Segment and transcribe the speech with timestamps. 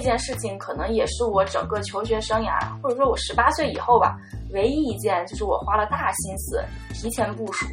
[0.00, 4.16] 这件事情可能也是我整个求学生涯，或者说我十八岁以后吧，
[4.54, 6.64] 唯一一件就是我花了大心思
[6.94, 7.66] 提前部署，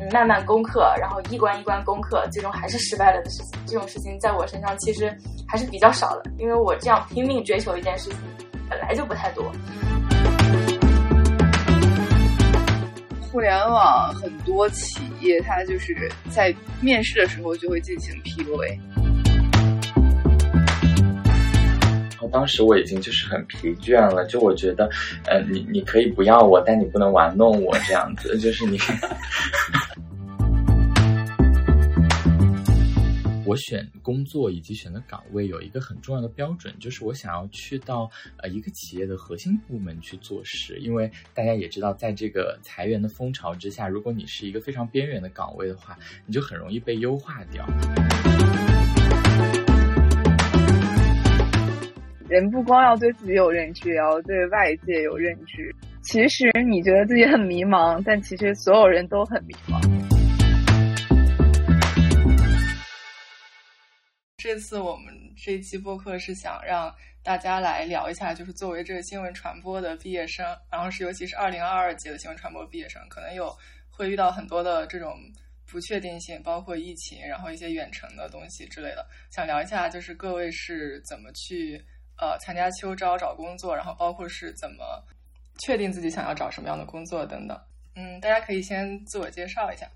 [0.00, 3.60] 嗯，慢慢攻克，然后一关一关攻克，最终还是失败了的事情。
[3.64, 8.18] 这种事情在我身上其实还是比较少的，因为我这样拼命追求一件事情
[8.68, 9.44] 本来就不太多。
[13.30, 18.76] 互联网很多企业，它就是在面试的时候就会进行 PUA。
[22.18, 24.90] 然后当时我已经就是很疲倦了，就我觉得，
[25.24, 28.76] 呃，你你可以不要我，但你不能玩弄我这样子，就是你。
[33.46, 45.96] 我选工作以及选的岗位有一个很重要的标准，就是我想要去到呃一个企业的核心部门去做事，因为大家也知道，在这个裁员的风潮之下，如果你是一个非常边缘的岗位的话，
[46.26, 47.64] 你就很容易被优化掉。
[52.28, 55.74] 人不光要对自己有认知，也要对外界有认知。
[56.02, 59.80] 其实你觉得自己很迷茫，但其实所有人都很迷茫。
[64.36, 73.50] 这次我们这一期播客是想让大家来聊一下，就是作为这个新闻传播的毕业生，然后是尤其是二零二二届的新闻传播毕业生，可能有
[73.88, 75.14] 会遇到很多的这种
[75.66, 79.06] 不确定性，包括疫情，然后一些远程的东西之类的。
[79.30, 81.82] 想聊一下，就是各位是怎么去
[82.18, 85.02] 呃参加秋招找工作，然后包括是怎么
[85.60, 87.58] 确定自己想要找什么样的工作等等。
[87.96, 89.86] 嗯，大家可以先自我介绍一下。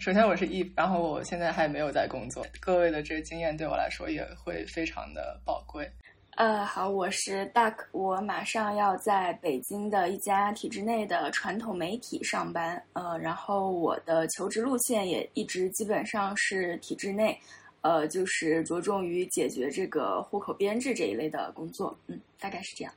[0.00, 2.46] 首先我是 E，然后我现在还没有在工作。
[2.60, 5.90] 各位的这个经验对我来说也会非常的宝贵。
[6.36, 12.82] 呃，好，我是 Duck，我马上要在北京的一家体制内的传统媒体上班。
[12.94, 17.38] 呃，然后我的求职路线也一直基本上是体制内，
[17.82, 21.96] 呃，就是着重于解决这个户口编制这一类的工作。
[22.06, 22.92] 嗯，大概是这样。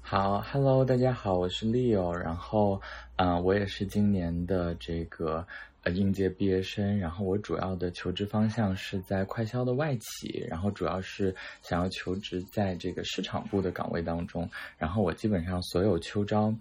[0.00, 2.80] 好，Hello，大家好，我是 Leo，然后
[3.16, 5.46] 嗯，我也是今年的这个。
[5.82, 11.32] 呃，应届毕业生，然后我主要的求职方向是在快销的外企，然后主要是
[11.62, 16.52] 想要求职在这个市场部的岗位当中，然后我基本上所有秋招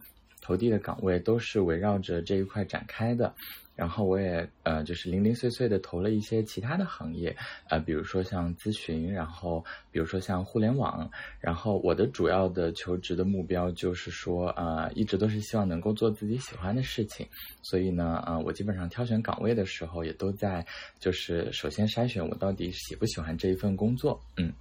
[0.45, 3.33] 投递的岗位都是围绕着这一块展开的。
[3.75, 7.35] 然后我也呃，就是零零碎碎的投了一些其他的行业，
[7.67, 11.09] 呃，比如说像咨询，然后比如说像互联网。
[11.41, 17.27] 然后我的主要的求职的目标就是说，呃，一直都是希望能够做自己喜欢的事情。
[17.63, 20.65] 所以呢，呃，我基本上挑选岗位的时候，也都在
[20.99, 24.21] 就是首先筛选我到底喜不喜欢这一份工作。
[24.37, 24.53] 嗯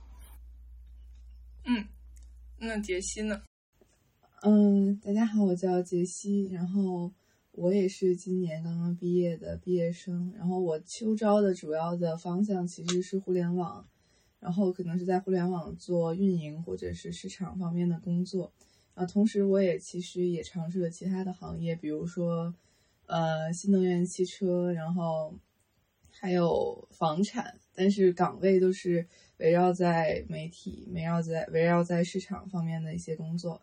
[1.66, 1.86] 嗯，
[2.58, 3.40] 那杰西呢？
[4.46, 7.10] 嗯，大家好，我叫杰西，然后。
[7.52, 13.86] 我也是今年刚刚毕业的毕业生，然后我秋招的主要的方向其实是互联网，
[14.40, 18.52] 然后可能是在互联网做运营或者是市场方面的工作，
[18.94, 22.52] 啊，同时我也其实也尝试了其他的行业，比如说，
[23.06, 25.32] 呃，新能源汽车，然后
[26.10, 29.06] 还有房产，但是岗位都是
[29.36, 33.62] 围绕在媒体，围绕在围绕在市场方面的一些工作。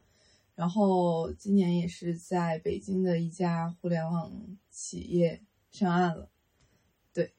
[0.61, 4.31] 然后今年也是在北京的一家互联网
[4.69, 5.41] 企业
[5.71, 6.29] 上岸了，
[7.11, 7.33] 对，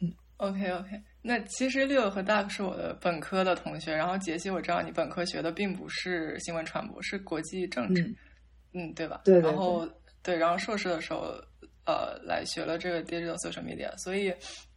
[0.00, 8.02] 嗯，OK OK，那其实六和 Duck 是我的本科的同学，然后杰西我知道你本科学的并不是新闻传播，是国际政治，
[8.72, 9.20] 嗯，对吧？
[9.26, 9.86] 对，然后
[10.22, 11.34] 对，然后硕士的时候
[11.84, 14.32] 呃来学了这个 digital social media，所以。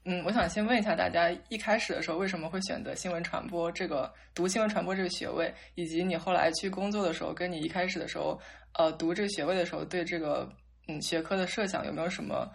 [0.08, 8.40] 嗯，我想先问一下大家，一开始的时候为什么会选择新闻传播这个读新闻传播这个学位，以及你后来去工作的时候，跟你一开始的时候，
[8.74, 10.48] 呃，读这个学位的时候，对这个
[10.88, 12.48] 嗯学科的设想有没有什么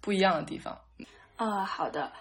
[0.00, 0.78] 不一样的地方？
[1.34, 2.12] 啊，好的，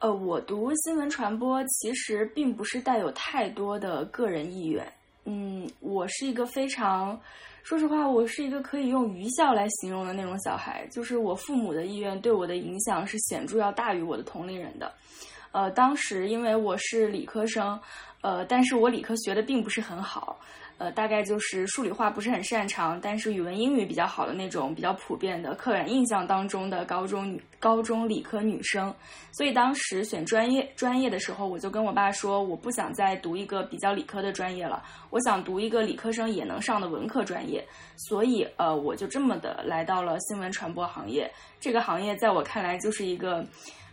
[0.00, 4.86] 呃，我读新闻传播其实并不是带有太多的个人意愿，
[5.24, 7.18] 嗯，我是一个非常。
[7.66, 14.92] 说实话，我是一个可以用愚孝来形容的那种小孩，就是我父母的意愿对我的影响是显著要大于我的同龄人的。
[15.50, 17.76] 呃，当时因为我是理科生，
[18.20, 20.38] 呃，但是我理科学的并不是很好。
[20.78, 28.94] 呃，大概就是数理化不是很擅长，但是语文英语比较好的那种比较普遍的刻板印象当中的高中女高中理科女生。
[29.32, 37.66] 所以当时选专业专业的时候，我就跟我爸说，我不想再读一个比较理科的专业了，我想读一个理科生也能上的文科专业。
[37.96, 41.30] 所以呃，我就这么的来到了新闻传播行业。
[41.58, 43.44] 这个行业在我看来就是一个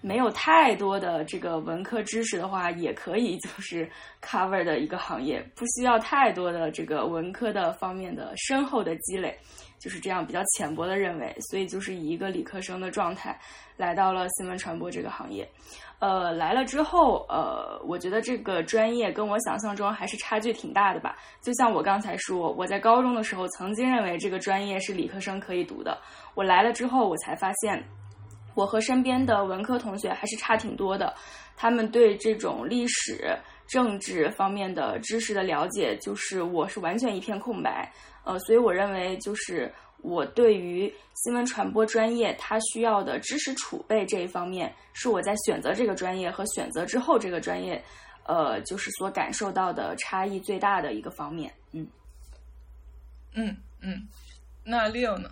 [0.03, 3.89] 没有太多的这个文科知识的话，也可以 就是
[4.21, 9.33] cover 的一个行业，不需要太多的这个文科的方面的深厚的积累，
[9.79, 13.39] 就是这样比较浅薄的认为，所以就是以一个理科生的状态
[13.77, 15.47] 来到了新闻传播这个行业。
[15.99, 21.15] 呃，来了之后，呃，我觉得这个专业跟我想象中还是差距挺大的吧。
[21.41, 25.97] 就像我刚才说，我在高中的时候曾经认为这个专业是理科生可以读的，
[26.35, 27.81] 我来了之后，我才发现，
[28.53, 31.13] 我和身边的文科同学还是差挺多的。
[31.55, 37.91] 他们对这种历史、政治方面的知识的了解，就是我是完全一片空白。
[38.23, 39.73] 呃，所以我认为就是。
[40.03, 47.81] 我对于新闻传播专业，它需要的知识储备这一方面，是我在选择这个专业和选择之后这个专业，
[48.25, 51.53] 呃，就是所感受到的差异最大的一个方面。
[51.71, 51.87] 嗯，
[53.33, 54.05] 嗯嗯，
[54.65, 55.29] 那 Leo 呢？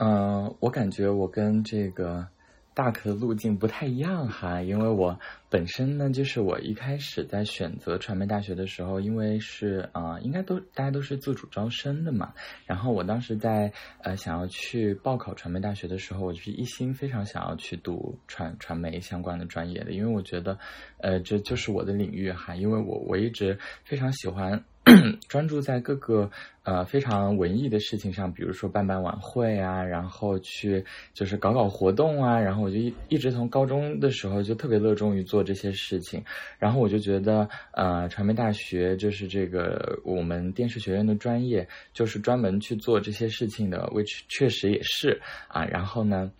[0.00, 2.26] 嗯，我感觉我跟这个。
[2.72, 5.18] 大课的路径不太一样哈，因为我
[5.50, 12.32] 本身呢，就是我一开始在选择传媒大学的时候，因为是啊，应该都大家都是自主招生的嘛。
[12.64, 20.56] 然后我当时在呃想要去报考传媒大学的时候，我就是一心非常想要去读传传媒相关的专业的，因为我觉得
[20.98, 24.64] 呃这就是我的领域哈，因为我我一直非常喜欢。
[25.28, 26.30] 专注在各个
[26.62, 36.24] 呃非常文艺的事情上，比如说办办晚会啊，然后去就是搞搞活动啊，然后我就一一直从高中的时候就特别热衷于做这些事情，
[36.58, 46.32] 然后我就觉得呃传媒大学就是这个我们电视学院的专业就是专门去做这些事情的，which 确实也是啊，然后呢。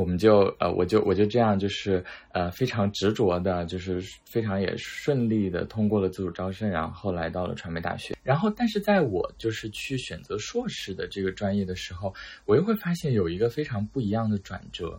[0.00, 2.02] 我们就呃，我就我就这样，就是
[2.32, 8.16] 呃，非常执着的，就是非常也顺利的通过了自主招生，然后来到了传媒大学。
[8.22, 12.14] 然后，但是在我就是去选择硕士的这个专业的时候，
[12.46, 14.98] 我又会发现有一个非常不一样的转折。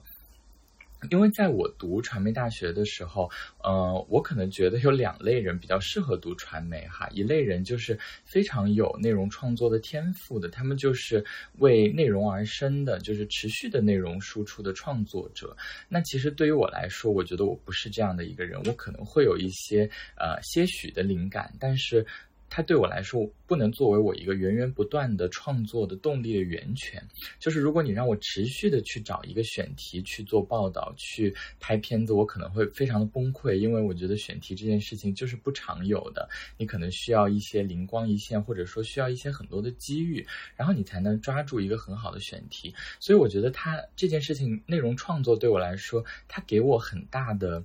[1.09, 3.30] 因为在我读传媒大学的时候，
[3.63, 7.09] 呃，我可能觉得有两类人比较适合读传媒哈。
[7.12, 11.25] 一类人就是非常有内容创作的天赋的，他们就是
[11.57, 15.57] 为内容而生的，就是持续的内容输出的创作者。
[15.89, 22.06] 那其实对于我来说，我觉得我不是这样的一个人，我可能会有一些呃些许的灵感，但是。
[22.51, 27.01] 它对我来说不能作为我一个源源不断的创作的动力的源泉。
[27.39, 40.27] 就是如果你让我持续的去找一个选题去做报道、去拍片子，我可能会非常的崩溃，因为我觉得选题这件事情就是不常有的，你可能需要一些灵光一现，或者说需要一些很多的机遇，
[40.57, 42.75] 然后你才能抓住一个很好的选题。
[43.00, 47.63] 所以我觉得它这件事情内容创作对我来说，它给我很大的。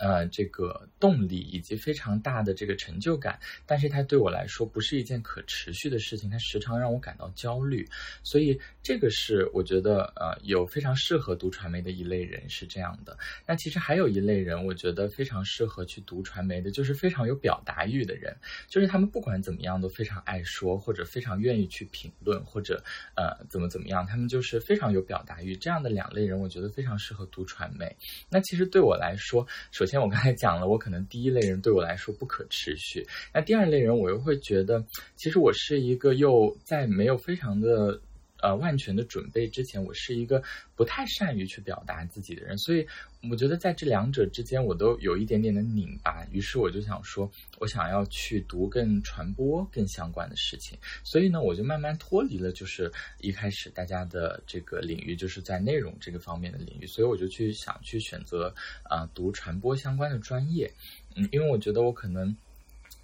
[0.00, 7.86] 呃，这个动力以及非常大的这个成就感，但是它对我来说不是一件可持续的事情，它时常让我感到焦虑，
[8.22, 13.14] 所以这个是我觉得呃有非常适合读传媒的一类人是这样的。
[13.46, 18.34] 那其实还有一类人，我觉得非常适合去读传媒的，就是非常有表达欲的人，
[18.68, 22.82] 就是他们不管怎么样都非常爱说，或者非常愿意去评论，或者
[23.16, 25.54] 呃怎么怎么样，他们就是非常有表达欲。
[25.54, 27.94] 这样的两类人，我觉得非常适合读传媒。
[28.30, 29.89] 那其实对我来说，首先。
[29.90, 33.04] 先我刚才讲了，我可能第一类人对我来说不可持续。
[33.34, 34.84] 那第二类人，我又会觉得，
[35.16, 38.00] 其实我是一个又在没有非常的
[38.42, 40.42] 呃万全的准备之前，我是一个
[40.76, 42.56] 不太善于去表达自己的人。
[42.58, 42.86] 所以
[43.30, 46.26] 我觉得在这两者之间，我都有一点点的拧巴。
[46.32, 50.78] 于是我就想说，我想要去读跟传播更相关的事情。
[51.04, 52.90] 所以呢，我就慢慢脱离了就是
[53.20, 56.86] 一开始大家的这个领域，就是在内容这个方面的领域。
[56.86, 58.54] 所以我就去想去选择
[58.84, 60.72] 啊读传播相关的专业。
[61.14, 62.36] 嗯，因为我觉得我可能。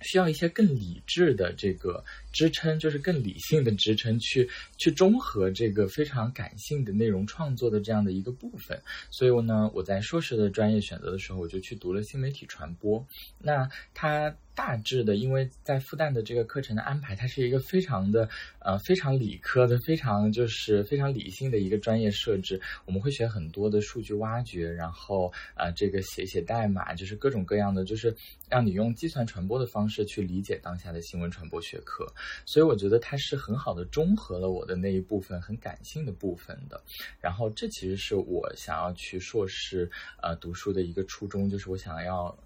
[0.02, 2.04] 需要一些更理智的这个
[2.36, 8.78] 支撑，就是更理性的支撑，去去中和这个非常感性的内容创作的这样的一个部分。
[9.10, 13.02] 所以呢，我在硕士的专业选择的时候，我就去读了新媒体传播。
[13.38, 14.36] 那它。
[14.56, 18.26] 大致的，因为在复旦的这个课程的安排，它是一个非常的
[18.58, 22.58] 呃非常理科的，非常就是非常理性的一个专业设置。
[22.86, 28.16] 我们会学很多的数据挖掘，然后呃这个写写代码，就是各种各样的，就是
[28.48, 32.06] 让你用计算传播的方式去理解当下的新闻传播学科。
[32.44, 36.82] 所以我觉得它是很好的中和了我的那一部分很感性的部分的。
[37.20, 39.90] 然后这其实是我想要去硕士
[40.22, 42.36] 呃读书的一个初衷，就是我想要。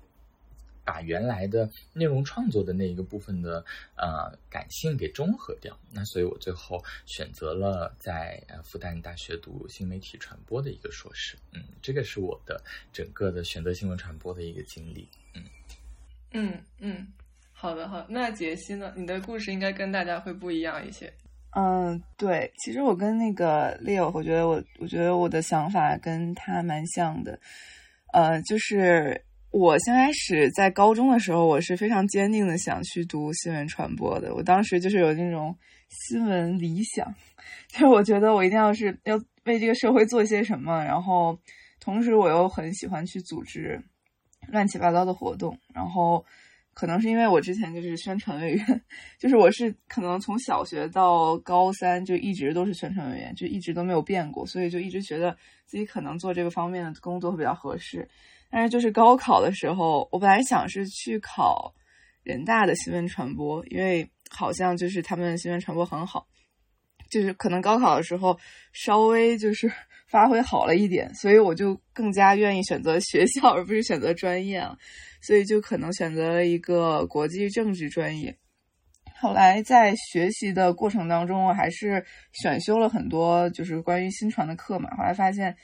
[0.82, 3.64] 把原来的内容创作的那一个部分的
[3.96, 12.60] 呃感性给中和掉，那所以我最后选择了在复旦大学读新媒体传播的一个硕士，嗯，这个是我的
[12.92, 15.44] 整个的选择新闻传播的一个经历，嗯
[16.32, 17.06] 嗯嗯，
[17.60, 18.90] 好的好，那杰西呢？
[18.96, 21.12] 你的故事应该跟大家会不一样一些。
[21.54, 27.38] 嗯，对，其实我跟那个 Leo，我觉得我我觉得我的想法跟他蛮像的，
[28.14, 35.54] 呃，就是我先开始在高中的时候，我是非常坚定的想去读新闻传播的，我当时就是有那种
[35.90, 37.14] 新闻理想，
[37.68, 41.38] 就是我觉得我一定要是要为这个社会做些什么，然后
[41.78, 43.78] 同时我又很喜欢去组织
[44.48, 46.24] 乱七八糟的活动，然后。
[46.80, 48.82] 可能是因为我之前就是宣传委员，
[49.18, 58.08] 就是我是可能从小学到高三就一直都是宣传委员，就一直都没有变过，所以就一直觉得自己可能做这个方面的工作会比较合适。
[58.50, 61.70] 但是就是高考的时候，我本来想是去考
[62.22, 66.26] 人大的新闻传播，因为好像就是他们新闻传播很好，
[67.10, 68.40] 就是可能高考的时候
[68.72, 69.70] 稍微就是
[70.10, 74.76] 发挥好了一点，所以我就更加愿意选择学校而不是选择专业啊。
[75.22, 78.36] 所以就可能选择了一个国际政治专业。
[79.20, 82.02] 后来在学习的过程当中，我还是
[82.32, 84.90] 选修了很多就是关于新传的课嘛。
[84.96, 85.54] 后来发现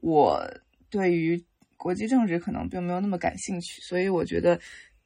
[0.00, 0.42] 我
[0.88, 1.38] 对于
[1.76, 4.58] 国际政治可能并没有那么感兴趣，所以我觉得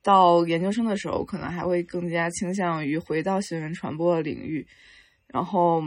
[0.02, 4.64] 到研究生的时候，可能还会更加倾向于回到新闻传播的领域。
[5.26, 5.82] 然后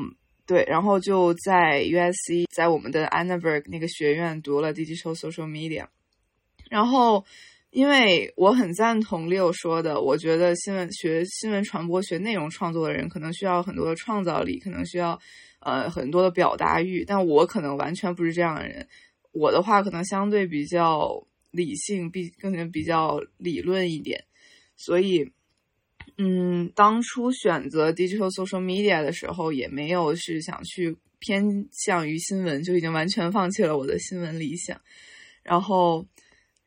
[0.49, 5.85] 对，然后就在 USC，在我们的 Annenberg 那个学院读了 Digital Social Media，
[6.71, 7.23] 然后。
[7.71, 15.19] 因为我很赞同 Leo 说的，我觉得新闻学新闻传播学内容创作的人可能需要很多的创造力，可能需要
[15.59, 18.87] 呃很多的表达欲，但我可能完全不是这样的人。
[19.33, 24.25] 我的话可能相对比较理性，比更比较理论一点。
[24.75, 25.31] 所以，
[26.19, 34.79] 嗯，当初选择 Digital Social Media 的时候，也没有是想去偏向于新闻，就已经完全放弃了我的新闻理想，
[35.41, 36.05] 然后。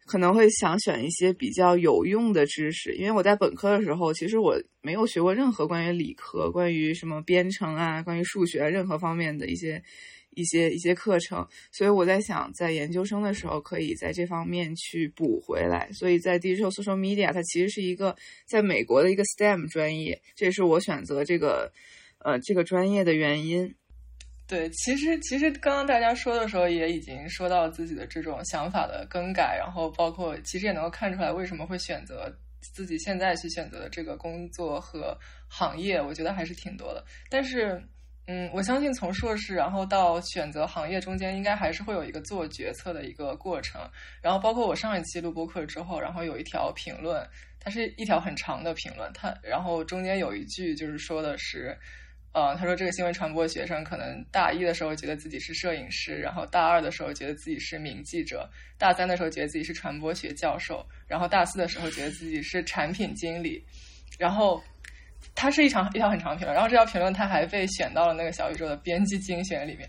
[0.05, 9.83] 可能会想选一些比较有用的知识，因为我在本科的时候，其实我没有学过任何关于理科、关于什么编程啊、关于数学任何方面的一些、
[10.35, 15.91] 一些、一些课程，所以我在想，在研究生的时候可以在这方面去补回来。
[15.93, 21.73] 所以在 Digital Social Media，它其实是一个在美国的一个 STEM 专业，这也是我选择这个
[22.19, 23.75] 呃这个专业的原因。
[24.49, 32.31] 对，其实其实刚刚大家说的时候，也已经说到自己的这种想法的更改，然后包括其实也能够看出来为什么会选择
[32.75, 35.17] 自己现在去选择的这个工作和
[35.49, 37.03] 行业，我觉得还是挺多的。
[37.31, 37.83] 但是，
[38.27, 43.81] 嗯，我相信从硕士然后到选择行业中间，应该还是会有一个做决策的一个过程。
[44.21, 51.77] 然后，包括我上一期录播课之后，然后有一条评论，它是一条很长的评论，它然后中间有一句就是说的是。
[52.35, 58.49] 呃，他说这个新闻传播学生可能大一的时候觉得自己是摄影师，然后大二的时候觉得自己是名记者，
[58.79, 63.63] 大三的时候觉得自己是传播学教授，然后大四的时候觉得自己是产品经理。
[64.19, 64.65] 然后，
[65.35, 69.89] 他是一长一条很长评论，然后这条评论他还被选到了那个小宇宙的编辑精选里面，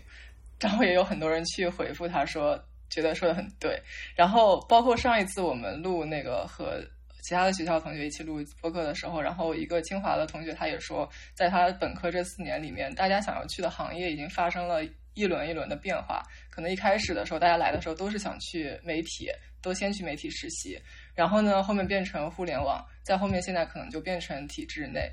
[0.60, 2.58] 然后也有很多人去回复他说
[2.90, 3.80] 觉得说的很对。
[4.14, 6.80] 然后包括上一次我们录那个和。
[7.26, 14.84] 其他的学校同学一起录播客的时候，然后一个清华的同学他也说，在他本科这四年里面，大家想要去的行业已经发生了
[15.14, 16.22] 一轮一轮的变化。
[16.50, 19.30] 可能一开始的时候，大家来的时候都是想去媒体，
[19.62, 20.78] 都先去媒体实习，
[21.14, 25.10] 然后呢，后面变成互联网，在后面现在可能就变成体制内。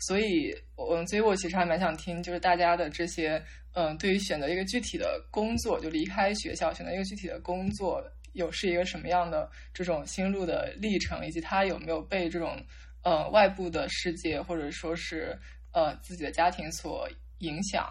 [0.00, 8.02] 所以，嗯，所以我其实还蛮想听，就是大家的这些，嗯，对于选择一个具体的工作，就离开学校，选择一个具体的工作。
[8.32, 12.62] 有是一个什么样的这种心路的历程，以及他有没有被这种
[13.02, 15.34] 呃外部的世界或者说是
[15.72, 17.90] 呃自己的家庭所影响，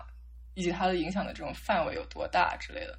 [0.54, 2.96] 以及他的影响的这种范围有多大之类的。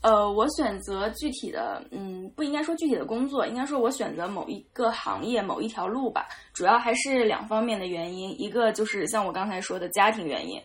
[0.00, 6.28] 呃，我选择具体的，嗯，不应该说具体的工作，应该说我选择某一个行业某一条路吧。
[6.52, 10.62] 主要还是两方面的原因，一个就是像我刚才说的家庭原因。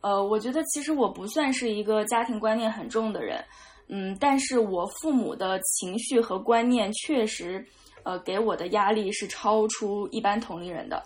[0.00, 3.44] 呃，我觉得其实我不算是一个家庭观念很重的人。
[3.88, 7.64] 嗯，但是我父母的情绪和观念确实，
[8.02, 11.02] 呃，给我的压力是超出一般同龄人的，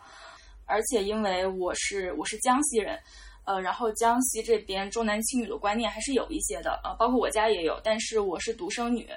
[0.66, 2.98] 而且因为我是我是江西人，
[3.46, 9.08] 呃，然后江西这边重男轻女的观念还是有一些的，呃，包括我家也有，但是我是独生女，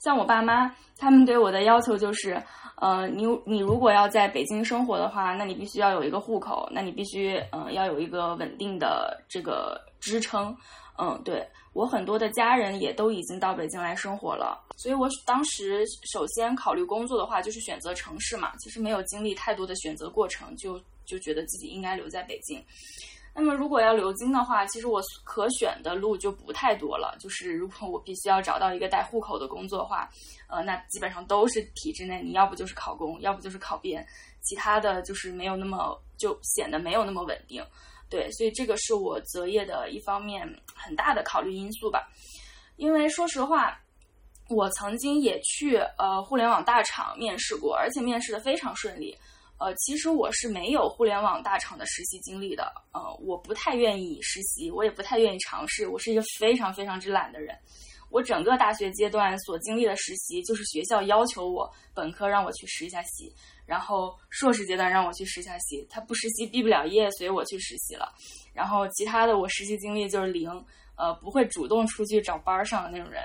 [0.00, 2.42] 像我爸妈他们对我的要求就是，
[2.76, 10.54] 呃，你你如果要在北京生活的话，那你必须要有一个户口，那你必须嗯要有一个稳定的这个支撑，
[10.98, 11.48] 嗯，对。
[11.74, 18.52] 我很多的家人也都已经到北京来生活了，所以我当时首先考虑工作的话，就是选择城市嘛。
[18.58, 22.60] 其实没有经历太多的选择过程，就就觉得自己应该留在北京。
[23.38, 27.16] 那么如果要留京的话，其实我可选的路就不太多了。
[27.20, 30.10] 就是如果我必须要找到一个带户口的工作的话，
[30.48, 34.04] 呃，那基本上都是体制内，你要不就是考公，要不就是考编，
[34.42, 37.64] 其他的就是没有那么就显得没有那么稳定。
[38.10, 42.08] 对，所以这个是我择业的一方面很大的考虑因素吧。
[42.76, 43.78] 因为说实话，
[44.48, 49.16] 我曾经也去呃互联网大厂面试过，而且面试的非常顺利。
[49.58, 57.58] 呃，其实我是没有互联网大厂的实习经历的，呃，我不太愿意实习，我也不太愿意尝试，我是一个非常非常之懒的人。
[58.08, 63.34] 我整个大学阶段所经历的实习，就是学校要求我本科让我去实一下习，
[63.66, 68.14] 然后硕士阶段让我去实一下习，他不实习毕不了业，所以我去实习了。
[68.54, 70.48] 然后其他的我实习经历就是零，
[70.96, 73.24] 呃，不会主动出去找班上的那种人。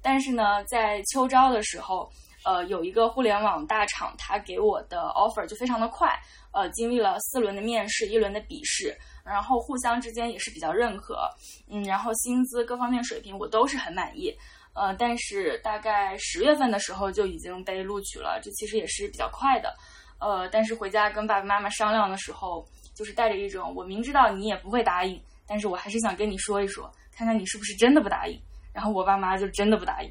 [0.00, 2.08] 但是呢，在秋招的时候。
[2.44, 6.14] 呃，有一个互联网大厂，他给我的 offer 就非常的快，
[6.52, 11.28] 呃，经历了四轮的面试，一轮的笔试，然后互相之间也是比较认可，
[11.70, 14.30] 嗯，然后薪资各方面水平我都是很满意，
[14.74, 19.74] 呃，但是大概十月份的时候就已经被录取了，这其实也是比较快的，
[20.20, 28.38] 呃，但是回家跟爸爸妈妈商量的时候，就是带着一种我明知道你也不会答应，但是我还是想跟你说一说，看看你是不是真的不答应，
[28.72, 30.10] 然后我爸妈就真的不答应。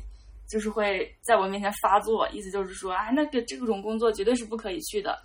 [0.53, 5.17] 就是会在我面前发作，意思就是说啊，那个这种工作绝对是不可以去的。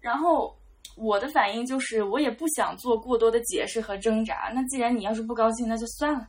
[0.00, 0.56] 然后
[0.96, 4.52] 我的反应就是，我也不想做过多的解释和挣扎。
[4.54, 6.24] 那既然你要是不高兴，那就算了。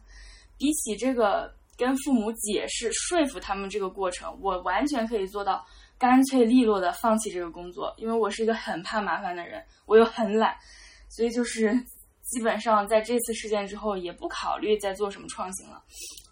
[0.57, 5.63] 比起这个跟父母解释、说服他们这个过程，我完全可以做到
[5.99, 10.57] 干脆利落的放弃这个工作，因为我是一个很怕麻烦的人，我又很懒，
[11.07, 11.71] 所以就是
[12.25, 15.83] 基本上在这次事件之后，也不考虑再做什么创新了。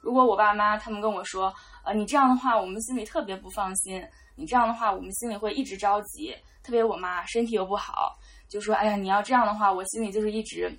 [0.01, 1.54] 如果我爸妈他们跟我说。
[1.86, 4.04] 呃，你这样的话，我们心里特别不放心。
[4.36, 6.36] 你这样的话，我们心里会一直着急。
[6.63, 8.18] 特别我妈身体又不好，
[8.50, 10.75] 就说：“哎呀，你要这样的话，我心里就是一直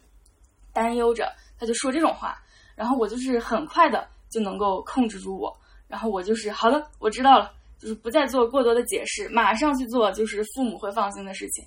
[0.72, 2.36] 担忧着。”他就说这种话，
[2.74, 11.64] 然后我就是很快的就能够控制住我，然后我就是好了，我知道了，就是不再做过多的解释，马上去做就是父母会放心的事情。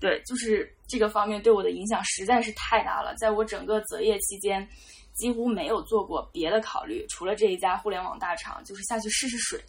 [0.00, 4.68] 对，就是这个方面对我的影响实在是太大了，在我整个择业期间。
[5.14, 9.60] 几乎没有做过别的考虑，除了这一家互联网大厂，就是下去试试水，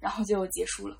[0.00, 0.96] 然后就结束了。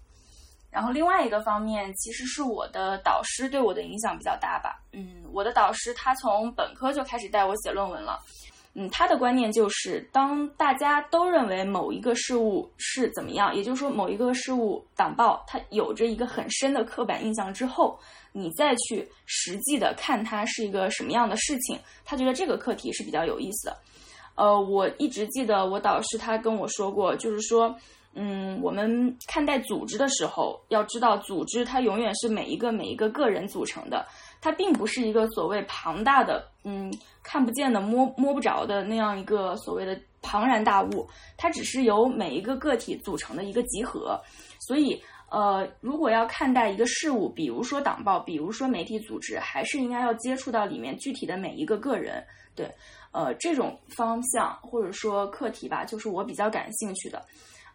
[0.70, 4.82] 然后另外一个方面，其实是我的导师对我的影响比较大吧。
[4.92, 8.20] 嗯，我的导师他从本科就开始带我写论文了。
[8.74, 17.98] 嗯，他的观念就是，当大家都认为某一个事物是怎么样，也就是说某一个事物党报它有着一个很深的刻板印象之后。
[18.32, 23.76] 你再去实际的看它是一个什么样的事情，他觉得这个课题是比较有意思的。
[24.36, 27.74] 呃，我一直记得我导师他跟我说过，就是说，
[28.14, 34.06] 嗯，我们看待组织的时候，要知道组织它永远是每一个每一个个人组成的，
[34.40, 44.20] 它并不是一个所谓庞大的，嗯，看不见的摸摸不着的那样一个所谓的庞然大物，它只是由每一个个体组成的一个集合，
[44.60, 45.02] 所以。
[45.30, 52.24] 呃，如果要看待一个事物，比如说党报，比如说媒体组织，还是应该要接触到里面具体的每一个个人。
[52.54, 52.68] 对，
[53.12, 57.22] 呃，这种方向或者说课题吧，就是我比较感兴趣的。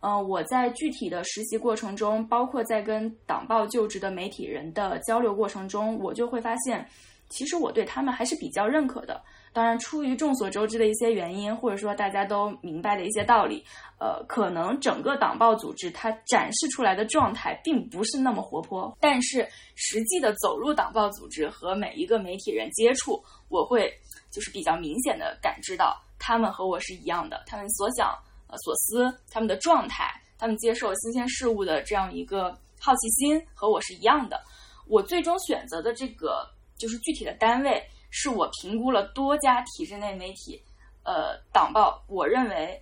[0.02, 6.86] 呃，我在具体的实习过程中，包括在跟党报就职的媒体人的交流过程中，我就会发现，
[7.34, 9.22] 其实我对他们还是比较认可的。
[9.52, 13.64] 当然，出于众所周知的一些原因，或者说大家都明白的一些道理，
[14.00, 18.98] 呃，可能整个党报组织它展示出来的状态并不是那么活泼。
[19.00, 23.94] 但是实际的走入党报组织和每一个媒体人接触，我会
[24.32, 28.18] 就是比较明显的感知到，他们和我是一样的，他们所想、
[28.64, 34.42] 所思，他们的状态，他们接受新鲜事物的这样一个好奇心和我是一样的。
[34.88, 36.46] 我最终选择的这个
[36.78, 37.84] 就是具体的单位。
[38.16, 40.62] 是我评估了多家体制内媒体，
[41.04, 42.80] 呃，党报，我认为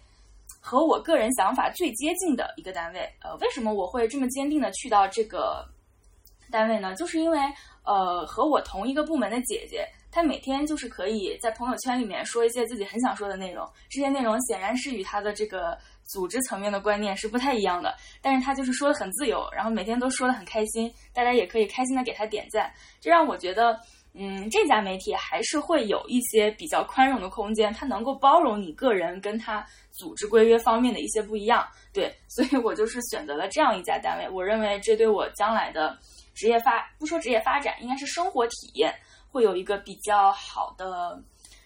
[0.59, 3.09] 和我个人想法最接近的一个单位。
[3.21, 5.65] 呃，为什么我会这么坚定的去到这个
[6.51, 6.93] 单位呢？
[6.95, 7.39] 就是因为，
[7.85, 23.79] 呃，和我同一个部门的姐姐，她每天就是可以在朋友圈里面说一些自己很想说的内容，这些内容显然是与她的这个组织层面的观念是不太一样的，但是他就是说的很自由，然后每天都说的很开心，大家也可以开心的给他点赞，这让我觉得。
[24.13, 31.65] 嗯，这家媒体还是会有一些比较宽容的空间，它能够包容你个人跟他组织规约方面的一些不一样。
[31.93, 34.29] 对，所以我就是选择了这样一家单位。
[34.29, 35.97] 我认为这对我将来的
[36.33, 38.93] 职业发，不说职业发展，应该是生活体验
[39.31, 41.17] 会有一个比较好的，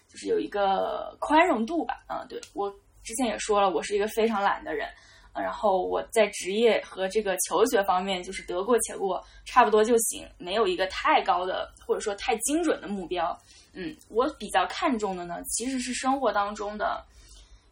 [0.07, 1.95] 就是有一个宽容度吧。
[2.09, 2.71] 嗯，对我
[3.05, 4.89] 之前也说了，我是一个非常懒的人。
[5.33, 13.37] 然后我在职业和这个求学方面就是得过且过，差不多就行，没有一个太高的或者说太精准的目标。
[13.73, 17.03] 嗯，我比较看重的呢，其实是生活当中的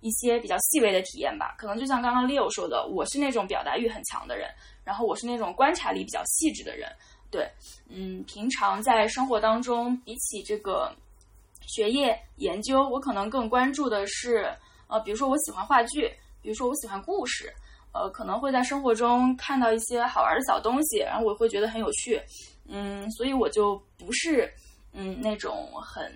[0.02, 1.56] 一些比较细微的体验吧。
[1.58, 4.50] 可能就像刚刚 Leo 说的，我是那种表达欲很强的人，
[4.84, 6.92] 然后我是那种观察力比较细致的人。
[7.32, 7.50] 对，
[7.88, 10.94] 嗯，平常在生活当中，比起这个
[11.62, 14.54] 学业研究，我可能更关注的是，
[14.94, 16.08] 呃，比如说我喜欢话剧，
[16.40, 17.52] 比如说我喜欢故事，
[17.94, 22.22] 呃，可能会在生活中看到一些好玩的小东西，然后我会觉得很有趣，
[22.68, 24.48] 嗯，所以我就不是，
[24.92, 26.14] 嗯，那种很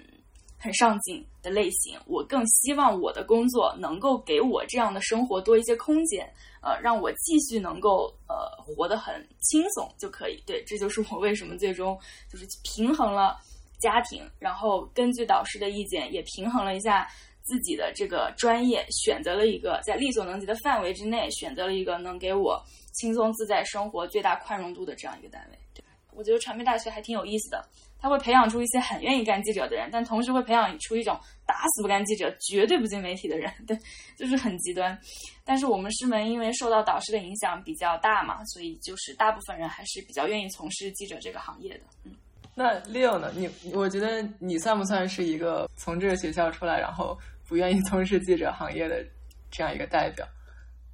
[0.59, 1.99] 很上进的类型。
[2.05, 10.39] 我更希望我的工作能够给我这样的生活多一些空间，呃，让我继续能够呃活得很轻松就可以。
[10.45, 11.99] 对，这就是我为什么最终
[12.31, 13.37] 就是平衡了。
[13.79, 17.07] 家庭，然后根据导师的意见，也平衡了一下
[17.47, 25.57] 自己的这个专业，选择了一个在力所能及的范围之内，选择了一个能给我轻松自在生活、最大宽容度的这样一个单位。
[26.13, 27.63] 我觉得传媒大学还挺有意思的，
[27.99, 33.53] 它会培养出一些很愿意干记者的人，但同时会培养出一种打死不干记者、绝对不进媒体的人。
[33.67, 33.77] 对，
[34.17, 34.99] 就是很极端。
[35.45, 41.83] 但是我们师门因为受到导师的影响比较大嘛，所以就是大部分人还是比较愿意从事记者这个行业的。
[42.03, 42.15] 嗯。
[42.55, 43.31] 那 Leo 呢？
[43.35, 47.15] 你我觉得你算不算是一个从这个学校出来，然后
[47.47, 49.05] 不愿意从事记者行业的
[49.49, 50.27] 这样一个代表？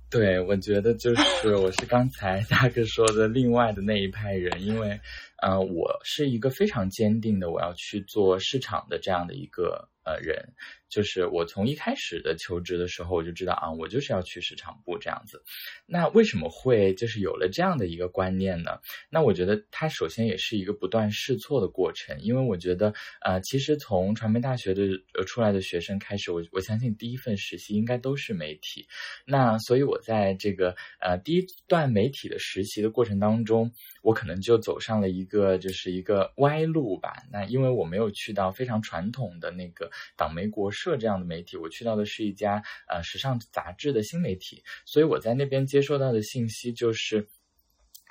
[0.09, 4.99] 对，我觉得就是我是刚才大哥说的另外的那一派人，因为，
[5.41, 10.53] 呃，我是一个非常坚定的我要去做市场的这样的一个呃人。
[10.93, 15.41] 就是我从一开始的求职的时候，我就知道啊，我就是要去市场部这样子。
[15.87, 18.77] 那为什么会就是有了这样的一个观念呢？
[19.09, 24.83] 那我觉得它首先也是一个不断试错的过程，因为我觉得呃，其实从传媒大学的
[25.17, 28.85] 呃出来的学生开始，我我相信第一份实习应该都是媒体。
[29.25, 33.71] 那所以我在这个呃第一段媒体的实习的过程当中，
[34.03, 37.23] 我可能就走上了一个就是一个歪路吧。
[37.31, 40.71] 那因为我没有去到非常传统的那个党媒国。
[40.83, 47.25] 社这样的媒体，我去到的是一家呃时尚杂志的新媒体，所以我在那边接收到的信息就是，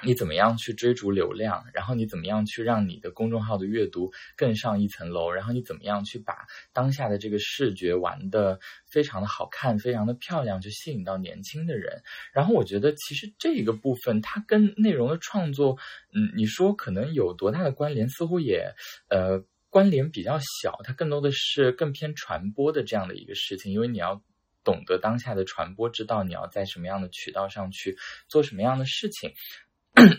[0.06, 6.35] 你怎么样去追逐流量，然后你怎么样去让你的公众号的阅读更上一层楼，然后你怎么样去把
[6.72, 12.02] 当下的这个视觉玩的非常的好看，非常的漂亮，去吸引到年轻的人。
[12.32, 15.76] 然后我觉得其实这一个部分它跟内容的创作，
[16.14, 18.72] 嗯，你说可能有多大的关联，似乎也
[19.08, 19.44] 呃。
[19.72, 24.22] 关联比较小，它更多的是更偏传播的这样的一个事情，因为你要
[24.62, 27.96] 懂得当下的传播之道，你要在什么样的渠道上去
[28.28, 29.32] 做什么样的事情，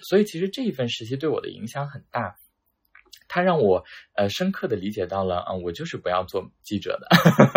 [0.09, 2.35] 所以其实这一份实习对我的影响很大，
[3.27, 3.85] 它让我
[4.15, 7.07] 呃深刻的理解到了，嗯，我就是不要做记者的，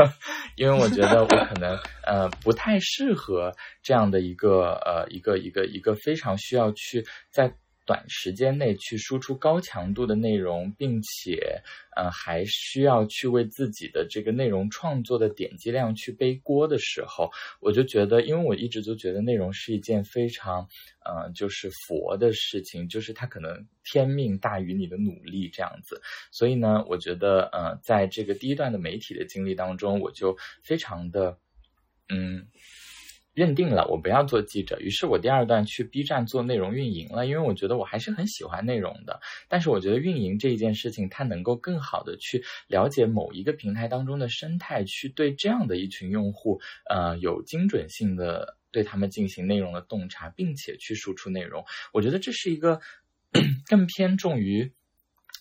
[0.56, 7.56] 因为我觉得我可能呃不太适合这样的一个呃一个一个一个非常需要去在。
[7.86, 11.62] 短时间内去输出高强度的内容，并且，
[11.96, 20.68] 呃，还需要去为自己的这个内容创作的点击量去背锅的时候，我就觉得，因为我一直都觉得内容是一件非常，
[21.04, 26.02] 呃，就是佛的事情，就是它可能天命大于你的努力这样子。
[26.32, 31.38] 所以呢，我觉得，呃，在这个第一段的媒体的经历当中，我就非常的，
[32.08, 32.48] 嗯。
[33.36, 39.20] 认定了我不要做记者，于是我第二段去 B 站做内容运营了，因为我觉得我还是很喜欢内容的。
[39.46, 51.62] 但是我觉得运营这一件事情，它能够更好的去了解某一个平台当中的生态，去对这样的一群用户，呃，有精准性的对他们进行内容的洞察，并且去输出内容。
[51.92, 52.80] 我觉得这是一个
[53.68, 54.72] 更偏重于。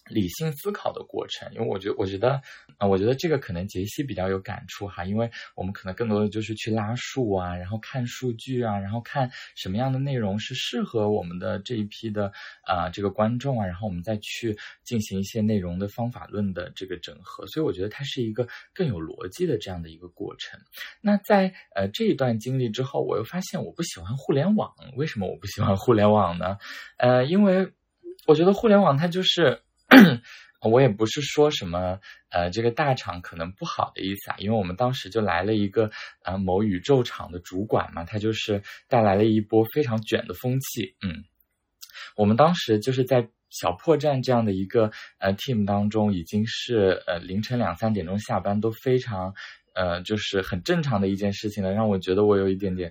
[0.10, 2.42] 理性思考的过程，因为我觉得，我觉得
[2.78, 12.32] 啊，我觉得这个可能杰西比较有感触哈，因为我们可能更多的就是去拉数啊，然后看数据啊，然后看什么样的内容是适合我们的这一批的
[12.64, 20.60] 啊这个观众啊，然后我们再去进行一些内容的方法论的这个整合，所以我觉得它是一个更有逻辑的这样的一个过程。
[21.02, 26.58] 那在呃这一段经历之后，我又发现我不喜欢互联网，为什么我不喜欢互联网呢？
[26.98, 27.74] 呃，因为
[28.28, 29.65] 我觉得互联网它就是。
[30.62, 35.92] 我也不是说什么呃，这个大厂可能不好的意思啊，因为我们当时就来了一个
[36.24, 40.96] 呃某宇宙厂的主管嘛，他就是带来了一波非常卷的风气。
[41.02, 41.24] 嗯，
[42.16, 49.34] 我们当时就是在小破站这样的一个呃 team 当中，已经是呃凌晨两三点钟下班都非常。
[49.76, 52.90] 呃，就是很正常的一件事情了，让我觉得我有一点点，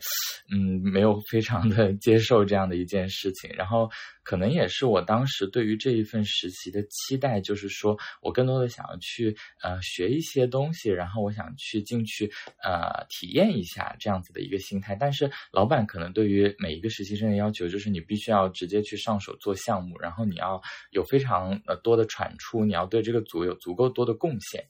[0.53, 3.51] 嗯，没有非常的 接受这样的一件事情。
[3.57, 3.91] 然后，
[4.23, 12.31] 可能也是我当时对于这一份实习的期待，就是说我更多的想要去呃学一些东西，然后我想去进去
[12.63, 14.95] 呃体验一下这样子的一个心态。
[14.95, 24.63] 但是老板可能对于每一个实习生的要求，就是你必须要直接去上手做项目，然后你要有非常呃多的产出，你要对这个组有足够多的贡献。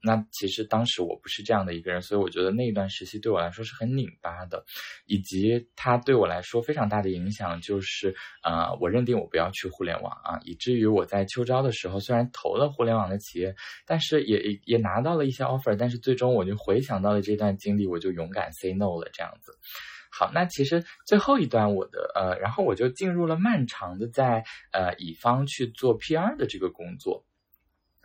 [0.00, 4.64] 那其实当时我不是这样的一个人，所以我觉得那一段实习对我来说是很拧巴的，
[5.06, 13.54] 以及它对我来说非常大的影响就是，呃，我认定我不要去互联网啊，以至于我在秋招的时候虽然投了互联网的企业，
[13.86, 19.52] 但是也也拿到了一些 offer，但是最终我就回想到了这段经历，我就勇敢 say no 了这样子。
[20.10, 27.24] 好，那其实最后一段我的呃，然后我就进入了漫长的在呃乙方去做 PR 的这个工作。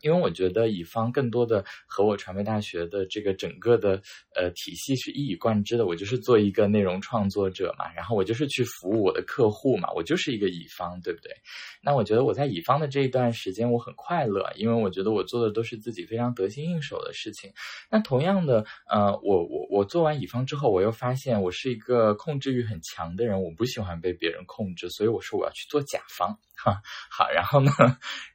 [0.03, 4.01] 因为我觉得乙方更多的和我传媒大学的这个整个的
[4.35, 11.31] 呃体系是一以贯之的，我就是做一个内容创作者嘛，然后我就是去服务我的客户嘛，我就是一个乙方，对不对？
[11.81, 17.51] 那我觉得我在乙方的这一段时间我很快乐，因为我觉得我做的都是自己非常得心应手的事情。
[17.89, 27.71] 那同样的，呃，我我我做完乙方之后，我又发现我是一个控制欲很强的人，我不喜欢被别人控制，所以我说我要去做甲方，哈，好，然后呢，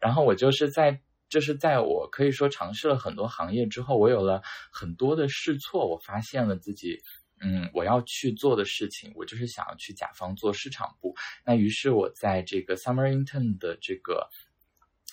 [0.01, 1.01] 然后我就是在。
[1.29, 7.03] 这是在我可以说尝试了很多行业之后，我有了很多的试错，我发现了自己，
[7.41, 11.14] 嗯，我要去做的事情，我就是想要去甲方做市场部。
[11.45, 14.29] 那于是我在这个 Summer Intern 的这个。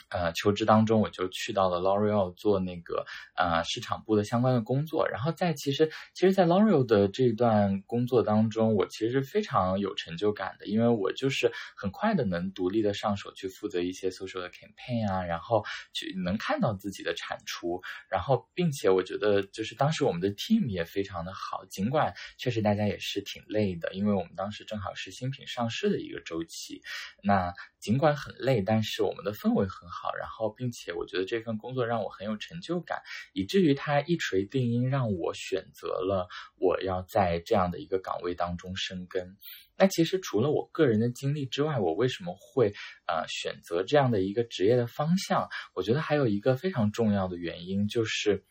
[0.09, 26.81] 呃，求职当中我就去到了 L'Oreal 做那个呃市场部的相关的工作，然后在其实其实，在 L'Oreal 的这段工作当中，我其实非常有成就感的，因为我就是很快的能独立的上手去负责一些 social 的 campaign 啊，然后去能看到自己的产出，然后并且我觉得就是当时我们的 team 也非常的好，尽管确实大家也是挺累的，因为我们当时正好是新品上市的一个周期，
[27.23, 27.53] 那。
[27.85, 29.94] 尽管很累，但是我们的氛围很好。
[29.95, 33.01] 好然后，并且我觉得这份工作让我很有成就感，
[33.33, 36.27] 以至于它一锤定音，让我选择了
[36.59, 39.37] 我要在这样的一个岗位当中生根。
[39.77, 42.73] 那其实除了我个人的经历之外，我为什么会
[43.07, 45.47] 呃选择这样的一个职业的方向？
[45.73, 48.43] 我觉得还有一个非常重要的原因就是，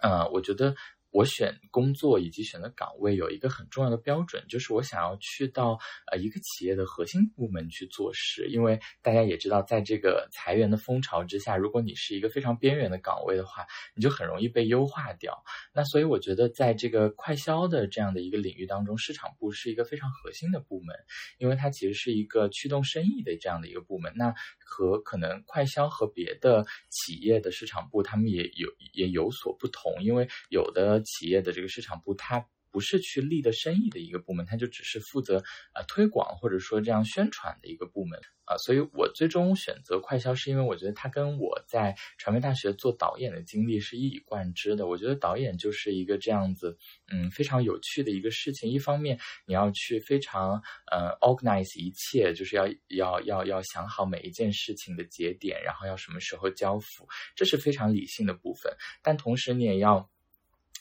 [0.00, 0.76] 呃，我觉得。
[1.14, 5.78] 我选工作以及选择岗位有一个很重要的标准，就是我想要去到
[6.10, 8.48] 呃一个企业的核心部门去做事。
[8.48, 15.40] 因为大家也知道，在这个裁员的风潮之下，如果你是一个非常边缘的岗位的话，你就很容易被优化掉。
[15.72, 20.96] 那所以我觉得，在这个快销的这样的一个领域当中，市场部是一个非常核心的部门，
[21.38, 24.12] 因为它其实是一个驱动生意的这样的一个部门。
[24.16, 31.03] 那和可能快销和别的企业的市场部，他们也有也有所不同，因为有的。
[31.04, 35.36] 企业的这个市场部，它不是去立的生意的一个部门，它就只是负责
[35.74, 38.56] 呃推广或者说这样宣传的一个部门啊。
[38.58, 44.88] 所以我最终选择快销，是因为我觉得它跟我在传媒大学做导演的经历是一以贯之的。
[44.88, 46.76] 我觉得导演就是一个这样子，
[47.12, 48.68] 嗯，非常有趣的一个事情。
[48.68, 58.76] 一方面你要去非常呃 organize 一切，就是要要要要想好每一件事情的节点，然后要什么时候交付，这是非常理性的部分。
[59.00, 60.10] 但同时你也要。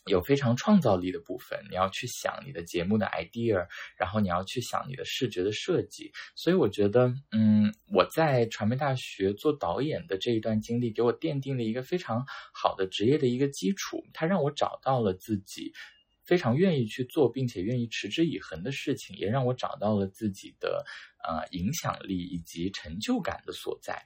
[0.05, 3.65] 有非常创造力的部分，你要去想你的节目的 idea，
[3.97, 6.11] 然后你要去想你的视觉的设计。
[6.35, 14.03] 所以我觉得，嗯，我在传媒大学做导演的这一段经历，给我奠定了一个非常好的职业的一个基础。
[14.13, 15.71] 它让我找到了自己
[16.25, 20.85] 非常愿意去做，并且愿意持之以恒的事情，也让我找到了自己的
[21.23, 24.05] 呃影响力以及成就感的所在。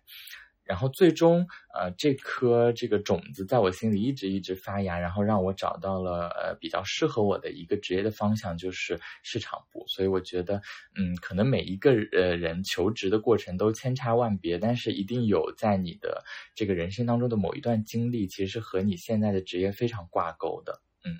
[0.67, 9.83] 然后最终，呃，这颗这个种子在我心里一直一直发芽，然后让我找到了呃比较适合我的一个职业的方向，就是市场部。
[9.87, 10.61] 所以我觉得，
[10.95, 20.81] 嗯，可能每一个呃人求职的过程都千差万别，但是一定有在你的这个人生当中的某一段经历，其实是和你现在的职业非常挂钩的。
[21.05, 21.15] 嗯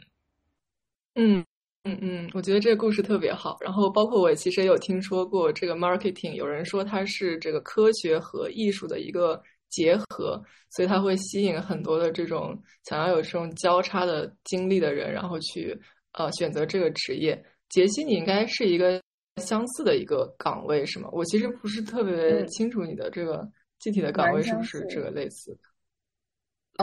[1.16, 1.46] 嗯。
[1.88, 3.56] 嗯嗯，我觉得这个故事特别好。
[3.62, 15.80] 然后，包括我其实也有听说过这个 marketing，有人说它是这个科学和艺术的一个结合，所以它会吸引很多的这种想要有这种交叉的经历的人，然后去
[16.12, 17.42] 呃选择这个职业。
[17.70, 19.02] 杰西，你应该是一个
[19.42, 21.08] 相似的一个岗位是吗？
[21.14, 25.60] 我其实不是特别清楚你的这个具体的岗位是不是这个类似的。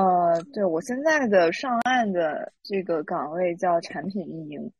[0.01, 4.73] 呃，对我现在的上岸的这个岗位叫产品运营。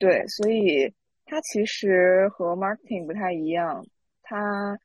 [0.00, 0.90] 对，所以
[1.26, 3.84] 它其实和 marketing 不太一样，
[4.22, 4.78] 它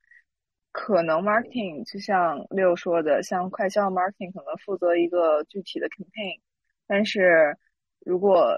[0.74, 6.38] 可能 marketing 就像六说的，像快销 marketing 可能负责一个具体的 campaign，
[6.86, 7.56] 但是
[8.02, 8.54] 如果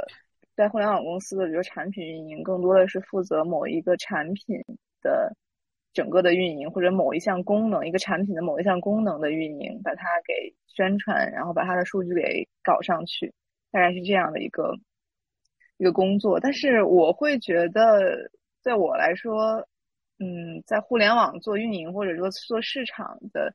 [0.55, 4.57] 在互联网公司的比如产品运营，更多的是负责某一个产品
[5.03, 5.31] 的
[5.93, 13.31] 整个的运营，或者某一项功能，一个产品的某一项功能的运营，把它给宣传，然后把它的数据给搞上去，
[13.69, 14.73] 大概是这样的一个。
[15.77, 19.67] 一个工作，但是我会觉得，在我来说，
[20.19, 23.53] 嗯，在互联网做运营或者说做市场的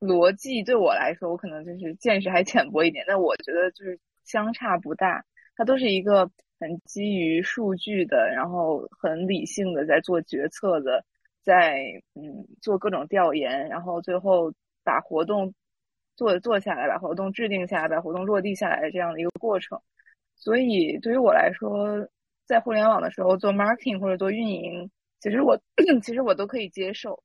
[0.00, 5.24] 逻辑对我来说，我可能就是见识还浅薄一点，但我觉得就是相差不大。
[5.54, 11.04] 它都是一个很基于数据的，然后很理性的在做决策的，
[11.42, 11.82] 在
[12.14, 14.50] 嗯做各种调研，然后最后
[14.82, 15.52] 把活动
[16.16, 19.78] 做做下来，把活动制定下来，把活动落地下来的这样的一个过程。
[20.42, 21.86] 所以对于我来说，
[22.46, 25.56] 在互联网的时候做 marketing 或者做运营，其实我
[26.02, 27.22] 其实我都可以接受。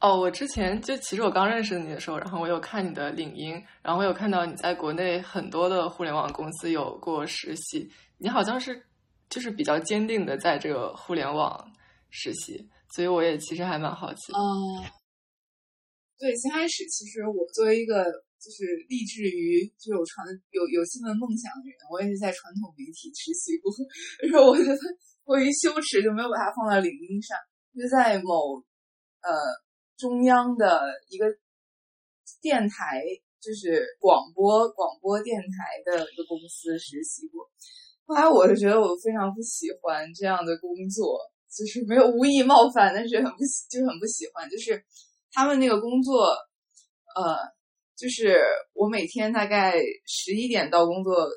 [0.00, 8.84] 哦，我之前就其实我刚认识你的时候，然后我有看你的领英，然后我有看到你在国内很多的互联网公司有过实习，你好像是
[9.28, 11.64] 就是比较坚定的在这个互联网
[12.10, 14.32] 实习，所以我也其实还蛮好奇。
[14.32, 14.82] 嗯，
[16.18, 18.04] 对，先开始其实我作为一个
[18.42, 23.70] 就是立志于就有传有有新闻梦想的人，我也是在传统媒体实习过，
[24.18, 24.74] 但是我觉得
[25.22, 27.38] 过于羞耻，就没有把它放到领英上，
[27.78, 28.58] 就在某
[29.22, 29.30] 呃。
[29.98, 31.26] 中央的一个
[32.40, 33.04] 电台，
[33.40, 37.48] 就是广播广播电台的一个公司实习过。
[38.04, 43.38] 后来我就觉得我非常不喜欢这样的工作，就是没有无意冒犯，但是很不
[43.70, 44.50] 就很不喜欢。
[44.50, 44.82] 就是
[45.30, 46.24] 他们那个工作，
[47.14, 47.38] 呃，
[48.02, 48.42] 就是
[48.74, 51.30] 我每天大概十一点到工作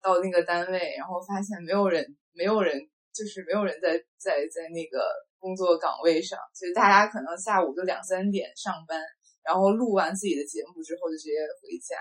[0.00, 2.80] 到那个单位，然后发现没有人，没有人，
[3.12, 5.04] 就是没有人在在在那个。
[5.38, 9.00] 工作岗位上，所以大家可能下午就两三点上班，
[9.44, 11.94] 然后录完自己的节目之后就直接回家。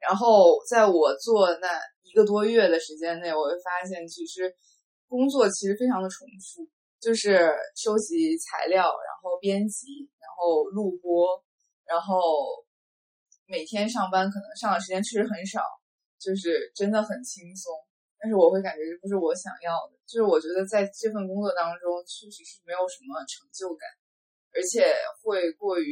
[0.00, 4.52] 然后在我做那一个多月的时间内，我会发现其实
[5.06, 6.66] 工作其实非常的重复，
[6.98, 11.44] 就是收集材料，然后编辑，然后录播，
[11.86, 12.16] 然后
[13.50, 15.58] 每天上班可能上的时间确实很少，
[16.22, 17.66] 就是真的很轻松。
[18.14, 23.90] 但是我会感觉这不是我想要的，就是我觉得在这份工作当中确实是没有什么成就感，
[24.54, 24.86] 而且
[25.18, 25.90] 会过于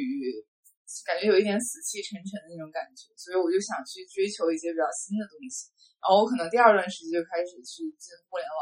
[1.03, 5.66] 感觉有一点死气沉沉的那种感觉，所以我就想去追求一些比较新的东西。
[5.99, 8.61] 然后我可能第二段时期就开始去进互联网。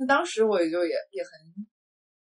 [0.00, 1.30] 那当时我也就也也很，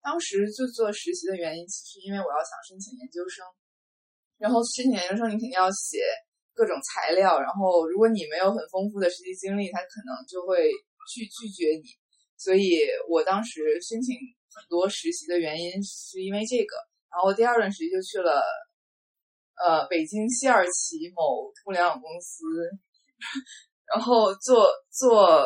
[0.02, 3.46] 当时就做实习的原因，其实因为我要想申请研究生，
[4.42, 6.02] 然后申请研究生你肯定要写。
[6.54, 10.68] 各种材料，然后如果你没有很丰富的实习经历，他可能就会
[11.08, 11.84] 拒拒绝你。
[12.36, 12.76] 所以
[13.08, 14.14] 我当时申请
[14.52, 16.76] 很多实习的原因是因为这个。
[17.10, 18.44] 然后第二段实习就去了，
[19.64, 22.44] 呃，北京西二旗某互联网公司，
[23.86, 25.42] 然后做做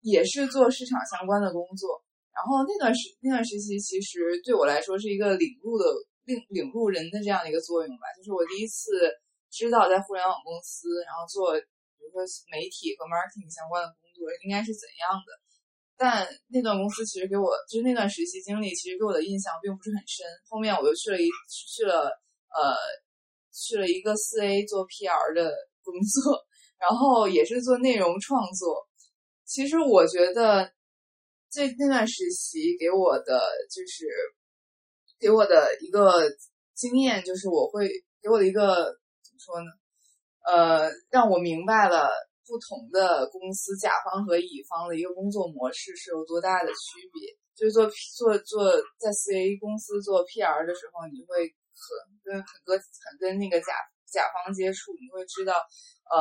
[0.00, 2.02] 也是做市场相关的工作。
[2.32, 5.84] 然后那段时那段实习其实对我来说是一个领路的
[6.24, 8.90] 领领路人的这样一个作用吧，就是我第一次。
[9.54, 15.30] 知道在互联网公司，然后做比如说媒体和 marketing 相关的工作应该是怎样的，
[15.96, 20.26] 但那段公司其实给我就是那段实习经历，其实给我的印象并不是很深。
[20.50, 22.10] 后面我又去了一去了
[22.50, 22.74] 呃
[23.54, 25.54] 去了一个四 A 做 PR 的
[25.86, 26.42] 工作，
[26.76, 28.88] 然后也是做内容创作。
[29.46, 30.66] 其实我觉得
[31.48, 33.38] 这那段实习给我的
[33.70, 34.10] 就是
[35.18, 36.30] 给我的一个
[36.74, 37.88] 经验，就是我会
[38.22, 38.84] 给我的一个
[39.22, 39.38] 怎么。
[39.44, 39.68] 说呢，
[40.48, 42.08] 呃，让我明白了
[42.46, 47.36] 不同的公司甲方和乙方的一个工作模式是有多大的区别。
[47.54, 51.44] 就是做做做在四 A 公司做 PR 的时候，你会
[51.76, 51.86] 很
[52.24, 53.72] 跟很多很跟那个甲
[54.10, 55.52] 甲方接触，你会知道
[56.10, 56.18] 呃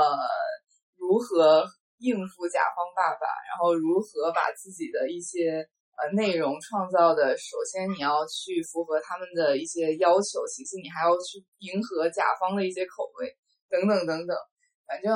[0.97, 1.65] 如何
[1.97, 5.67] 应付甲方爸爸，然后如何把自己的一些。
[5.93, 13.29] 呃，内容创造的，首先你要去符合他们的一些要求，其次你还要去迎合甲方的一些口味，
[13.69, 14.35] 等等等等。
[14.87, 15.13] 反正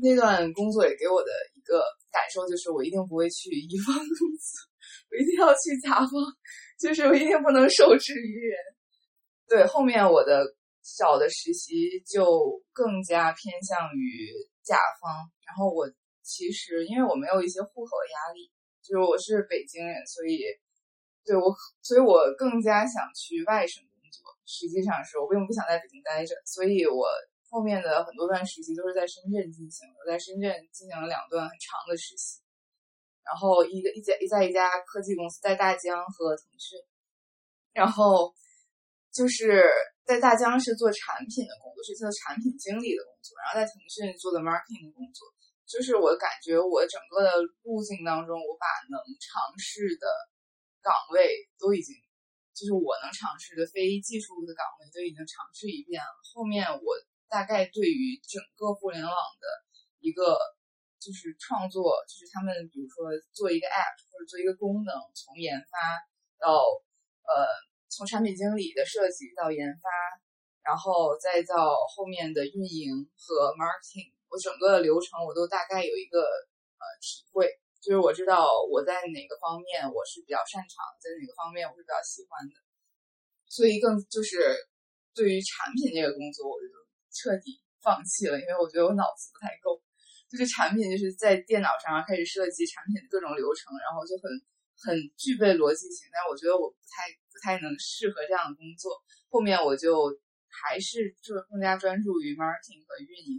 [0.00, 4.64] 那段工作也给我的一个感受就是，我一定不会去乙方公司，
[5.12, 6.08] 我一定要去甲方，
[6.80, 8.56] 就是我一定不能受制于人。
[9.46, 10.42] 对，后面我的
[10.82, 12.24] 小的实习就
[12.72, 14.32] 更加偏向于
[14.64, 15.86] 甲方，然后我
[16.22, 18.50] 其实因为我没有一些户口压力。
[18.86, 20.38] 就是我是北京人，所以
[21.26, 21.50] 对我，
[21.82, 24.22] 所以我更加想去外省工作。
[24.46, 27.02] 实际上是我并不想在北京待着，所以我
[27.50, 29.88] 后面的很多段实习都是在深圳进行。
[29.98, 32.38] 我在深圳进行了两段很长的实习，
[33.26, 36.78] 然后一个一家一在一家科技公司，在大疆和腾讯，
[37.74, 38.30] 然后
[39.10, 39.66] 就是
[40.06, 45.26] 在大疆是做产品的工作，是做产品经理的工作，然后在腾讯做的 marketing 的工作。
[45.66, 50.06] 就是我感觉我整个的路径当中，我把能尝试的
[50.80, 51.26] 岗位
[51.58, 51.92] 都已经，
[52.54, 56.14] 就是我能尝试的非技术的岗位都已经尝试一遍了。
[56.32, 56.88] 后面我
[57.28, 59.46] 大概对于整个互联网的
[59.98, 60.38] 一个
[61.02, 65.98] 就是创作，就是他们比如说做一个 app 或者做一个功能，从研发
[66.38, 66.62] 到
[67.26, 67.42] 呃
[67.90, 69.90] 从产品经理的设计到研发
[70.62, 77.48] 然后再到后面的运营和 marketing，我整个流程我都大概有一个呃体会，
[77.80, 82.54] 就是我知道我在哪个方面我是比较擅长，在哪个方面我是比较喜欢的，
[83.46, 84.54] 所以更就是
[85.14, 86.66] 对于产品这个工作，我就
[87.14, 89.80] 彻底放弃了，因为我觉得我脑子不太够。
[90.26, 94.26] 就是产品就是在电脑上开始设计产品的各种流程，然后就很
[94.74, 98.90] 很具备逻辑性，但我觉得我不太不太能适合这样的工作。
[99.30, 100.10] 后面我就
[100.50, 103.38] 还是就是更加专注于 marketing 和运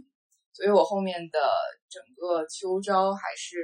[0.58, 1.38] 所以我后面的
[1.86, 3.62] 整个秋招还是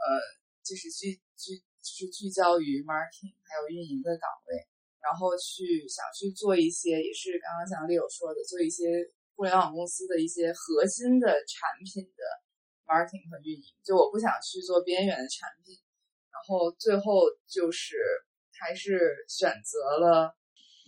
[0.00, 0.16] 呃
[0.64, 4.56] 就是聚聚是聚焦于 marketing 还有运营的岗位，
[5.04, 8.88] 然后去想去做一些也是刚刚像 Leo 说的，做一些
[9.36, 12.24] 互联网公司的一些核心的产品的。
[12.90, 15.78] marketing 和运营，就我不想去做边缘的产品，
[16.26, 17.94] 然后最后就是
[18.58, 20.34] 还是选择了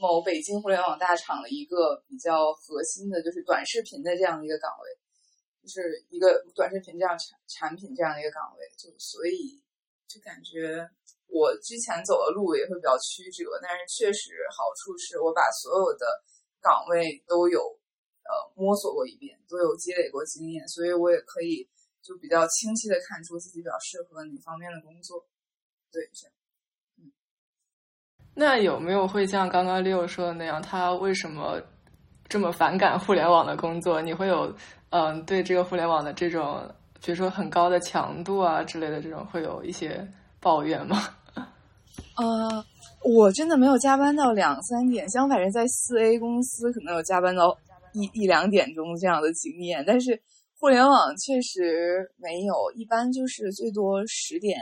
[0.01, 4.91] 某北京互联网大厂的一个比较核心的，就是短视频的这样的一个岗位，
[5.63, 9.63] 就是一个短视频这样产产品这样的一个岗位，就所以
[10.09, 10.83] 就感觉
[11.29, 16.07] 我之前走的路也会比较曲折，但是确实好处是我把所有的
[16.61, 17.61] 岗位都有
[18.25, 21.69] 呃摸索过一遍，都有积累过经验，所以我也可以。
[22.03, 25.25] 就比较清晰的看出自己比较适合哪方面的工作，
[25.93, 26.35] 对，这样。
[26.99, 27.13] 嗯，
[28.35, 31.63] 那有没有会像刚刚 Leo 说的那样，他为什么
[32.29, 34.03] 这么反感互联网的工作？
[34.03, 34.53] 你会有
[34.93, 36.63] 嗯对这个互联网的这种，
[37.05, 40.07] 比如说很高的强度啊之类的这种，会有一些
[40.39, 40.97] 抱怨吗？
[42.17, 42.65] 呃，
[43.05, 47.59] 我真的没有加班到两三点，相反是在四 A 公司可能有加班到
[47.93, 50.23] 一一两点钟这样的经验，但是。
[50.63, 54.57] 互联网确实没有，一般就是最多十点，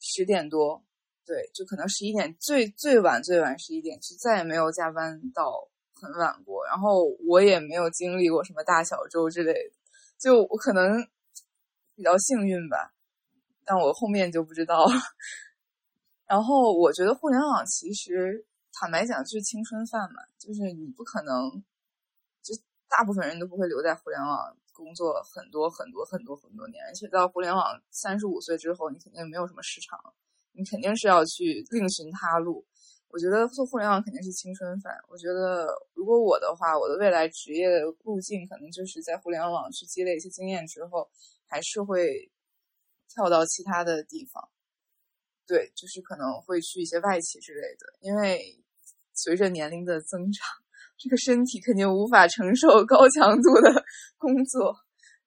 [0.00, 0.82] 十点多，
[1.24, 5.68] 对，就可能十一点，最最晚最晚十一点，就再也没有加班到
[6.00, 6.64] 很晚过。
[6.66, 9.74] 然后我也没有经历过什么大小周之类的，
[10.18, 11.06] 就我可能
[11.94, 12.92] 比较幸运吧，
[13.64, 14.92] 但我后面就不知道了。
[16.26, 21.62] 然后我觉得互联网其实坦白讲就是青春饭嘛，就是你不可能，
[22.42, 22.54] 就
[22.88, 24.56] 大部分人都不会留在互联网。
[24.72, 30.00] 工作很多很多很多很多年，而且到互联网三十五岁之后，你肯定没有什么市场，
[30.52, 32.64] 你肯定是要去另寻他路。
[33.10, 34.94] 我觉得做互联网肯定是青春饭。
[35.08, 37.68] 我觉得如果我的话，我的未来职业
[38.04, 41.10] 路径可能就是在互联网去积累一些经验之后，
[41.46, 42.30] 还是会
[43.08, 44.48] 跳到其他的地方。
[45.46, 48.40] 对，就是可能会去一些外企之类的，因为
[49.14, 50.46] 随着年龄的增长。
[51.02, 53.82] 这个身体肯定无法承受高强度的
[54.18, 54.76] 工作，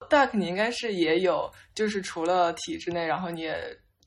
[0.08, 3.56] 但你应该是也有，就是除了体制内，然后你也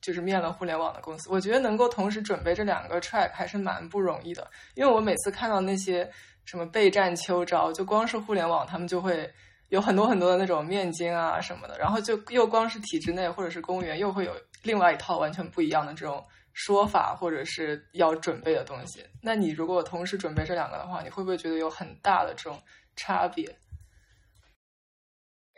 [0.01, 1.29] 就是面了互联网的公司。
[1.29, 6.09] 我觉得能够同时准备这两个 track 还是蛮不容易的，因为我每次看到那些
[6.45, 9.31] 什么备战秋招，就光是互联网，他们就会
[9.69, 14.33] 有很多很多的那种面经啊什么的，然后就又光是体制内或者是公务员，又会有
[14.63, 16.23] 另外一套完全不一样的这种。
[16.59, 22.59] 说法或者是要准备的东西，那你如果同时准备这两个的话，你会不会觉得有很大的这种
[22.95, 23.45] 差别？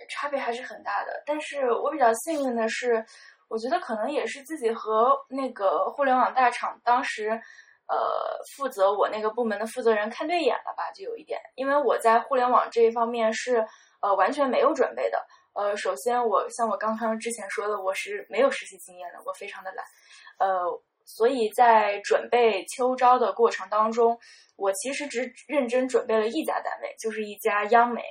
[0.09, 1.23] 差别还是很大的。
[1.25, 3.05] 但是我比较幸运的是，
[3.49, 7.29] 我觉得可能也是自己和那个互联网大厂当时，
[7.87, 13.65] 呃，负责我那个部门的负责人看对眼了吧，就有一点，因为我在互联网这一方面是
[14.01, 15.25] 呃完全没有准备的。
[15.53, 19.83] 呃，首先我像我刚刚之前说的，我是没有实习经验的，我非常的懒，
[20.37, 20.81] 呃。
[21.11, 24.19] 所以在准备秋招的过程当中，
[24.55, 28.03] 我其实只认真准备了一家单位，就是一家央美。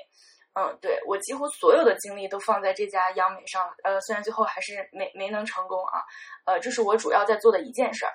[0.59, 3.73] 嗯，对我几乎所有的精力都放在这家央美上。
[3.85, 6.03] 呃，虽然最后还是没没能成功啊。
[6.47, 8.13] 呃，这是我主要在做的一件事儿。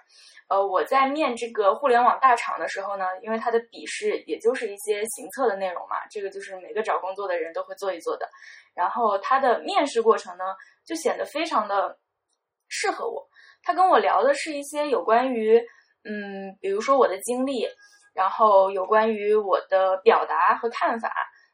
[0.49, 8.27] 呃，我在面这个互联网大厂的时候呢，因为它的笔试也就是一些行测的内容嘛，这个就是每个找工作的人都会做一做的。
[8.75, 10.43] 然后他的面试过程呢，
[10.85, 11.97] 就显得非常的
[12.67, 13.25] 适合我。
[13.63, 15.57] 他跟我聊的是一些有关于，
[16.03, 17.65] 嗯，比如说我的经历，
[18.13, 21.09] 然后有关于我的表达和看法。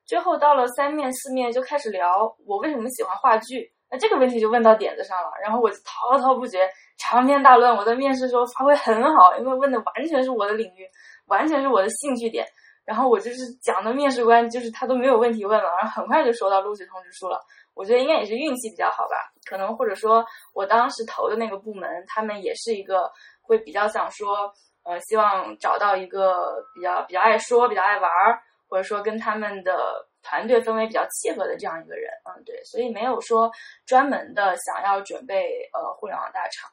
[0.10, 5.30] 最后到了三面四面就开始聊我为什么喜欢话剧，那这个问题就问到点子上了。
[5.40, 7.78] 然后我就滔滔不绝，长篇大论。
[7.78, 10.90] 我在面试的时候发挥很好，因为问的完全是我的领域，
[11.28, 12.44] 完全是我的兴趣点。
[12.86, 17.40] 然后我就是讲的面试官就是他都没有问题问了，然后很快就收到录取通知书了。
[17.76, 23.12] 我觉得应该也是运气比较好吧，可能或者说我当时投的那个部门，他们也是一个
[23.44, 24.52] 会比较想说，
[24.84, 32.10] 呃，希望找到一个比较比较爱说、比较爱玩儿，或者说跟他们的团队氛围比较契合的这样一个人。
[32.24, 33.52] 嗯，对，所以没有说
[33.86, 36.70] 专门的想要准备呃互联网大厂。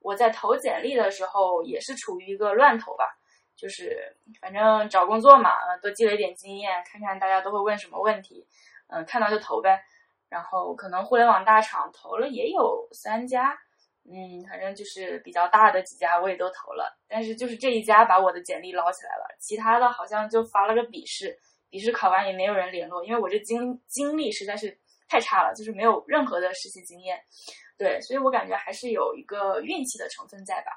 [0.00, 3.06] 我在投简历的时候也是处于一个乱投吧，
[3.56, 5.50] 就是反正找工作嘛，
[5.82, 8.46] 多积累点经验，看看大家都会问什么问题，
[8.88, 9.82] 嗯，看到就投呗。
[10.28, 13.58] 然后可能互联网大厂投了也有三家，
[14.10, 21.38] 嗯，反正就是比较大的几家我也都投了，但是就是这一家把我的简历捞起来了，其他的好像就发了个笔试，
[21.68, 24.78] 笔试考完也没有人联络，因为我这经经历实在是
[25.08, 27.20] 太差了，就是没有任何的实习经验，
[27.76, 30.72] 对，所以我感觉还是有一个运气的成分在吧。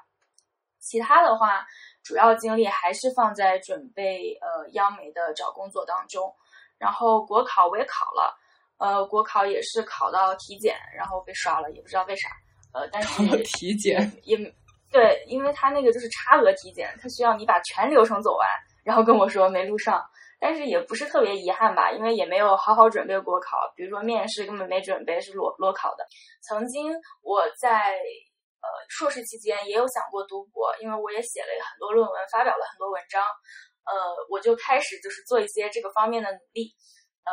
[0.78, 1.64] 其他的话，
[2.02, 6.34] 主要精力还是放在准备呃央媒的找工作当中，
[6.76, 8.38] 然后国考我也考了。
[8.78, 12.28] 呃，国考也是考到体检，然后被刷了，也不知道为啥。
[12.72, 14.36] 呃，但是体检也
[14.90, 18.46] 对，因为他那个就是差额体检，他需要你把全流程走完，
[18.84, 20.04] 然后跟我说没录上。
[20.38, 26.04] 但是也不是特别遗憾吧，因为也没有好好准备国考，比如说面试根本没准备，是裸裸考的。
[26.42, 26.92] 曾经
[27.22, 27.92] 我在
[28.60, 33.22] 呃硕士期间也有想过读博，因为我也写了很多论文，发表了很多文章。
[33.84, 33.94] 呃，
[34.28, 36.74] 我就开始就是做一些这个方面的努力。
[37.24, 37.32] 呃。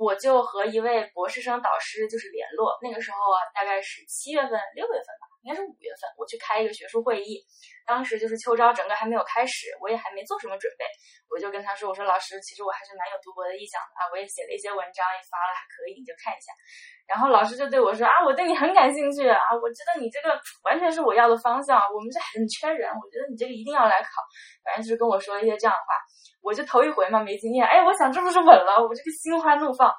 [0.00, 7.44] 我就和一位博士生导师就是联络，那个时候啊，大概是七月份、六月份吧，应该是五月份，我去开一个学术会议。
[7.84, 10.88] 当时就是秋招整个还没有开始，我也还没做什么准备，
[11.28, 16.48] 我就跟他说：“我说老师，其实我还是蛮有读博的意向的啊，我也写了一些文章，也发了，还可以，你就看一下。”
[17.04, 20.32] 然后老师就对我说：“啊，我对你很感兴趣啊，我觉得你这个
[20.64, 24.24] 完全是我要的方向，我们这很缺人，我觉得你这个一定要来考。”
[24.64, 25.92] 反正就是跟我说一些这样的话。
[26.42, 29.92] 我就头一回嘛，没经验，哎，我想这不是稳了，我这个心花怒放。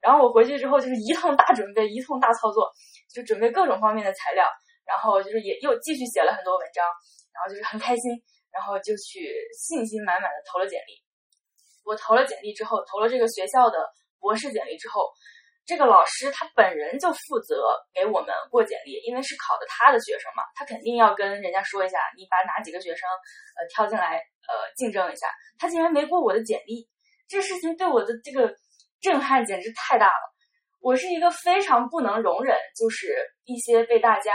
[0.00, 2.70] 然后我回去之后就是一通大准备，一通大操作，
[3.12, 4.46] 就准备各种方面的材料，
[4.86, 6.84] 然后就是也又继续写了很多文章，
[7.32, 8.12] 然后就是很开心，
[8.52, 11.02] 然后就去信心满满的投了简历。
[11.84, 13.78] 我投了简历之后，投了这个学校的
[14.20, 15.02] 博士简历之后。
[15.68, 17.62] 这个老师他本人就负责
[17.92, 23.06] 给我们过简历，因为是考的他的学生嘛，他肯定要跟人家说一下，你把哪几个学生
[23.60, 25.26] 呃挑进来呃竞争一下。
[25.58, 26.88] 他竟然没过我的简历，
[27.28, 28.56] 这事情对我的这个
[29.02, 30.34] 震撼简直太大了。
[30.80, 33.14] 我是一个非常不能容忍，就是
[33.44, 34.32] 一些被大家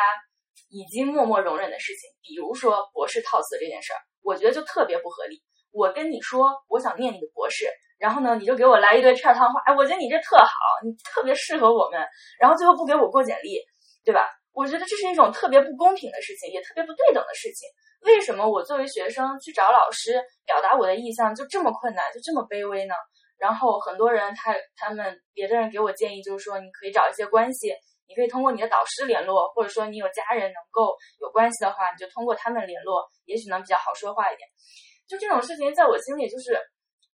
[0.70, 5.42] 已经默默容忍的事情，比如说博士套词这件事儿，我觉得就特别不合理。
[5.74, 7.68] 我跟你说，我想念你的博士。
[8.00, 10.54] 然后呢，你就给我来一堆片汤话，哎，我觉得你这特好，
[10.84, 12.00] 你特别适合我们。
[12.38, 13.60] 然后最后不给我过简历，
[14.04, 14.30] 对吧？
[14.52, 17.68] 我觉得这是一种特别不公平的事情，也特别不对等的事情。
[18.02, 22.94] 为什么我作为学生去找老师表达我的意向就这么困难，就这么卑微呢？
[23.38, 27.74] 然后很多人他他们别的人给我建议就是说，你可以找一些关系，
[28.08, 34.48] 你可以通过你的导师联络，或者说你有家人能够有关系的话，你就通过他们联络，也许能比较好说话一点。
[35.14, 36.54] 就这种事情，在我心里就是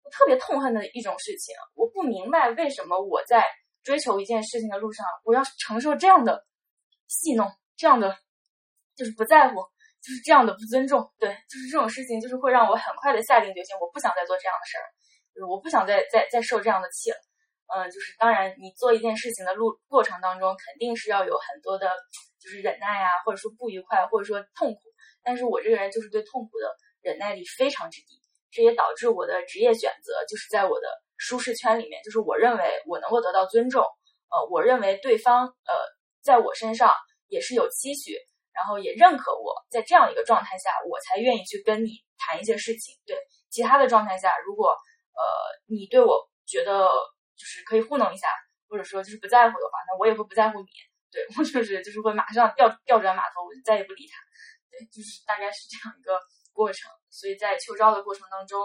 [0.04, 0.08] 我。
[0.10, 3.44] 特别痛恨的一种事情，我不明白为什么我在
[3.82, 6.46] 追求一件事情的路上，我要承受这样的
[7.08, 7.46] 戏弄，
[7.76, 8.16] 这样的
[8.96, 9.56] 就是不在乎，
[10.00, 11.12] 就是这样的不尊重。
[11.18, 14.84] 对，就是这种事情，就是会让我很快的下定决心，我不想再做这样的事儿，
[15.34, 17.18] 就是我不想再再再受这样的气了。
[17.76, 21.92] 嗯，就是当然，你做一件事情的路过程当中，肯定是要有很多的，
[22.40, 24.80] 就是忍耐呀，或者说不愉快，或者说痛苦。
[25.22, 28.20] 但是我这个人就是对痛苦的忍耐力非常之低。
[28.50, 30.88] 这也导致我的职业选择就是在我的
[31.18, 35.74] 舒适圈里面，就是我认为我能够得到尊重，呃，我认为对方呃
[36.22, 36.90] 在我身上
[37.26, 38.16] 也是有期许，
[38.54, 42.96] 然后也认可我，在这样一个状态下，我才愿意去跟你谈一些事情。
[43.04, 43.18] 对
[43.50, 45.22] 其他的状态下，如果呃
[45.66, 46.88] 你对我觉得
[47.36, 48.28] 就是可以糊弄一下，
[48.70, 50.68] 或者说就是不在乎的话，那我也会不在乎你。
[51.12, 54.16] 对我就是就是会马上调调转码头，我就再也不理他。
[54.70, 56.18] 对，就是大概是这样一个。
[56.58, 58.58] 过程，所以在秋招的过程当中，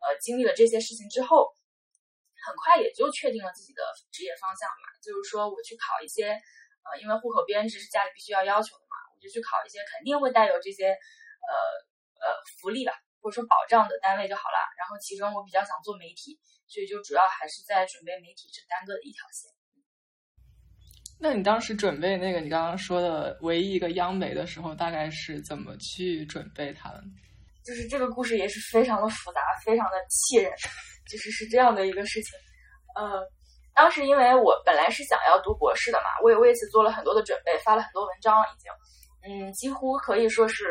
[0.00, 1.52] 呃，经历了这些事情之后，
[2.40, 4.88] 很快也就确定了自己的职业方向嘛。
[5.04, 11.52] 就是说，我去考一些，呃，因为户口编制是家里必须要要求的嘛，我就去考一些肯定会带有这些，呃
[12.24, 14.58] 呃福利吧，或者说保障的单位就好了。
[14.80, 19.52] 然后其中我比较想做媒体，所以就主要还是在准备媒体这单个的一条线。
[21.18, 27.02] 那你当时准备那个你刚刚说的唯一一个央媒的时候，大概是怎么去准备它的？
[27.64, 30.52] 就是这个故事也是非常的复杂，非常的气人，
[31.10, 32.38] 就是是这样的一个事情。
[32.94, 33.20] 呃，
[33.74, 38.70] 当时因为我本来是想要读博士的嘛，我也为此做了很多的准备，发了很多文章，已经，
[39.24, 40.64] 嗯，几乎可以说是，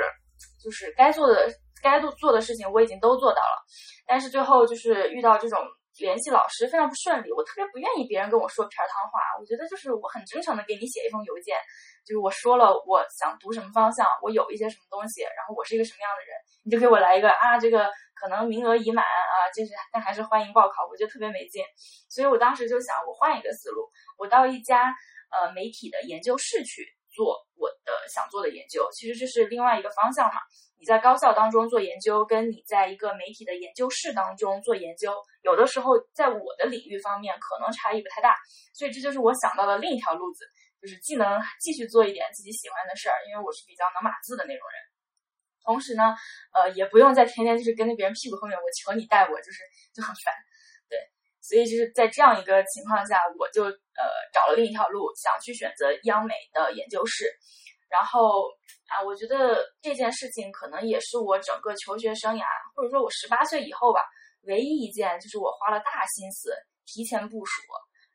[0.64, 3.66] 就是该做的该做做的事情我已经都做到了，
[4.08, 5.60] 但是最后就是遇到这种
[5.98, 11.56] 联系老师非常不顺利，我特别不愿意别人跟我说片儿汤话，我觉得就是我很真诚的给你写一封邮件，
[12.06, 16.36] 就是我说了我想读什么方向，我有一些什么东西，然后我是一个什么样的人。
[16.64, 21.64] 你就给我来一个啊，这个可能名额已满啊，就是但还是欢迎报考，我觉得特别没劲，
[22.10, 24.94] 所以我当时就想，我换一个思路，我到一家
[25.32, 28.90] 呃媒体的研究室去做我的想做的研究。
[28.92, 30.42] 其实这是另外一个方向嘛。
[30.86, 38.36] 在高校当中做研究，跟你在一个媒体的研究室当中做研究，有的时候在我的领域方面可能差异不太大。
[38.74, 40.46] 所以这就是我想到的另一条路子，
[40.82, 44.78] 就是既能继续做一点自己喜欢的事儿，因为我是比较能码字的那种人。
[45.66, 46.14] 同时呢，
[46.54, 49.60] 呃，也不用再天天就是跟着别人屁股后面，我求你带我，就是
[49.96, 50.32] 就很烦。
[50.88, 51.00] 对，
[51.42, 57.34] 所以就是在这样一个情况下，我就呃找了另一条路，想去选择央美的研究室。
[57.96, 58.52] 然后
[58.92, 62.44] 啊，我觉得这件事情可能也是我整个求学生涯，
[62.76, 64.02] 或者说我十八岁以后吧，
[64.44, 66.52] 唯一一件就是我花了大心思
[66.86, 67.62] 提前部署，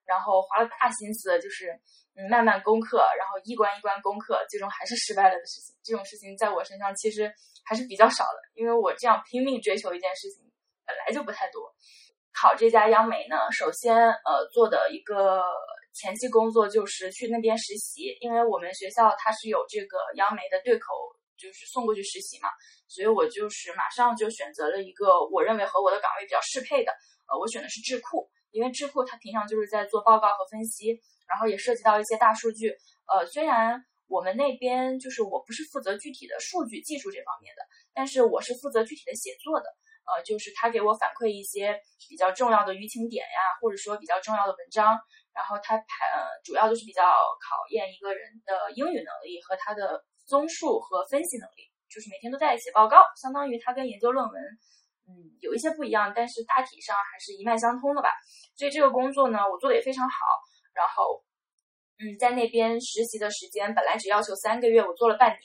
[0.04, 1.72] 然后花了大心思就是
[2.14, 5.74] 嗯慢慢攻克，然后一关一关攻克，最终还是失败了的事情。
[5.82, 7.32] 这种事情在我身上其实
[7.64, 10.44] 还是比较少的，因为我这样拼命追求一件事情
[10.84, 11.72] 本来就不太多。
[12.34, 15.40] 考这家央美呢，首先呃做的一个。
[15.92, 20.86] 前期工作就是去那边实习，因为我们学校它是有这个央媒的对口，
[21.36, 22.48] 就是送过去实习嘛，
[22.88, 26.92] 所以我就是马上就选择了一个我认为和我的岗位比较适配的，
[27.28, 32.70] 呃，我选的是智库，因为智库它平常就是在做报告和分析，然后也涉及到一些大数据，
[33.08, 37.62] 呃，虽然我们那边就是我不是负责具体的数据技术这方面的，
[37.92, 39.66] 但是我是负责具体的写作的，
[40.06, 44.98] 呃，就是他给我反馈一些比较重要的舆情点呀，或者说比较重要的文章。
[45.32, 54.42] 然后它排呃，主要就是比较考验一个人的英语能力和他的综述和分析能力，就是每天都在写报告，相当于他跟研究论文，
[55.06, 58.10] 嗯，有一些不一样，但是大体上还是一脉相通的吧。
[58.56, 60.16] 所以这个工作呢，我做的也非常好。
[60.74, 61.22] 然后，
[61.98, 65.42] 嗯，在那边实习的时间本来只要求三个月，我做了半年，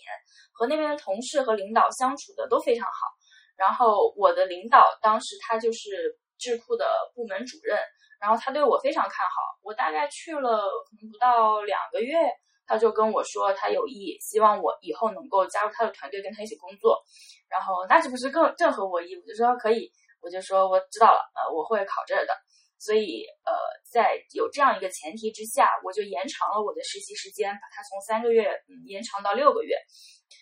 [0.52, 3.08] 和那边的同事和领导相处的都非常好。
[3.56, 7.80] 然后我的领导当时他就是智库的部门主任。
[8.26, 10.58] 然后他对我非常看好，我大概去了
[10.90, 12.18] 可能不到两个月，
[12.66, 17.04] 他就跟我说他有意，希望我以后能够加入他的团队，跟他一起工作。
[17.48, 19.16] 然后那这不是更正合我意？
[19.16, 22.34] 我就说可以，我就说我知道了，呃，我会考这的。
[22.80, 23.54] 所以呃，
[23.94, 29.78] 在有这样一个前提之下，我就延长了我的实习时间，把它从三个月嗯延长到六个月。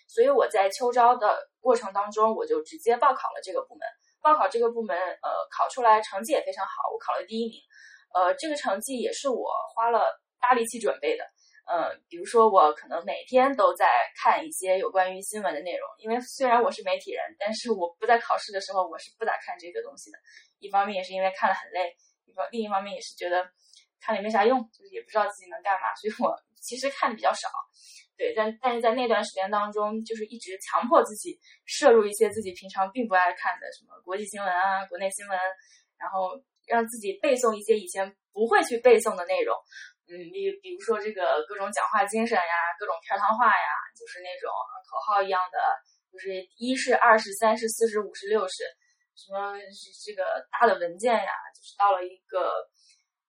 [0.08, 3.82] 所以我在秋招的过程当中，我就直接报考了这个部门。
[4.24, 7.60] 报考这个部门，呃，考出来成绩也非常好，我考了第一名。
[8.14, 11.24] 呃，这个成绩也是我花了大力气准备的。
[11.66, 20.16] 呃，比如说我可能每天都在看一些有关于新闻的内容，因为虽然我是媒体人，但是我不在考试的时候，我是不咋看这个东西的。
[20.58, 21.94] 一方面也是因为看了很累，
[22.24, 23.44] 一方另一方面也是觉得
[24.00, 27.48] 看了也没啥用，就是也不知道自己能干嘛，所以我其实看的比较少。
[28.16, 35.36] 对，但但是在那段时间当中，就是一直强迫自己摄入一些自己平常并不爱看的什么国际新闻啊、国内新闻，
[35.98, 39.56] 然后让自己背诵一些以前不会去背诵的内容。
[40.06, 44.46] 嗯，比比如说这个各种讲话精神呀，各种片汤话呀，就是那种
[44.86, 45.58] 口号一样的，
[46.12, 48.62] 就是一是、二是、三是、四是、五是、六是，
[49.16, 49.58] 什么
[50.06, 52.52] 这个大的文件呀，就是到了一个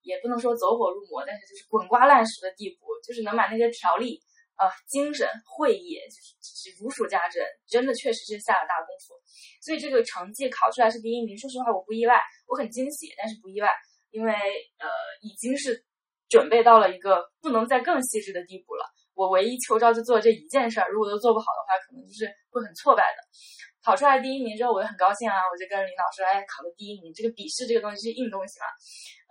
[0.04, 4.22] 也不能说走火入魔，但是就是滚瓜烂熟的地步，就是能把那些条例。
[4.56, 6.00] 啊，精神会议
[6.40, 9.14] 就是如数家珍，真的确实是下了大功夫，
[9.62, 11.38] 所以这个成绩考出来是第一名。
[11.38, 13.70] 说实话，我不意外，我很惊喜，但是不意外，
[14.12, 14.88] 因为呃，
[15.22, 15.84] 已经是
[16.30, 18.86] 准备到了一个不能再更细致的地步了。
[19.14, 23.24] 我唯一求招就做这一件事儿，如果都做不好的话，可能就是会很挫败的。
[23.84, 28.66] 考出来第一名之后，我就很高兴啊，我就跟领导说：“哎，考了第一名，这个笔试这个东西是硬东西嘛，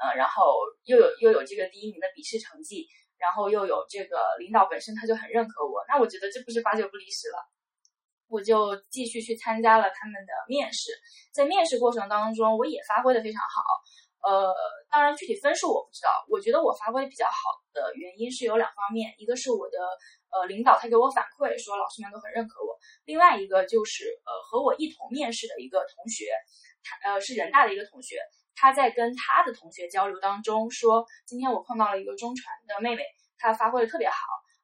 [0.05, 0.53] 呃，然后
[0.85, 2.87] 又有又有这个第一名的笔试成绩。”
[3.25, 7.41] 然后又有这个领导本身他就很认可我，那我觉得这不是八九不离十了，
[8.29, 10.93] 我就继续去参加了他们的面试。
[11.33, 13.65] 在面试过程当中，我也发挥的非常好。
[14.29, 14.53] 呃，
[14.91, 16.11] 当然具体分数我不知道。
[16.29, 17.33] 我觉得我发挥比较好
[17.73, 19.79] 的原因是有两方面，一个是我的
[20.29, 26.29] 呃领导他给我反馈说老师们都很认可我，另外一个就是呃和我一同面试的一个同学，
[26.85, 28.21] 他呃是人大的一个同学。
[28.57, 33.03] 他在跟他的同学交流当中说：“今天我碰到了一个中传的妹妹，
[33.37, 34.17] 她发挥的特别好。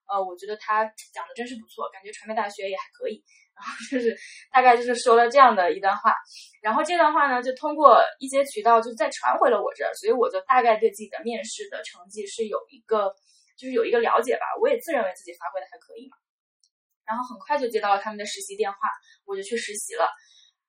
[0.08, 3.22] 呃，我觉得她讲的真是不错，感觉传媒大学也还可以。
[3.54, 4.16] 然后就是
[4.50, 6.14] 大概就是说了这样的一段话。
[6.62, 13.14] 然后这段话呢，就通过一些渠道就再传回了我这儿，所以我就大概对自己的面试的成绩是有一个
[13.58, 14.46] 就是有一个了解吧。
[14.60, 16.16] 我也自认为自己发挥的还可以嘛。
[17.04, 18.78] 然后很快就接到了他们的实习电话，
[19.26, 20.08] 我就去实习了。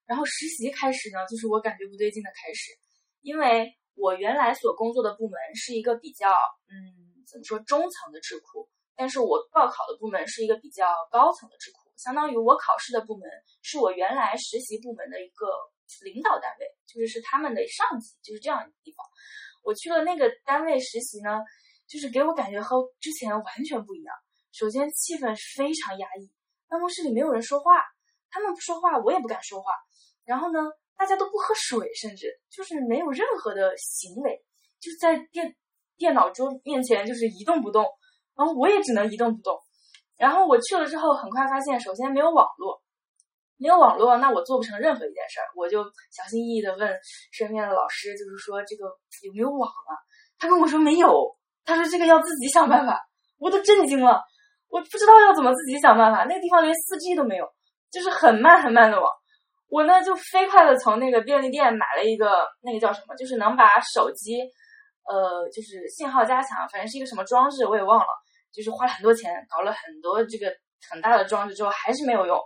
[0.06, 2.74] 然后实习开始呢，就是我感觉不对劲的开始。”
[3.22, 6.30] 因为我原来所工作的部门是一个比较，
[6.70, 13.30] 嗯，怎么说中层的智库，但是我报考的部门是一个比较高层的智库，相当于我考试的部门
[13.62, 15.48] 是我原来实习部门的一个
[16.04, 19.06] 领导单位，就是是他们的上级，就是这样一个地方。
[19.64, 21.40] 我去了那个单位实习呢，
[21.88, 24.16] 就是给我感觉和之前完全不一样。
[24.52, 26.32] 首先气氛非常压抑，
[26.68, 27.84] 办公室里没有人说话，
[28.30, 29.72] 他们不说话，我也不敢说话。
[30.24, 30.60] 然后呢，
[31.02, 34.40] 大家都不喝水，甚至就是没有任何的行为，
[34.80, 35.56] 就在电
[35.98, 37.84] 电脑桌面前就是一动不动。
[38.38, 39.60] 然后我也只能一动不动。
[40.16, 42.84] 然后我去了之后，很快发现，首先没有网络，
[43.58, 45.50] 没有网络，那我做不成任何一件事儿。
[45.56, 46.88] 我就小心翼翼的问
[47.32, 48.86] 身边的老师，就是说这个
[49.24, 49.98] 有没有网啊？
[50.38, 51.36] 他跟我说没有，
[51.66, 53.02] 他说这个要自己想办法。
[53.40, 54.22] 我都震惊了，
[54.70, 56.26] 我不知道要怎么自己想办法。
[56.26, 57.52] 那个地方连四 G 都没有，
[57.90, 59.12] 就是很慢很慢的网。
[59.72, 62.30] 我呢就飞快的从那个便利店买了一个
[62.62, 64.42] 那个叫什么，就是能把手机，
[65.08, 68.08] 呃，就是信号加强，反正是一个什么装置，我也忘了。
[68.52, 70.54] 就是花了很多钱，搞了很多这个
[70.92, 72.38] 很大的装置之后，还是没有用。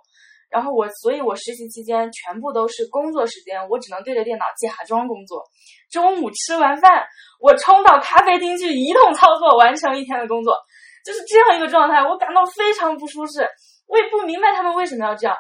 [0.52, 5.44] 然后我，所以我实习期间全部都是工作时间，我只能对着电脑假装工作。
[5.90, 7.04] 中午吃完饭，
[7.42, 10.56] 我冲到咖啡厅去一通操作，完成一天的工作，
[11.04, 12.04] 就是这样一个状态。
[12.08, 13.50] 我感到非常不舒适，
[13.88, 15.36] 我也不明白他们为什么要这样，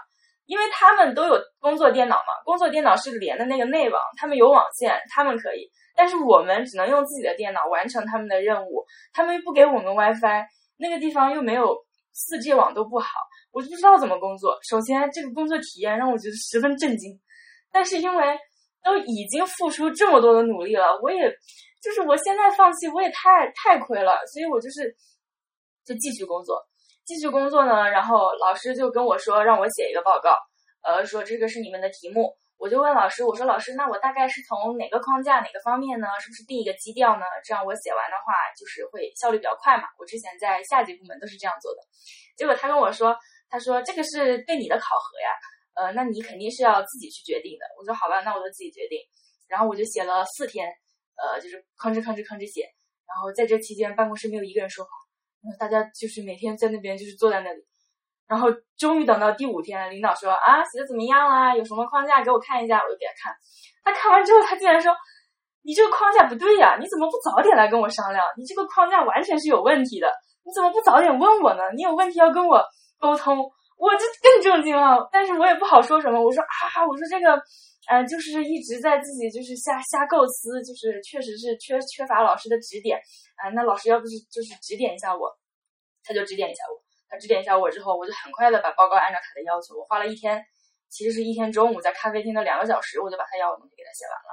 [0.45, 5.69] 因为他们都有工作电脑嘛，工作电脑是连的那个内网，他们有网线，他们可以。
[5.95, 10.45] 但是我们只能用自己的电脑完成他们的任务，他们又不给我们 WiFi，
[10.77, 11.75] 那个地方又没有
[12.13, 13.07] 四 G 网都不好，
[13.51, 14.57] 我就不知道怎么工作。
[14.61, 17.19] 首先，这个工作体验让我觉得十分震惊，
[17.71, 18.37] 但是因为
[18.83, 21.33] 都已经付出这么多的努力了，我也
[21.81, 24.93] 就是我现在放弃，我也太太亏了，所以我就是
[25.85, 26.61] 就继续工作，
[27.05, 27.89] 继续工作呢。
[27.89, 30.37] 然后老师就跟我说，让我写一个报告，
[30.83, 32.35] 呃，说这个是你们的题目。
[32.57, 36.07] 我就问老师，我说老师，那我大概是从哪个框架、哪个方面呢？
[36.21, 37.25] 是不是定一个基调呢？
[37.43, 39.83] 这样我写完的话，就是会效率比较快嘛。
[39.99, 41.81] 我之前在下级部门都是这样做的。
[42.37, 43.15] 结果他跟我说，
[43.49, 45.29] 他说这个是对你的考核呀，
[45.75, 47.65] 呃，那你肯定是要自己去决定的。
[47.77, 48.97] 我说好吧，那我就自己决定。
[49.49, 50.71] 然后我就写了四天，
[51.19, 52.63] 呃，就是吭哧吭哧吭哧写。
[53.05, 54.89] 然后在这期间，办公室没有一个人说话，
[55.59, 57.61] 大家就是每天在那边就是坐在那里。
[58.27, 61.55] 然后终于等到第五天，领导说啊，写的怎么样啦？
[61.55, 62.81] 有什么框架给我看一下？
[62.81, 63.35] 我就给他看。
[63.83, 64.91] 他看完之后，他竟然说
[65.61, 68.25] ：“你这个框架不对呀，你怎么不早点来跟我商量？
[68.35, 70.11] 你这个框架完全是有问题的，
[70.43, 71.61] 你怎么不早点问我呢？
[71.75, 72.63] 你有问题要跟我
[72.99, 73.37] 沟通。”
[73.75, 76.21] 我就更震惊了，但是我也不好说什么。
[76.21, 77.35] 我说啊，我说这个，
[77.87, 82.97] 呃，就是一直在自己就是瞎瞎构思，就是确实是缺缺乏老师的指点
[83.35, 83.49] 啊。
[83.49, 85.29] 那老师要不是就是指点一下我，
[86.03, 86.83] 他就指点一下我。
[87.07, 90.43] 他指点一下我之后，我就很快的把报告按照他的要求，我花了一天，
[90.89, 94.31] 其实是一天中午在咖啡厅的两个小时，我就把他要的东西给他写完了，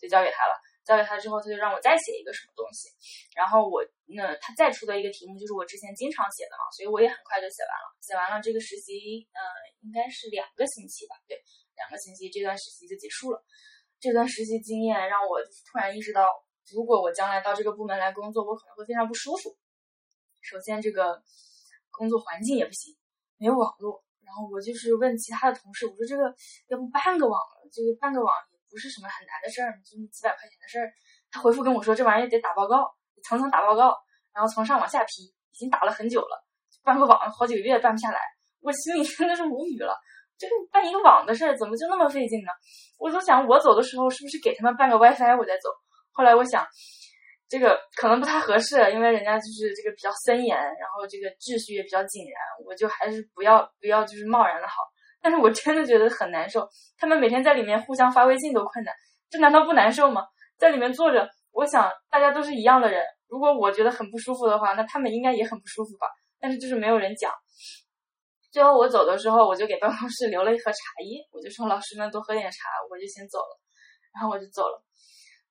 [0.00, 0.54] 就交给他了。
[0.88, 2.88] 交给他之后，他就让我再写一个什么东西，
[3.36, 7.86] 然后我那他再出的一个题目就是我之前经常写的嘛，所以我也很快就写完了。
[8.00, 9.38] 写完了这个实习，嗯，
[9.84, 11.36] 应该是两个星期吧，对，
[11.76, 13.44] 两个星期这段实习就结束了。
[14.00, 16.24] 这段实习经验让我突然意识到，
[16.72, 19.54] 如果我将来到这个部门来工作，我可能会非常不舒服。
[20.40, 21.22] 首先这个。
[21.90, 22.94] 工作环境也不行，
[23.38, 24.04] 没有网络。
[24.22, 26.32] 然后我就是问其他的同事，我说这个
[26.68, 27.40] 要不办个网，
[27.72, 28.32] 这个办个网
[28.70, 30.92] 不是什么很难的事儿，就几百块钱的事儿。
[31.30, 32.84] 他回复跟我说，这玩意儿得打报告，
[33.24, 33.96] 层层打报告，
[34.34, 36.44] 然后从上往下批，已经打了很久了，
[36.82, 38.20] 办个网好几个月办不下来。
[38.60, 39.94] 我心里真的是无语了，
[40.38, 42.52] 这个办一个网的事儿怎么就那么费劲呢？
[42.98, 45.68] 我就想，我走的时候是不是给他们办个 WiFi 我再走？
[46.12, 46.66] 后来我想。
[47.50, 54.74] 这个可能不太合适，因为人家就是这个比较森严，然后这个秩序也比较井然，我就还是不要不要就是贸然的好。
[55.20, 58.94] 但是我真的觉得很难受，他们每天在里面互相发微信都困难，
[59.30, 60.22] 这难道不难受吗？
[60.56, 66.06] 在里面坐着，我想大家都是一样的人，如果我觉得很不舒服的话，那他们应该也很不舒服吧。
[66.40, 67.32] 但是就是没有人讲。
[68.50, 72.56] 最后我走的时候，我就给办公室留了一盒茶叶，我就说老师们多喝点茶，
[72.90, 73.60] 我就先走了，
[74.14, 74.82] 然后我就走了。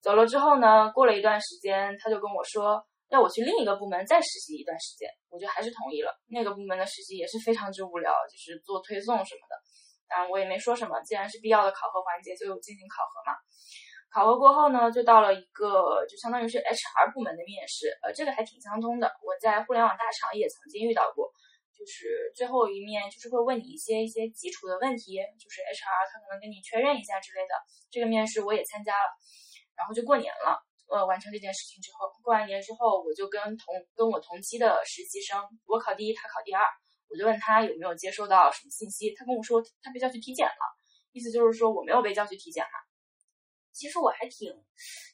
[0.02, 6.12] 走了之后呢，过了一段时间，他就跟我说要我去另一个部门再实习一段时间，我就还是同意了。
[6.28, 9.56] 那个部门的实习也是非常之无聊，就是做推送什么的。
[10.08, 13.38] 当然我也没说什么，既然是必要的考核环节，就进行考核嘛。
[14.10, 19.08] 考核过后呢，就到了一个就相当于是 HR 部门的面试，呃，这个还挺相通的。
[19.24, 21.32] 我在互联网大厂也曾经遇到过，
[21.76, 27.54] 就是最后一面就是会问你一些一些基础的问题，就是 HR 他可能跟你确认一下之类的。
[27.92, 29.12] 这个面试我也参加了。
[29.76, 30.58] 然后就过年了，
[30.90, 36.64] 呃，完成这件事情之后，过完年之后，我就跟同跟我同期的实习生，我考第一，他考第二，
[37.10, 40.64] 我就问他有没有接收到什么信息，他跟我说他被叫去体检了，
[41.12, 42.80] 意思就是说我没有被叫去体检嘛。
[43.74, 44.50] 其实我还挺，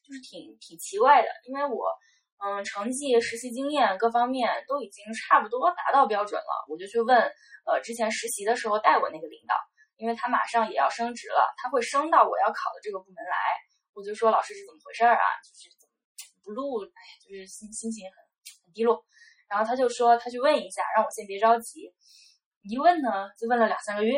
[0.05, 1.89] 就是挺挺奇怪的，因为我，
[2.37, 7.17] 嗯，成绩、实习经验各方面都已经差不多达到标准了，我就去问，
[7.65, 9.55] 呃，之前实习的时候带我那个领导，
[9.97, 13.37] 因为他马上也要升职了，他会升到我要考的这个部门来。
[13.93, 15.25] 我就说老师是怎么回事儿啊？
[15.43, 16.83] 就是怎么不录？
[16.83, 18.17] 哎呀，就是心心情很
[18.65, 19.03] 很低落。
[19.47, 21.93] 然后他就说他去问一下，让我先别着急。
[22.63, 24.13] 一问呢，就问了两三个月。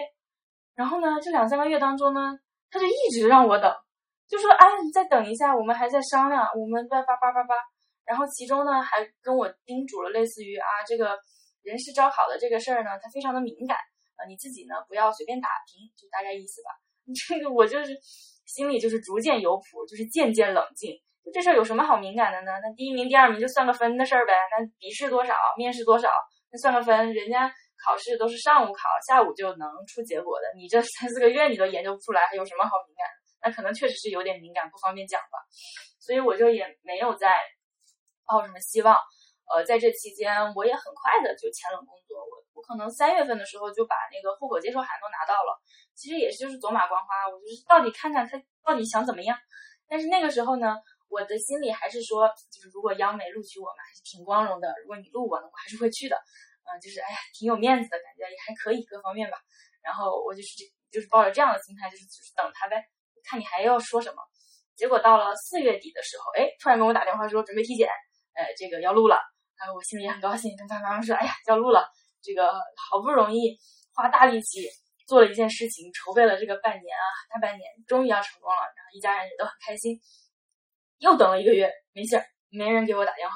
[0.76, 2.38] 然后呢，这两三个月当中呢，
[2.69, 3.73] 他就一直让我等，
[4.28, 7.55] 就说：“哎，你再等一下，我们还在商量，我们在叭叭叭叭。”
[8.05, 11.17] 然后其中呢，还跟我叮嘱了类似于啊，这个
[11.63, 13.78] 人事招考的这个事儿呢，他非常的敏感
[14.15, 16.69] 啊，你自己呢不要随便打听，就大概意思吧。
[17.28, 17.97] 这个我就是
[18.46, 20.91] 心里就是逐渐有谱，就是渐渐冷静。
[21.24, 22.52] 就这事儿有什么好敏感的呢？
[22.62, 24.34] 那第一名、第二名就算个分的事儿呗。
[24.52, 26.10] 那笔试多少，面试多少，
[26.52, 27.14] 那算个分。
[27.14, 27.52] 人家
[27.84, 30.46] 考试都是上午考，下午就能出结果的。
[30.56, 33.06] 你这三四个月你都研究不出来，还有什么好敏感？
[33.43, 35.38] 那可能确实是有点敏感，不方便讲吧。
[36.00, 37.36] 所以我就也没有在。
[38.28, 38.98] 抱什么希望？
[39.46, 42.18] 呃，在这期间，我也很快的就签了工作。
[42.18, 45.54] 我我可能三月份的时候就把那个户口接收函都拿到了。
[45.93, 49.38] 其实也是就是走马观花，我就是到底看看他到底想怎么样。
[49.88, 50.76] 但是那个时候呢，
[51.10, 54.74] 我的心里还是说，就是如果央美录取我们，还是挺光荣的。
[54.82, 56.18] 如果你录我呢，我还是会去的。
[56.66, 59.38] 嗯，就是哎呀，挺有面子的感觉，也还可以各方面吧。
[59.84, 62.84] 然后我就是这就是抱着这样的心态，就是就是等他呗，
[63.24, 64.18] 看你还要说什么。
[64.76, 67.88] 结果到了四月底的时候，哎，突然跟我打电话说准备体检。
[68.36, 69.18] 呃，这个要录了，
[69.58, 71.88] 啊，我心里也很高兴，跟他妈妈说，哎呀，要录了，
[72.22, 73.58] 这个好不容易
[73.93, 74.68] 花大力气
[75.08, 79.99] 做了一件事情，筹备了这个半年啊，大半年，终于要成功了，然后一家人也都很开心。
[80.99, 83.36] 又等了一个月，没信儿，没人给我打电话。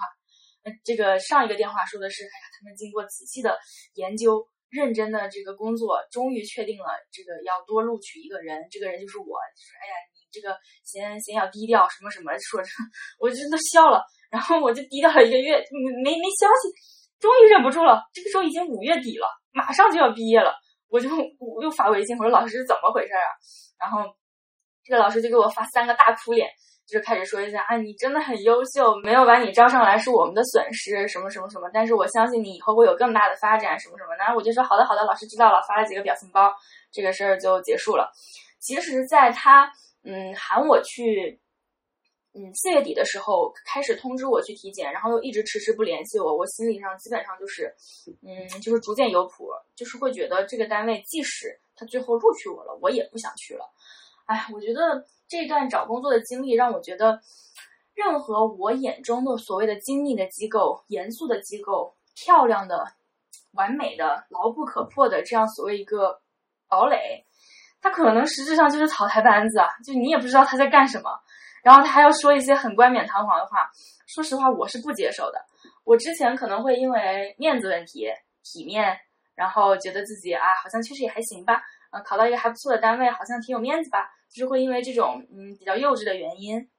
[0.83, 3.57] 这个上一个电话说的是，哎呀，他们经过仔细的
[3.95, 9.25] 研究，认真的这个工作，终于确定了这个要多录取一个人，这个人就是我。
[9.25, 12.69] 说，哎呀，你这个先先要低调，什么什么，说着，
[13.19, 14.05] 我真的笑了。
[14.29, 15.57] 然后我就低调了一个月，
[16.03, 16.69] 没没消息，
[17.19, 18.03] 终于忍不住了。
[18.13, 20.53] 这个时候已经五月底了，马上就要毕业了，
[20.87, 21.09] 我就
[21.39, 23.29] 我又发微信，我说老师是怎么回事啊？
[23.79, 24.03] 然后
[24.83, 26.47] 这个老师就给我发三个大哭脸，
[26.87, 31.69] 就是开始说一下啊，你真的很优秀，没有把你招上来是我们的损失，什么什么什么。
[31.73, 34.15] 但是我相信你以后会有更大的发展，什么什么。
[34.15, 36.53] 然后我就说好的好的，老师知道了，发了几个表情包，
[36.91, 38.11] 这个事儿就结束了。
[38.59, 39.71] 其实，在他
[40.03, 41.41] 嗯喊我去。
[42.33, 47.73] 嗯，四月底的时候开始通知我去体检，然后又一直迟迟不联系我，我心理上基本上就是，
[48.21, 53.65] 嗯，就是逐渐有谱，就是会觉得这个单位即使他最后录取我了，我也不想去了。
[54.25, 57.19] 哎，我觉得这段找工作的经历让我觉得，
[57.95, 62.85] 任何我眼中的所谓的精密的机构、严肃的机构、漂亮的、
[63.53, 66.21] 完美的、牢不可破的这样所谓一个
[66.67, 67.25] 堡垒，
[67.81, 71.09] 它可能实质上就是草台班子啊，就你也不知道他在干什么。
[71.63, 73.69] 然后他还要说一些很冠冕堂皇的话，
[74.07, 75.39] 说实话我是不接受的。
[75.83, 78.07] 我之前可能会因为面子问题、
[78.43, 78.97] 体面，
[79.35, 86.69] 然后觉得自己啊好像确实也还行吧，呃考到一个还不错的单位，好像挺有面子吧，就是会因为这种嗯比较幼稚的原因，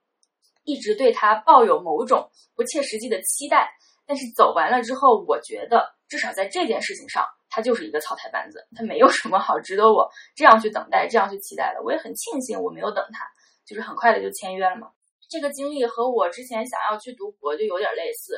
[0.64, 3.70] 一直对他抱有某种不切实际的期待。
[4.06, 11.82] 但是走完了之后，我觉得至少在这件事情上，他就是一个草台班子，他没有什么好值得我这样去等待、这样去期待的。
[11.84, 13.24] 我也很庆幸我没有等他。
[13.66, 14.90] 就是很快的就签约了嘛，
[15.30, 18.36] 这个经历和我之前想要去读博就有点类似，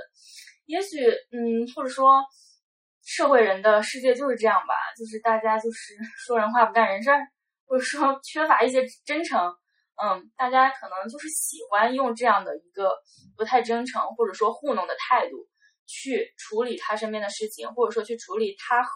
[0.66, 2.22] 也许嗯，或者说
[3.04, 5.94] 社会人的世界就是这样吧，就是大家就是
[6.26, 7.20] 说人话不干人事儿，
[7.66, 9.40] 或者说缺乏一些真诚，
[10.02, 12.96] 嗯，大家可能就是喜欢用这样的一个
[13.36, 15.48] 不太真诚或者说糊弄的态度
[15.86, 18.90] 去处理他身边的事情，或者说去处理他和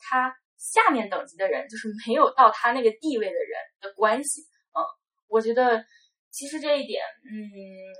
[0.00, 4.42] 他下面等级的人，就是没有到他那个地位的人的关系。
[4.74, 4.82] 嗯
[5.28, 5.84] 我觉得，
[6.30, 7.40] 其实这一点，嗯，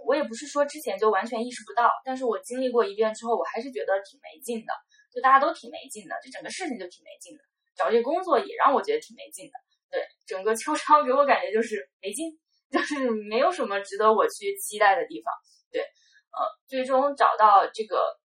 [0.06, 4.72] 我也不是说之前就完全意识不到，但是我经历过一遍之后，我还是觉得挺没劲的，
[5.12, 7.42] 就大家都挺没劲的，这整个事情就挺没劲的，
[7.76, 9.52] 找这工作也让我觉得挺没劲的，
[9.90, 12.38] 对，整个秋招给我感觉就是没劲，
[12.70, 15.32] 就是没有什么值得我去期待的地方，
[15.72, 18.18] 对，呃，最终找到这个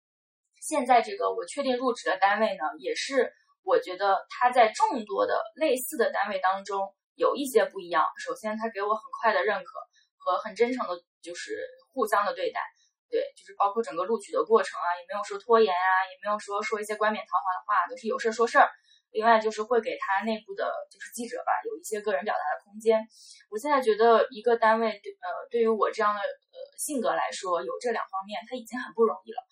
[0.62, 3.32] 现在这个我确定入职的单位呢，也是
[3.64, 6.93] 我觉得他在众多的类似的单位当中。
[7.16, 8.05] 有一些不一样。
[8.18, 9.72] 首先，他给我很快的认可
[10.18, 12.62] 和很真诚的，就是互相的对待。
[13.09, 18.70] 对，就是包括整个录取的过程啊，也没有说拖延啊，也没有说说一些冠冕堂皇的话，都是有事儿说事儿。
[19.12, 23.05] 另外，就是会给他内部的，就是记者吧，有一些个人表达的空间。
[23.51, 29.43] 我现在觉得，一个单位对呃，对于我这样的呃性格来说，有这两方面，他已经很不容易了。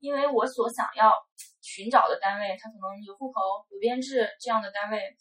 [0.00, 1.14] 因为我所想要
[1.62, 3.40] 寻找的单位，他可能有户口、
[3.70, 5.14] 有编制这样的单位。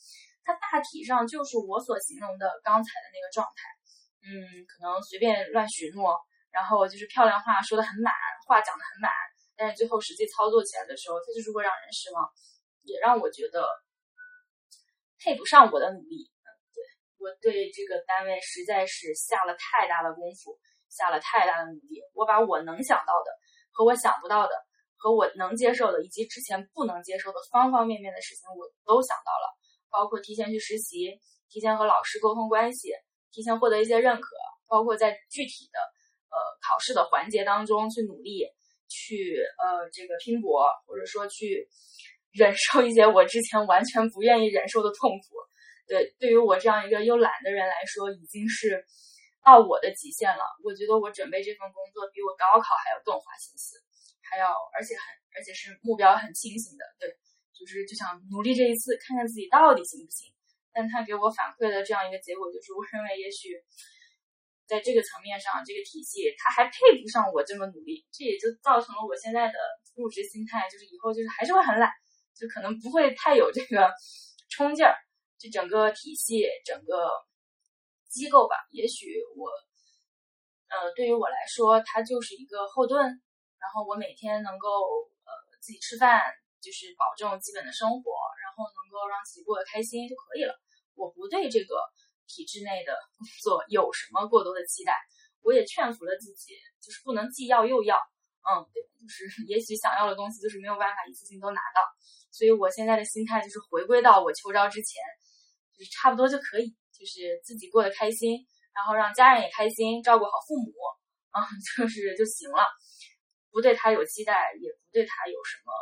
[0.43, 3.69] 它大体上就是我所形容的刚才的那个状态，
[4.27, 6.19] 嗯，可能随便乱许诺，
[6.51, 8.13] 然后就是漂亮话说的很满，
[8.45, 9.11] 话讲的很满，
[9.55, 12.27] 但是最后实际操作起来的时候，它就是会让人失望，
[12.83, 13.67] 也让我觉得
[15.19, 16.29] 配不上我的努力。
[16.73, 16.83] 对
[17.17, 23.31] 我对这个单位实在是下了太大的功夫，下了太大的努力，我把我能想到的
[23.71, 24.53] 和我想不到的。
[25.03, 29.51] 和我能接受的，以及之前不能接受的方方面面的事情，我都想到了，
[29.93, 32.89] 包括提前去实习，提前和老师沟通关系，
[33.31, 34.35] 提前获得一些认可，
[34.67, 35.79] 包括在具体的
[36.33, 36.37] 呃
[36.67, 38.47] 考试的环节当中去努力，
[38.89, 41.69] 去呃这个拼搏，或者说去
[42.31, 45.35] 忍受一些我之前完全不愿意忍受的痛苦。
[45.85, 48.83] 对，对于我这样一个又懒的人来说，已经是
[49.45, 50.43] 到我的极限了。
[50.63, 53.77] 我觉得我准备这份工作比我高考还要更花心思，
[54.23, 55.03] 还要而且很
[55.35, 56.85] 而且是目标很清醒的。
[56.97, 57.11] 对，
[57.53, 60.33] 就是就想努力这一次，看看自己到底行不行。
[60.73, 63.53] 但他给我反馈的这样一个结果，就是我认为也许
[64.65, 68.05] 在这个层面上，这个体系他还配不上我这么努力。
[68.11, 69.57] 这也就造成了我现在的
[69.95, 71.91] 入职心态，就是以后就是还是会很懒，
[72.33, 73.93] 就可能不会太有这个
[74.49, 74.95] 冲劲儿。
[75.37, 77.07] 这整个体系，整个
[78.09, 79.49] 机构吧，也许我，
[80.69, 83.21] 呃，对于我来说，它就是一个后盾。
[83.63, 84.67] 然后我每天能够
[85.23, 85.31] 呃
[85.61, 86.19] 自己吃饭，
[86.63, 90.55] 就是保证基本的生活，然后能够让自己过得开心就可以了。
[90.95, 91.75] 我不对这个
[92.25, 94.95] 体制内的工作有什么过多的期待。
[95.43, 97.99] 我也劝服了自己，就是不能既要又要。
[98.47, 101.83] 嗯，对，就是 也许想要的东西就是没有办法一次性都拿到。
[102.31, 105.03] 所以我现在的心态就是回归到我秋招之前。
[105.75, 108.45] 就是差不多就可以，就是自己过得开心，
[108.75, 110.71] 然后让家人也开心，照顾好父母，
[111.33, 111.41] 啊，
[111.75, 112.63] 就是就行了，
[113.49, 115.73] 不对他有期待，也不对他有什么，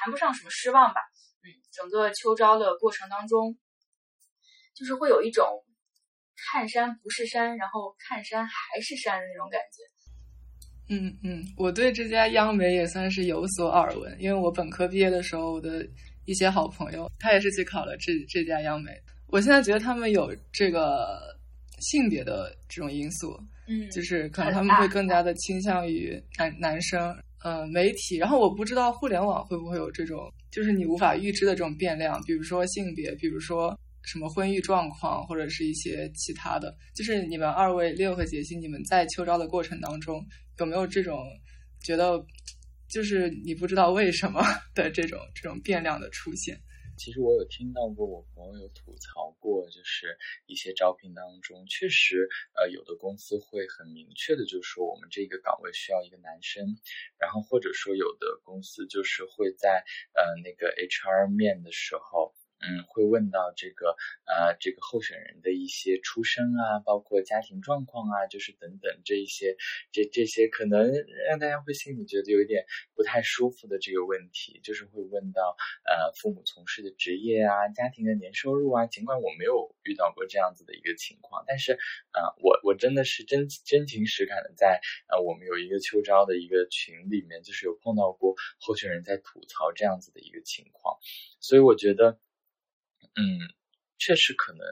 [0.00, 1.00] 谈不上什么失望吧。
[1.42, 3.56] 嗯，整个秋招的过程当中，
[4.74, 5.46] 就是会有一种
[6.50, 9.82] 看山不是山，然后看山还是山的那种感觉。
[10.88, 15.86] 嗯嗯，我对这家央美也算是有所耳闻，因为我本科毕业的时候，我的
[16.26, 18.92] 一些好朋友他也是去考了这这家央美。
[19.28, 21.34] 我现在觉得他们有这个
[21.80, 23.34] 性别的这种因素，
[23.66, 28.16] 嗯，就是可能他们会更加的倾向于男男生，呃，媒体。
[28.16, 36.74] 然后我不知道互联网会不会有这种，就是你无法预知的这种变量，比如说性别，比如说什么婚育状况，或者是一些其他的。
[36.96, 40.24] 就是你们二位六和杰西，你们在秋招的过程当中
[40.58, 41.22] 有没有这种
[41.82, 42.18] 觉得，
[42.88, 44.42] 就是你不知道为什么
[44.74, 46.58] 的这种这种变量的出现？
[46.96, 50.16] 其实我有听到过我朋友有吐槽过，就是
[50.46, 56.64] 一些招聘当中，确实，呃，有的公司会很明确的就说我们这个岗位需要一个男生，
[57.18, 59.84] 然后或者说有的公司就是会在
[60.14, 62.34] 呃那个 HR 面的时候。
[62.66, 63.96] 嗯，会问到这个
[64.26, 69.56] 呃，这个候选人的一些出身啊，包括家庭状况啊，就是等等这一些，
[69.92, 70.92] 这这些可能
[71.28, 78.86] 让大家会心里觉得有一点不太舒服的这个问题，就是会问到呃，父母从事的职业啊，家庭的年收入啊。
[78.86, 81.72] 尽管我没有遇到过这样子的一个情况，但是
[82.12, 90.98] 呃，我我真的是真真情实感的在呃，我们有一个秋招的一个群里面，就是有碰到过候选人在吐槽这样子的一个情况，
[91.40, 92.18] 所以我觉得。
[93.16, 93.38] 嗯，
[93.98, 94.66] 确实可能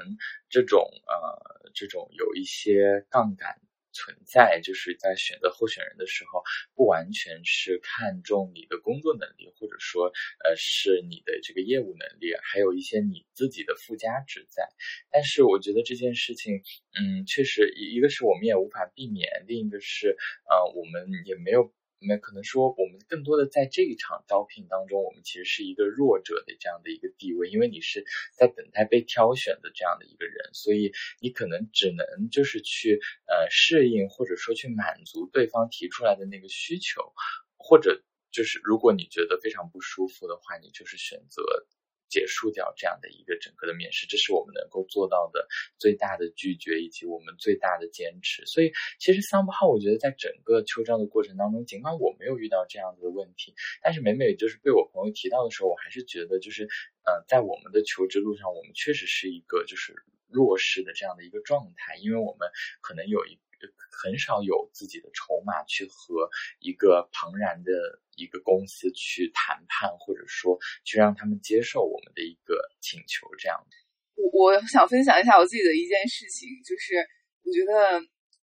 [0.49, 3.61] 这种呃，这种有一些杠杆
[3.93, 6.43] 存在，就是在选择候选人的时候，
[6.74, 10.07] 不完全是看重你的工作能力，或者说
[10.45, 14.66] 呃是你的这个业务能力，还有一些你自己的附加值在。
[15.11, 16.62] 但是我觉得这件事情，
[16.99, 20.16] 嗯，确实一一个是我们也无法避免，另一个是
[20.51, 21.72] 呃我们也没有。
[22.07, 37.12] 那可能说，我们更多的在这一场招聘当中，我们其实是一个弱者的这样的一个地位，因为你是在等待被挑选的这样的一个人，所以你可能只能就是去呃适应或者说去满足对方提出来的那个需求，
[37.57, 41.42] 或者就是如果你觉得非常不舒服的话，你就是选择。
[42.12, 45.48] 结束掉这样的一个整个的面试，这是我们能够做到的
[45.78, 48.44] 最大的拒绝以及我们最大的坚持。
[48.44, 56.68] 所以，其实三不号，我觉得在整个秋招的过程当中，尽管我没有遇到这样子的问题，但是每每就是被我朋友提到的时候，我还是觉得就是，
[57.06, 59.94] 呃，在我们的求职路上，我们确实是一个就是
[60.28, 62.50] 弱势的这样的一个状态，因为我们
[62.82, 63.38] 可能有一。
[63.90, 66.28] 很少有自己的筹码去和
[66.60, 67.70] 一个庞然的
[68.16, 73.28] 一个公司去谈判，或者说去让他们接受我们的一个请求。
[73.38, 73.58] 这样，
[74.16, 76.96] 我我想分享一下我自己的一件事情，就是
[77.44, 78.00] 我觉得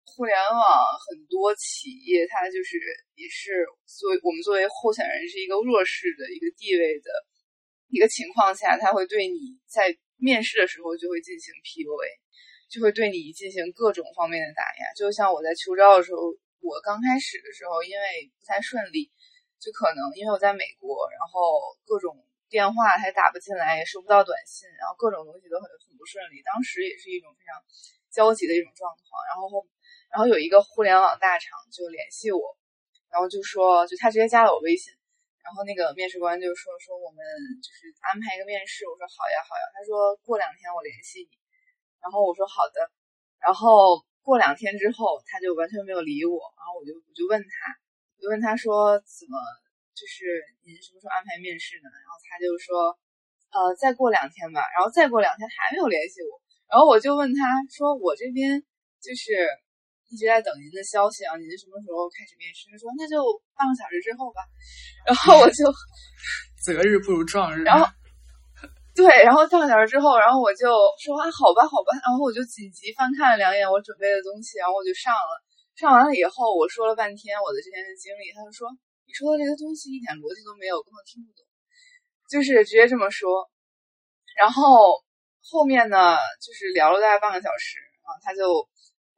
[0.04, 0.62] 互联网
[1.10, 2.78] 很多企业，它就是
[3.16, 7.10] 也是作为我们作为候选人是一个弱势的一个地位的
[7.90, 12.24] 一个情况下，他会对你在面试的时候就会进行 PUA。
[12.70, 16.22] 就会对你进行各种方面的打压，就像我在秋招的时候，
[16.62, 19.12] 我刚开始的时候因为不太顺利，
[19.60, 22.18] 就可能因为我在美国，然后各种
[22.50, 26.42] 电话还打不进来，也收不到短信，然后各种东西都很很不顺利。
[26.42, 27.62] 当时也是一种非常
[28.12, 29.22] 焦急的一种状况。
[29.30, 29.66] 然后后，
[30.10, 32.58] 然后有一个互联网大厂就联系我，
[33.10, 34.94] 然后就说，就他直接加了我微信，
[35.44, 37.20] 然后那个面试官就说说我们
[37.62, 41.34] 就是安排一个面试，我说好呀好呀，他说过两天我联系你，
[42.04, 42.92] 然后我说好的，
[43.40, 47.50] 然后过两天之后他就完全没有理我，然后我就我就问他，
[48.20, 49.40] 我就问他说怎么
[49.96, 51.88] 就是您什么时候安排面试呢？
[51.88, 52.94] 然后他就说
[53.56, 57.42] 呃再过两天吧，然后再过两天还没有联系我，然后我就问他
[57.72, 58.62] 说我这边
[59.00, 59.48] 就是。
[60.12, 61.34] 一直在等您的消息啊！
[61.38, 62.70] 您什么时候开始面试？
[62.70, 63.18] 他说那就
[63.58, 64.46] 半个小时之后吧。
[65.08, 65.66] 然后我就
[66.62, 67.64] 择日不如撞日。
[67.64, 67.90] 然后
[68.96, 70.70] 对，然后半个小时之后，然后我就
[71.02, 71.98] 说啊，好吧，好吧。
[72.06, 75.34] 然后我就紧急翻看了两眼我准备的东西，然后我就上了。
[75.76, 78.70] 上完了以后，我说了半天我的之前的经历，他就说
[79.06, 81.42] 你说的这些东西一点逻辑都没有，根本听不懂，
[82.30, 83.50] 就是直接这么说。
[84.38, 85.02] 然后
[85.42, 88.70] 后面呢，就是聊了大概半个小时啊，他就。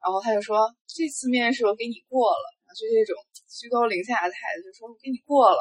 [0.05, 2.45] 然后他就说：“这次面试我给你过了，
[2.77, 3.17] 就这种
[3.49, 5.57] 居高临下的态度，就说我给你过了。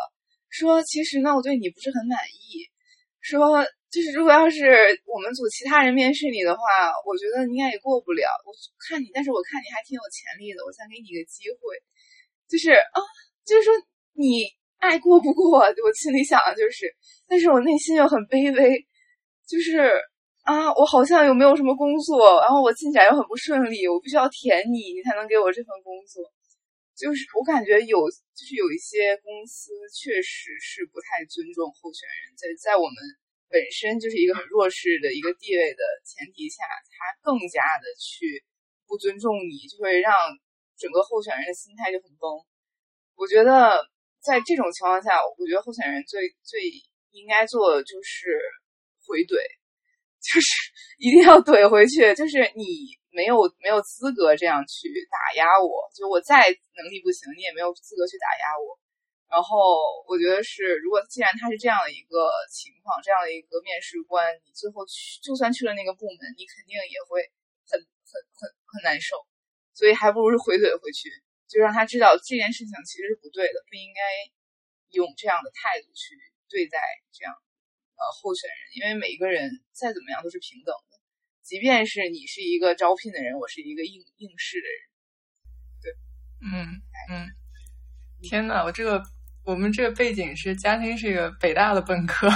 [0.50, 2.68] 说其实呢，我对你不是很满意。
[3.22, 3.64] 说
[3.94, 6.60] 就是如果要是我们组其他人面试你的话，
[7.06, 8.26] 我觉得应该也过不了。
[8.42, 8.50] 我
[8.82, 11.78] 看你，但是我看你还挺有潜力的，我想给你一个机会。
[12.50, 12.98] 就是啊，
[13.46, 13.70] 就是说
[14.18, 16.90] 你爱过不过，我心里想的就是，
[17.28, 18.84] 但是我内心又很卑微，
[19.46, 19.94] 就是。”
[20.44, 26.20] 啊，我好像有没有什么工作，然后我进展又很不顺利，我必须要填你，你才能给我这份工作。
[26.92, 27.96] 就是我感觉有，
[28.36, 32.96] 就是有一些公司确实是不太尊重候选人，在在我们
[33.54, 38.42] 本身就是一个很弱势的一个地位的前提下，他更加的去
[38.90, 40.10] 不尊重你，就会让
[40.74, 42.26] 整个候选人的心态就很崩。
[43.14, 43.78] 我觉得
[44.18, 46.66] 在这种情况下，我觉得候选人最最
[47.14, 48.34] 应该做的就是
[49.06, 49.38] 回怼。
[50.24, 50.48] 就是
[50.96, 52.64] 一定要怼回去，就是你
[53.12, 58.72] 没有没有资格这样去打压我，就我再能力不行，你也没有资格去打压我。
[59.34, 67.26] 然后我觉得是，如果既然他是这样的一个情况，这样的一个面试官，你最后去就算去了那个部门，你肯定也会
[67.66, 69.18] 很很很很难受。
[69.74, 71.10] 所以还不如是回怼回去，
[71.50, 74.00] 就让他知道这件事情其实是不对的，不应该
[74.94, 76.14] 用这样的态度去
[76.48, 76.78] 对待
[77.10, 77.34] 这样。
[77.34, 81.02] 呃，候选人，因为每一个人再怎么样都是平等的，
[81.42, 84.78] 即便是你是一个招聘的人，我是一个应应试的人，
[85.82, 85.90] 对，
[86.46, 86.78] 嗯
[87.10, 87.26] 嗯，
[88.22, 89.02] 天呐，我这个
[89.44, 92.28] 我们这个背景是嘉欣是一个北大的本科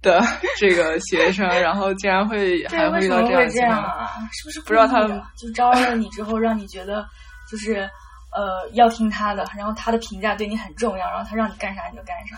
[0.00, 0.22] 的
[0.56, 4.12] 这个学生，然后竟然会还会遇到这样这样啊？
[4.32, 5.06] 是不是不知道他
[5.36, 7.04] 就招了你之后，让你觉得
[7.50, 7.88] 就是
[8.32, 12.36] 呃要听他的，然后他的评价对你很重要，然后他让你干啥你就干啥。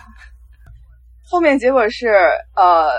[1.27, 2.09] 后面结果是，
[2.55, 2.91] 呃，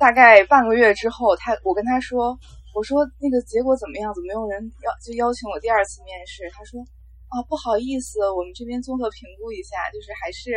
[0.00, 2.36] 大概半个月之后，他我跟他说，
[2.74, 4.12] 我说那个结果怎么样？
[4.14, 6.42] 怎么没有人邀就邀请我第二次面试？
[6.52, 6.82] 他说，
[7.28, 10.50] 啊，不好意思，我们这边综合评估一下，就是还是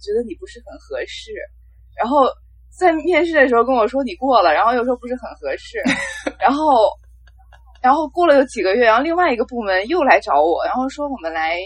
[0.00, 1.32] 觉得你不是很合适。
[1.96, 2.26] 然后
[2.70, 5.78] 在面试的时候跟我说你过了，然后又说不是很合适。
[6.38, 6.88] 然后，
[7.82, 11.58] 然后过了有几个月，然后另外一个部门又来找我，然后说我们来，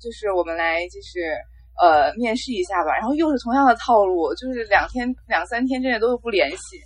[0.00, 1.36] 就是我们来，就是。
[1.80, 6.76] 呃，面试一下吧，然后又是同样的套路，就是两天两三天之内都不联系。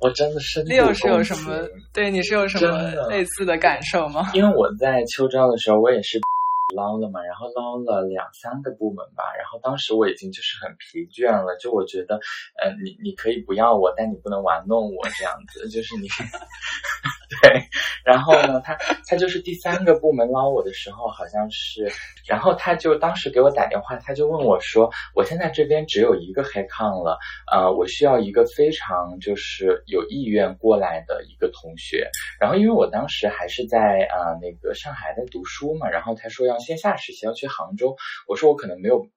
[0.00, 1.68] 我真的是，六是有什么？
[1.92, 4.30] 对，你是有什么类似的感受吗？
[4.34, 6.18] 因为我在秋招的时候，我也是。
[6.70, 12.14] 捞了嘛，然后捞了两三个部门吧，然后当时我已经就是很疲倦了，就我觉得，
[12.62, 16.06] 呃，你你可以不要我，但你不能玩弄我这样子，就是你，
[17.42, 17.62] 对，
[18.04, 18.76] 然后呢，他
[19.06, 21.92] 他就是第三个部门捞我的时候，好像是，
[22.26, 27.18] 然后他就当时给我打电话，他就问我说，我现在这边只有一个黑抗了，
[27.52, 32.08] 呃，我需要一个非常就是有意愿过来的一个同学，
[32.40, 33.78] 然后因为我当时还是在
[34.10, 36.56] 啊那个上海在读书嘛，然后他说要。
[36.60, 37.96] 线下实习要去杭州，
[38.28, 39.08] 我说我可能没有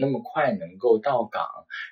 [0.00, 1.46] 那么快能够到岗。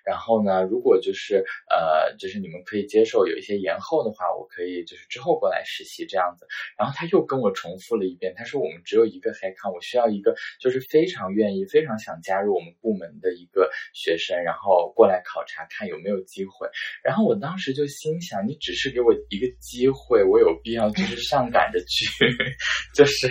[0.04, 6.46] 然后呢，如果就是呃，就是你们可以接受有一些延后的话，我可以就是之后过来实习这样子。
[6.76, 16.68] 然后他又跟我重复了一遍，他说我们只有一个黑康，我需要一个就是非常愿意、非常想加入我们部门的一个学生，然后过来考察看有没有机会。
[17.04, 22.06] 然后我当时就心想，你只是给我一个机会，我有必要就是上赶着去，
[22.94, 23.28] 就是。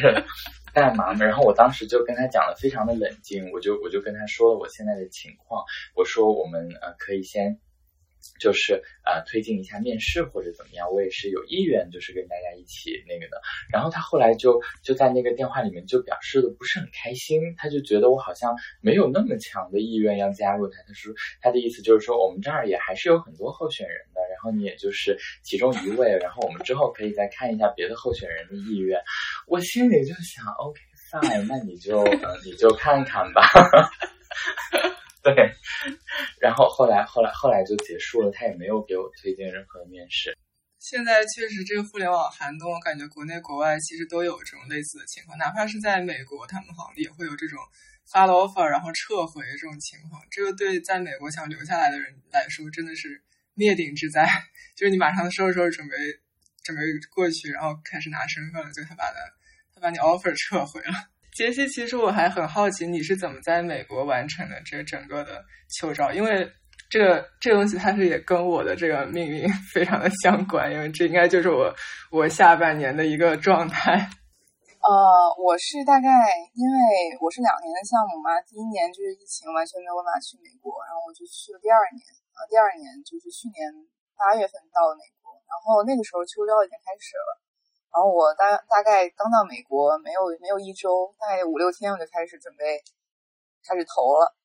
[0.73, 1.25] 干嘛呢？
[1.25, 5.63] 然后我当时就跟他讲的非常的冷静，我就我就跟他说了我现在的情况，
[5.95, 7.59] 我说我们呃可以先
[8.39, 13.41] 就是呃推进一下面试或者怎么样，我也是有意愿就是跟大家一起那个的。
[13.71, 20.77] 然后他后来就就在那个电话里面就表示的不是很开心，他就觉得我好像没有那么强的意愿要加入他。
[20.87, 28.99] 他说他的意思就是说我们这儿也还是有很多候选人的，然后你也就是其中一位，然后我们之后可以再看一下别的候选人的意愿。
[29.47, 30.79] 我心里就想，OK
[31.11, 33.41] fine，那你就呃你就看看吧。
[35.35, 35.51] 对，
[36.39, 40.37] 然后后来后来后来就结束了，他也没有给我推荐任何面试。
[40.79, 47.59] 现在确实这个互联网寒冬，我感觉国内国外其实都有这种类似的情况，哪怕是在美国，他们好像也会有这种
[48.09, 50.21] 发了 offer 然后撤回这种情况。
[50.31, 53.21] 这个对在美国想留下来的人来说，真的是
[53.53, 54.25] 灭顶之灾。
[54.77, 55.95] 就是你马上收拾收拾准备
[56.63, 56.83] 准备
[57.13, 59.15] 过去，然后开始拿身份了，就他把他
[59.73, 60.93] 他把你 offer 撤回了。
[61.37, 65.45] 杰西，其实我还很好奇你是怎么在美国完成的这整个的
[65.79, 66.51] 秋招，因为。
[66.89, 69.43] 这个这个东西，它是也跟我的这个命运
[69.75, 71.67] 非常的相关，因为这应该就是我
[72.15, 74.07] 我下半年的一个状态。
[74.79, 74.95] 呃，
[75.35, 76.07] 我是大概
[76.55, 76.77] 因为
[77.19, 81.99] 我是两年的项目嘛，第一年就是疫情完全没有办法去美国，然后我就去了第二年，
[82.31, 83.67] 然后第二年就是去年
[84.15, 87.29] 八月份到美国，然后那个时候秋招已经开始了，
[87.91, 92.81] 然后我大大概刚到美国没有没有一周，大概五六天我就开始准备
[93.67, 94.35] 开始投了，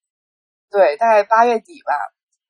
[0.70, 1.93] 对，大概八月底吧。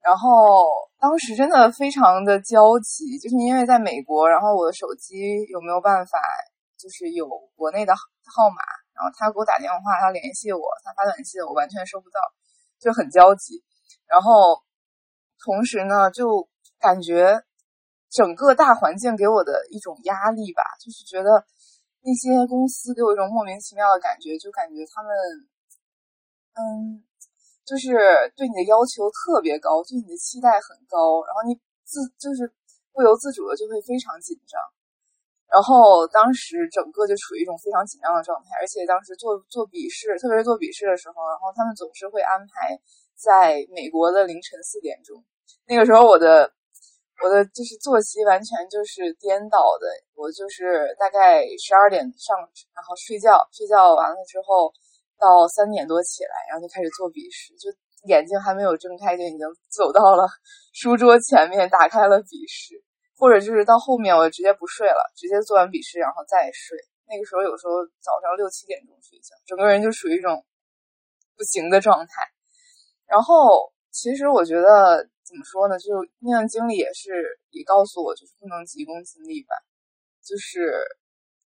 [0.01, 0.67] 然后
[0.99, 6.19] 当时真的非常的焦急，就是因为在美国，然后我的手机有没有办法，
[6.77, 8.63] 就是有国内的号码，
[8.95, 12.19] 然后他给我打电话，他联系我，他发短信，我完全收不到，
[12.81, 13.63] 就很焦急。
[14.09, 14.63] 然后
[15.45, 16.49] 同时呢，就
[16.81, 17.41] 感觉
[18.13, 21.43] 整个大环境给我的一种压力吧，就是觉得
[22.05, 25.11] 那些公司给我一种莫名其妙的感觉，就感觉他们，
[26.55, 27.03] 嗯。
[27.65, 27.95] 就是
[28.35, 31.55] 对你的要求特别高，对你的期待很高，然后你
[31.87, 32.43] 自就是
[32.93, 34.59] 不由自主的就会非常紧张，
[35.47, 42.77] 然后当时整个就处于一种非常紧张的状态，而且当时做做笔试，特别是做笔试的时候，然后他们总是会安排
[43.15, 45.23] 在美国的凌晨四点钟，
[45.65, 46.53] 那个时候我的
[47.23, 52.37] 我的就是作息完全就是颠倒的，我就是大概十二点上，
[52.75, 54.73] 然后睡觉，睡觉完了之后。
[55.23, 57.71] 到三点多起来，然后就开始做笔试，就
[58.11, 59.39] 眼睛还没有睁开，就已经
[59.71, 60.27] 走到了
[60.75, 62.83] 书桌前面，打开了笔试，
[63.17, 66.77] 或者就是到后面我直接不睡了，直接做完笔试然后再睡。
[67.07, 70.45] 那个时候有时候早上六七点钟睡觉，整个人就属于一种
[71.37, 72.27] 不行的状态。
[73.07, 79.57] 然后其实我觉得怎么说呢，就那段经历也是也告诉我，就是不能急功近利吧，
[80.21, 80.77] 就是。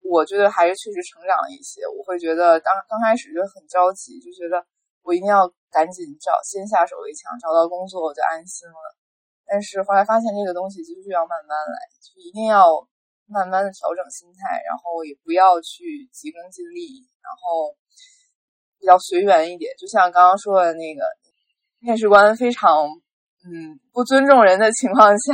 [0.01, 1.81] 我觉得还是确实成长了一些。
[1.85, 4.65] 我会觉得刚刚开始就很着急，就觉得
[5.03, 8.95] 我一定要赶紧找，先下手为强，找到工作我就安心了。
[9.45, 12.88] 但是后来发现这个东西就是要慢慢来，就一定要
[13.27, 17.76] 慢慢的调整心态，然后也不要去急功近利，然后
[18.80, 19.76] 比较随缘一点。
[19.77, 21.03] 就像刚刚说的那个
[21.80, 22.88] 面试官非常
[23.45, 25.34] 嗯不尊重人的情况下，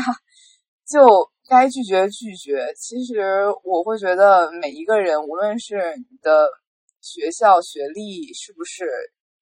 [0.89, 1.31] 就。
[1.47, 2.73] 该拒绝拒绝。
[2.73, 5.77] 其实我会觉得，每一个人，无论是
[6.09, 6.49] 你的
[7.01, 8.83] 学校学历是不是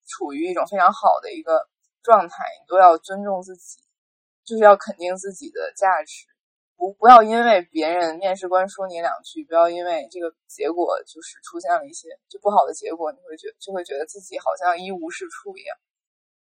[0.05, 1.65] 处于一种非常好的一个
[2.03, 3.79] 状态，你都要尊重自己，
[4.43, 6.27] 就是要肯定自己的价值。
[6.75, 15.77] 不，不要因为别人面试官说你两句，不要因为这个结果就是出现了一些就不好的结果，你会觉就会觉得自己好像一无是处一样。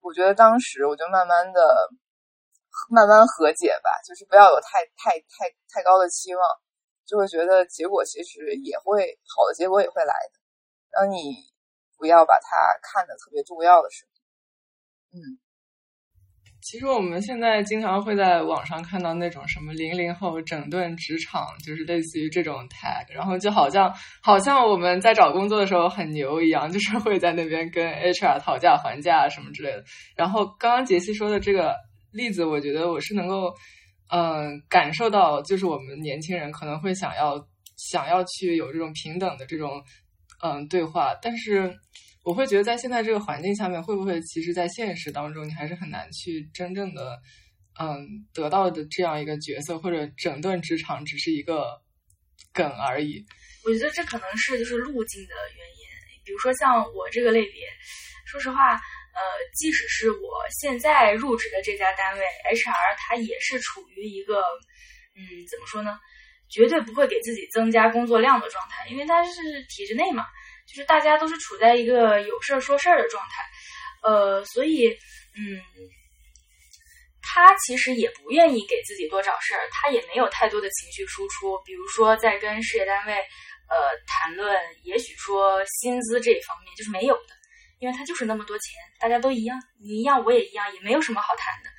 [0.01, 1.61] 我觉得当时我就慢慢的。
[2.91, 6.43] 慢慢和解吧，就是不要有太太太太高的期望，
[7.07, 10.41] 就会觉得结果其实也会好的结果也会来的。
[10.91, 11.37] 然后你
[11.99, 12.49] 不要把它
[12.83, 15.39] 看得特别重要的时候，嗯。
[16.63, 23.93] 其实我们现在经常会在网上看到那种什么零零后整顿职场，就是类似于这种 tag，然后就好像
[24.23, 29.85] 好像我们在找工作的时候很牛一样，就是会在那边跟 HR 讨价还价什么之类的。
[30.17, 31.75] 然后刚刚杰西说的这个。
[32.13, 33.55] 例子，我觉得我是能够，
[34.11, 39.83] 嗯，感受到，就是我们年轻人可能会想要想要去有这种平等的这种，
[40.43, 41.15] 嗯，对话。
[41.23, 41.75] 但是，
[42.23, 47.19] 我会觉得在现在这个环境下面，会不会其实，在现实当中，你还是很难去真正的，
[47.81, 51.81] 嗯，得到的这样一个角色，或者整顿职场只是一个
[52.53, 53.25] 梗而已。
[53.65, 55.83] 我觉得这可能是就是路径的原因。
[56.25, 57.67] 比如说像我这个类别，
[58.27, 58.79] 说实话。
[59.15, 59.21] 呃，
[59.55, 64.41] 即使是我现在入职的这家单位，HR 他也是处于一个，
[65.15, 65.21] 嗯，
[65.51, 65.99] 怎么说呢？
[66.51, 70.27] 绝对不会给自己增加工作量的状态，因为他是体制内嘛，
[70.69, 73.45] 就是大家都是处在一个有事儿说事儿的状态，
[74.03, 74.89] 呃，所以，
[75.35, 75.61] 嗯，
[77.23, 87.42] 他其实也不愿意给自己多找事儿，他也没有太多的情绪输出，比如说在跟事业单位，呃，谈论，也许说薪资这一方面就是没有的。
[87.83, 91.71] 因为他就是那么多钱，大家都一样，你一样我也一样，也没有什么好谈的。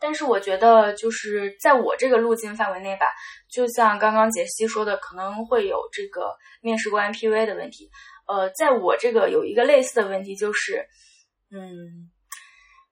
[0.00, 3.04] 但是我觉得，就是在我这个路径范围内吧，
[3.52, 7.90] 就像刚刚杰西说的，可能会有这个面试官 P V 的问题。
[8.26, 10.82] 呃，在我这个有一个类似的问题，就是，
[11.50, 12.10] 嗯，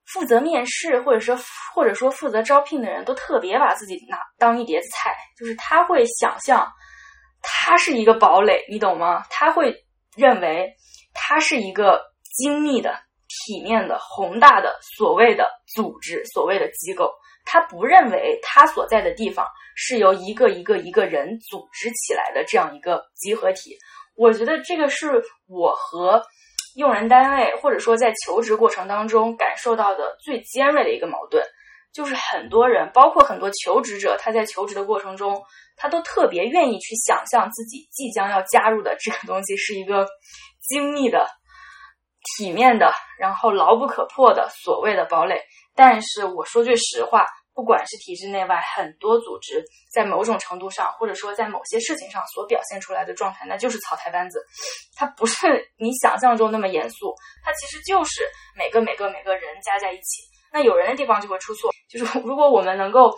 [0.04, 1.34] 负责面试或者说
[1.74, 6.70] 或者说负责招聘的人都特别把自己拿当一碟子菜，就是他会想象
[7.40, 9.24] 他是一个堡垒，你懂吗？
[9.30, 9.74] 他会
[10.16, 10.70] 认为
[11.14, 12.98] 他是一个精密的、
[13.28, 17.12] 体面的、宏大的所谓的组织、所谓的机构。
[17.44, 23.76] 他不认为他所在的地方是由一个一个一个人组织起来的这样一个集合体。
[24.14, 26.22] 我觉得这个是我和
[26.76, 31.44] 用人单位或者说在求职过程当中感受到的最尖锐的一个矛盾，
[31.92, 35.42] 就是很多人，包括很多求职者，他在求职的过程中，
[35.76, 40.06] 他都特别愿意去想象自己即将要加入的这个东西是一个
[40.68, 41.26] 精密的、
[42.36, 45.40] 体面的，然后牢不可破的所谓的堡垒。
[45.74, 47.26] 但是我说句实话。
[47.54, 49.62] 不管是体制内外，很多组织
[49.92, 54.42] 在某种程度上，或者说在某些事情上所表现出来的状态，那就是草台班子。
[54.96, 58.26] 它不是你想象中那么严肃，它其实就是
[58.56, 60.22] 每个每个每个人加在一起。
[60.50, 61.70] 那有人的地方就会出错。
[61.90, 63.14] 就是 如果我们能够，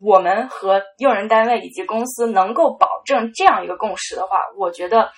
[0.00, 5.08] 我们和用人单位以及公司能够保证这样一个共识的话，我觉得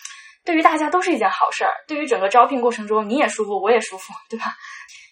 [0.49, 1.75] 对于大家都是一件好事儿。
[1.87, 4.57] 对于整个招聘过程中，你也舒服，我也舒服，对吧？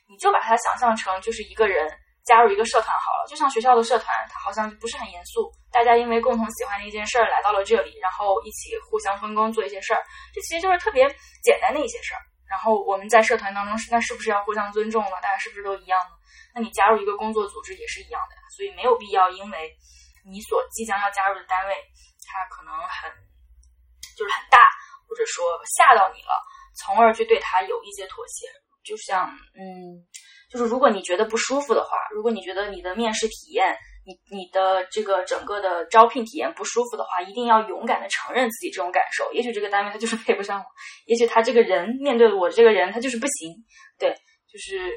[0.09, 1.87] 你就把它想象成就是一个人。
[2.25, 5.53] 加入一个社团好了，就像学校的社团，它好像不是很严肃。
[5.71, 10.03] 大家因为共同喜欢的一件事儿来到了这里，然后一起互相分工做一些事儿，
[10.35, 11.07] 这其实就是特别
[11.45, 12.21] 简单的一些事儿。
[12.51, 15.11] 然后我们在社团当中，那是不是要互相尊重呢？
[15.23, 16.17] 大家是不是都一样呢？
[16.53, 19.77] 那你加入一个工作组织也是一样的，所以没有必要因为
[20.29, 21.77] 你所即将要加入的单位，
[22.27, 23.07] 它可能很
[24.19, 24.59] 就是很大，
[25.09, 26.43] 或者说吓到你了，
[26.77, 28.47] 从而去对他有一些妥协。
[28.85, 30.05] 就像嗯。
[30.49, 33.77] 就是如果你觉得不舒服的话，如果你觉得你的面试体验，
[34.07, 39.33] 你你的这个整个的招聘体验不舒服的话，一定要勇敢的承认自己这种感受。
[39.33, 40.65] 也许这个单位他就是配不上我，
[41.07, 43.53] 也许他这个人面对我这个人他就是不行。
[43.99, 44.15] 对，
[44.49, 44.89] 就是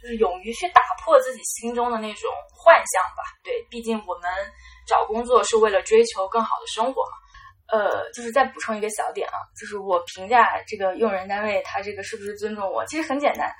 [0.00, 3.24] 就是勇于去打破自己心中的那种幻象吧。
[3.42, 4.30] 对，毕竟我们
[4.86, 7.18] 找工作是为了追求更好的生活嘛。
[7.72, 13.50] 呃，就是再补充一个小点啊，就是我评价这个用人单位他这个是不是尊重我，其实很简单，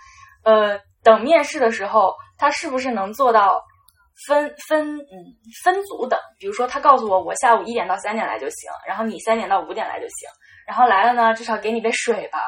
[0.45, 0.81] 呃。
[1.05, 3.63] 等面试的时候，他是不是能做到
[4.27, 5.13] 分分嗯
[5.63, 6.19] 分组等？
[6.39, 10.27] 比如说，他告诉我，我下午一点到三点来就行，然后你三点到五点来就行。
[10.67, 12.39] 然后来了呢，至少给你杯水吧。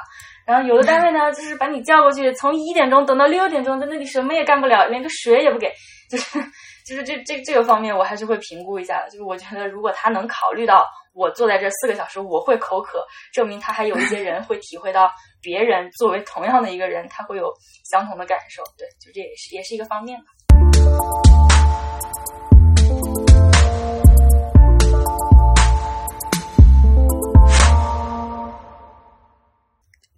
[0.46, 5.70] 然后有的单位呢，就是把你叫过去，从一点钟等到六点钟，在那里什么也干不了，连个水也不给。
[6.10, 6.40] 就是
[6.86, 9.10] 就是这这这个方面，我还是会评估一下的。
[9.10, 13.02] 就是我觉得，如果他能考虑到我坐在这四个小时我会口渴，
[13.32, 15.10] 证明他还有一些人会体会到。
[15.40, 17.50] 别人作为同样的一个人，他会有
[17.90, 20.26] 相同的感受，对，就这也是也是一个方面吧。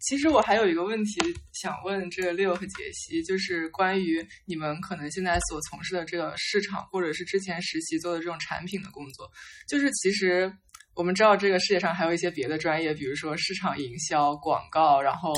[0.00, 1.20] 其实我还有一个问题
[1.52, 9.30] 想问这个六和杰西，就是关于你们可能现在所从事的这个市场，或者是之前实习做的这种产品的工作，
[9.68, 10.52] 就是其实。
[10.98, 15.32] 我们知道这个世界上还有一些别的专业，比如说市场营销、广告，然后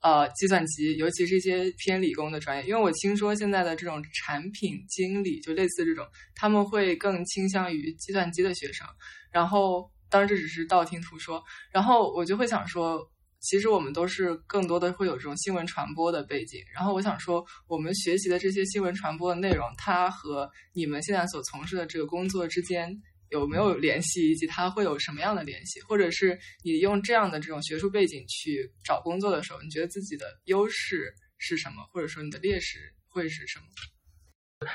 [0.00, 2.66] 呃计算机，尤其是一些偏理工的专业。
[2.66, 6.02] 因为我听说现在的这种产品经理，就类似这种，
[6.34, 8.86] 他们会更倾向于计算机的学生。
[9.30, 11.44] 然后当然这只是道听途说。
[11.70, 12.98] 然后我就会想说，
[13.40, 16.58] 其实我们都是更多的会有这种新闻传播的背景。
[16.74, 22.98] 然后我想说，我们学习的这些新闻传播的内容，它和你们现在所从事的这个工作之间。
[23.32, 25.80] 有没有联系，以及他会有什么样的联系？
[25.82, 31.82] 或者是你用这样的这种学术背景去找工作的时候，你觉得自己的优势是什么？
[31.90, 32.78] 或者说你的劣势
[33.08, 33.64] 会是什么？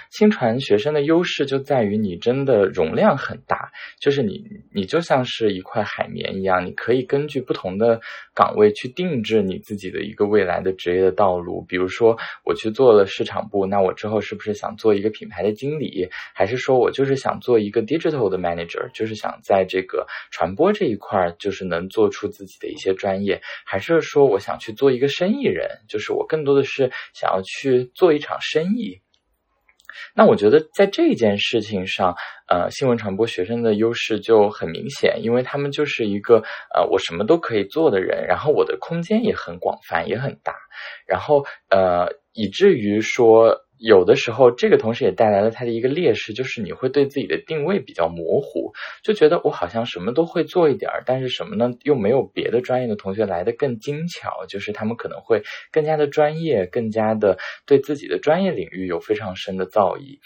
[0.10, 4.44] 新传学生的优势就在于你真的容量很大，就是你
[4.74, 8.02] 你就像是一块海绵一样，你可以根据不同的
[8.34, 11.66] 岗位去定制你自己的一个未来的职业的道路。
[11.68, 16.10] 比如说，我去做了市场部，那我之后是不是想做一个品牌的经理？
[16.34, 23.42] 还是说我就是想做一个 digital 的 manager，就是想在这个传播这一块，就是能做出自己的一些专业？
[23.66, 29.02] 还是说我想去做一个生意人，就是我更多的是想要去做一场生意？
[30.16, 32.16] 那我觉得在这件事情上，
[32.48, 36.44] 呃，新闻传播学生的优势就很明显，因为他们就是一个
[36.74, 40.54] 呃，我什么都可以做的人，然后我的空间也很广泛，也很大，
[41.06, 43.67] 然后呃，以至于说。
[43.80, 48.74] 有的时候，这个同时也带来了他的一个劣势，就是你会对自己的定位比较模糊，
[49.04, 51.72] 就觉得我好像什么都会做一点儿，但是什么呢？
[51.84, 60.20] 又没有别的专业的同学来的更精巧，就是他们可能会更加的专业，更加的对自己的专业领域有非常深的造诣。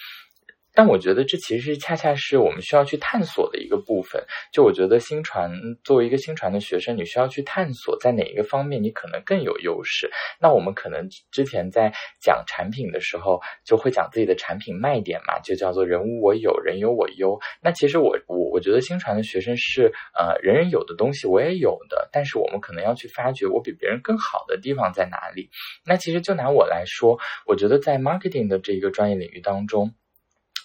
[0.74, 4.24] 但我觉得这其实恰恰是我们需要去探索的一个部分。
[4.54, 5.52] 就我觉得新传
[5.84, 10.10] 作为一个新传的学生，你需要去探索在哪一个方面你可能更有优势。
[10.40, 17.40] 那我们可能之前在讲产品的时候，就会讲自己的产品卖点嘛，就叫做人无我有，人有我优。
[17.62, 25.50] 那其实我我我觉得新传的学生是呃人人有的东西我也有的，但是我们可能要去发掘我比别人更好的地方在哪里。
[25.86, 29.94] 那其实就拿我来说，我觉得在 marketing 的这一个专业领域当中。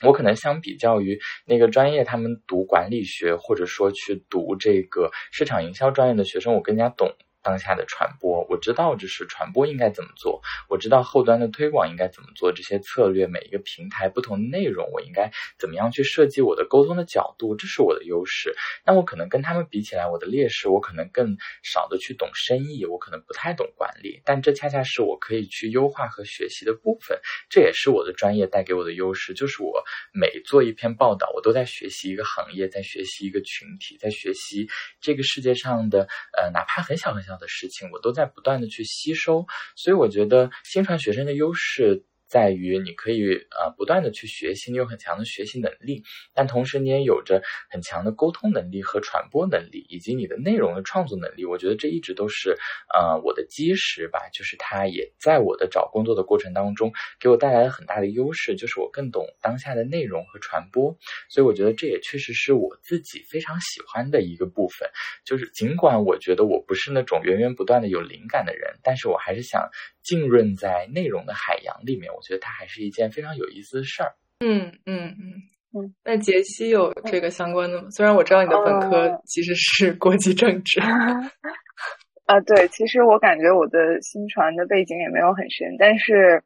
[0.02, 7.14] 我可能相比较于那个专业，他们读管理学或者说去读这个市场营销专业的学生，我更加懂。
[7.46, 18.56] 当下的传播，我知道这是传播应该怎么做，我知道后端的推广应该怎么做，这些策略每一个平台不同的内容，我应该怎么样去设计我的沟通的角度，这是我的优势。
[18.84, 27.16] 那我可能跟他们比起来，我的劣势，我可能更少的去懂生意，我可能不太懂管理，但这恰恰是我可以去优化和学习的部分。
[27.48, 34.66] 这也是我的专业带给我的优势，就是我每做一篇报道，我都在学习一个行业，在学习一个群体，在学习
[35.00, 37.35] 这个世界上的呃，哪怕很小很小。
[37.38, 42.04] 的事情，我都在不断的去吸收，所以我觉得新传学生的优势。
[42.28, 46.02] 在于你可以呃不断的去学习，你有很强的学习能力，
[46.34, 51.44] 但同时你也有着很强的沟通能力和传播能力，以及你的内容的创作能力。
[51.44, 52.56] 我觉得这一直都是
[52.92, 60.96] 呃我的基石吧，就是它也在我的找工作的过程当中给我带来了很大的优势，就是我更懂当下的内容和传播。
[61.28, 64.88] 所以我觉得这也确实是我自己非常喜欢的一个部分。
[65.24, 69.70] 就是尽管我觉得我不是那种源源不断的有灵感的人，但是我还是想。
[70.06, 74.12] 浸润在内容的海洋里面，我觉得它还是一件非常有意思的事儿。
[74.40, 75.32] 嗯嗯嗯
[75.74, 75.94] 嗯。
[76.02, 77.88] 那杰西有这个相关的吗？
[77.90, 80.80] 虽然我知道你的本科其实是国际政治。
[82.26, 86.42] 啊，对，其实我感觉我的新传的背景也没有很深，但是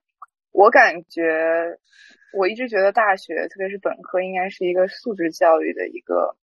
[0.52, 1.22] 我感觉
[2.36, 6.36] 我一直觉得大学，特别是本科，应该是一个素质教育的一个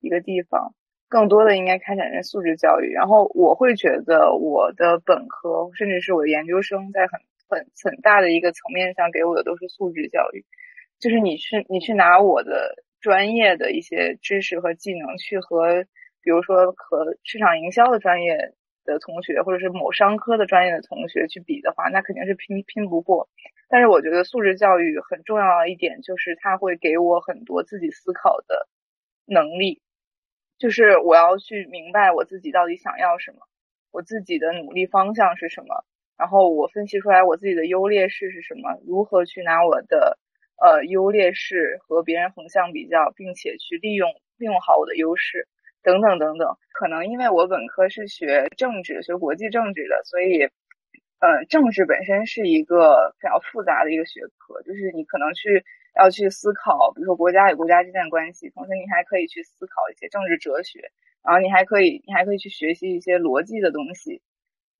[0.00, 0.74] 一个地方。
[1.08, 10.44] 更多的应该开展在素质教育，然后我会觉得我的本科甚至是我的研究生，在很很很大的一个层面上给我的都是素质教育，
[10.98, 15.84] 就是你去你去拿我的专业的一些知识和技能去和，
[16.22, 18.54] 比如说和市场营销的专业
[18.84, 23.28] 的同学，或者是某商科的专业的同学去比的话，那肯定是拼拼不过。
[23.68, 28.68] 但是我觉得素质教育很重要的一点就是，它会给我很多自己思考的
[29.26, 29.80] 能力。
[30.58, 33.38] 就是我要去明白我自己到底想要什么，
[33.90, 35.84] 我自己的努力方向是什么，
[36.18, 40.18] 然后我分析出来我自己的优劣势是什么，如何去拿我的
[40.60, 44.08] 呃优劣势和别人横向比较，并且去利用
[44.38, 45.48] 利用好我的优势
[45.82, 46.56] 等等等等。
[46.72, 50.44] 可能因为我本科是学政治，学国际政治的，所以
[51.20, 55.64] 呃政治本身是一个比较复杂的一个学科，就是你可能去。
[55.96, 60.90] 要去思考，比如说国家与国家之间的关系，同时你还可以去思考一些政治哲学，
[61.22, 64.20] 然后你还可以，你还可以去学习一些逻辑的东西，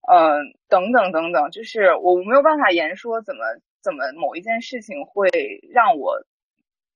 [0.07, 1.51] 嗯，等等等等。
[1.51, 3.43] 就是我没有办法言说怎么
[3.83, 5.29] 怎么某一件事情会
[5.73, 6.25] 让我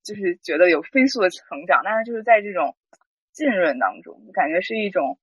[0.03, 2.77] 就是觉得有飞速的成长，但是就是在这种
[3.33, 5.19] 浸润当中，感觉是一种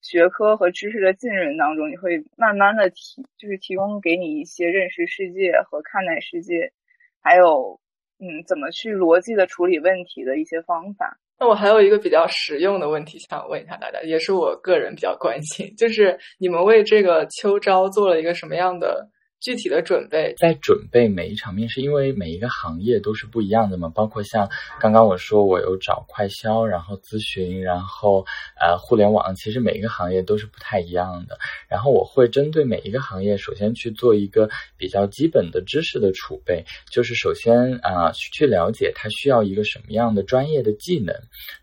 [0.00, 6.72] 学科和知识的浸润当中，你会慢慢的提，就是提供给你一些认识世界和看待世界，
[7.20, 7.80] 还有。
[8.20, 11.20] 嗯，怎么去逻辑的处理问题的一些方法？
[11.38, 19.08] 那我还有一个比较实用的问题想问一下大家，也是我个人比较关心，就是你们为这个秋招做了一个什么样的？
[19.40, 23.88] 具体的准备，在准备每一场面试，因为每一个行业都是不一样的嘛。
[23.88, 24.50] 包括像
[24.80, 28.26] 刚刚我说，我有找快销，然后咨询，然后
[28.60, 31.38] 呃互联网，其实每一个行业都是不太一样的。
[31.68, 41.14] 然后我会针对每一个行业，首先去做一个比较基本的知识的储备，就是首先啊去了解它需要一个什么样的专业的技能。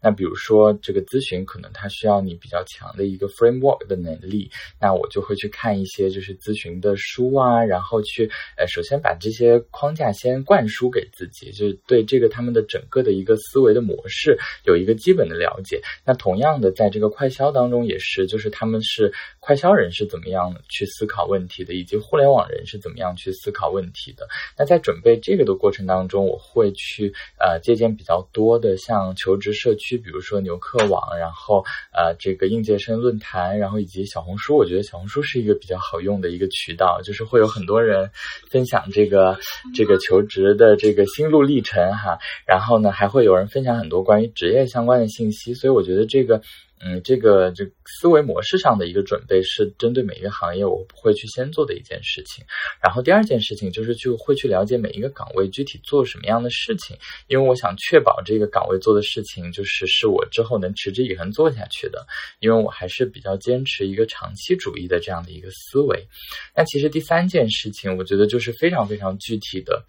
[0.02, 4.50] 那比如说这个咨询，可能它需要你比较强的一个 framework 的能力，
[4.80, 7.65] 那我就会去看一些就是咨询的书啊。
[7.68, 15.82] 然后去，呃，首先把这些框架先灌输给自己，就是对这个他们的整个的一个思维的模式有一个基本的了解。
[16.06, 24.28] 那同样的，在这个快销当中也是，就是他们是快销人是怎么样去思考问题的，以及互联网人是怎么样去思考问题的。
[24.56, 34.56] 那在准备这个的过程当中，我会去呃借鉴比较多的像求职社区，比如说牛客网，然后呃这个应届生论坛，然后以及小红书。
[34.56, 37.55] 我觉得小红书是一个比较好用的一个渠道，就是会有。
[37.56, 38.12] 很多人
[38.52, 39.40] 分享这个
[39.74, 46.42] 这个求职的这个心路历程哈，然后呢，还会有人分享很多关于职业相关的信息，所以我觉得这个
[46.82, 52.46] 嗯，这个这思维模式上的一个准备是针对每一个行业我会去先做的一件事情。
[52.84, 56.98] 然后第二件事情就是去会去了解每一个岗位具体做什么样的事情，
[57.28, 62.06] 因为我想确保这个岗位做的事情就是是我之后能持之以恒做下去的，
[62.40, 66.08] 因为我还是比较坚持一个长期主义的这样的一个思维。
[66.56, 69.86] 那其实第三件事情，我觉得就是非常非常具体的。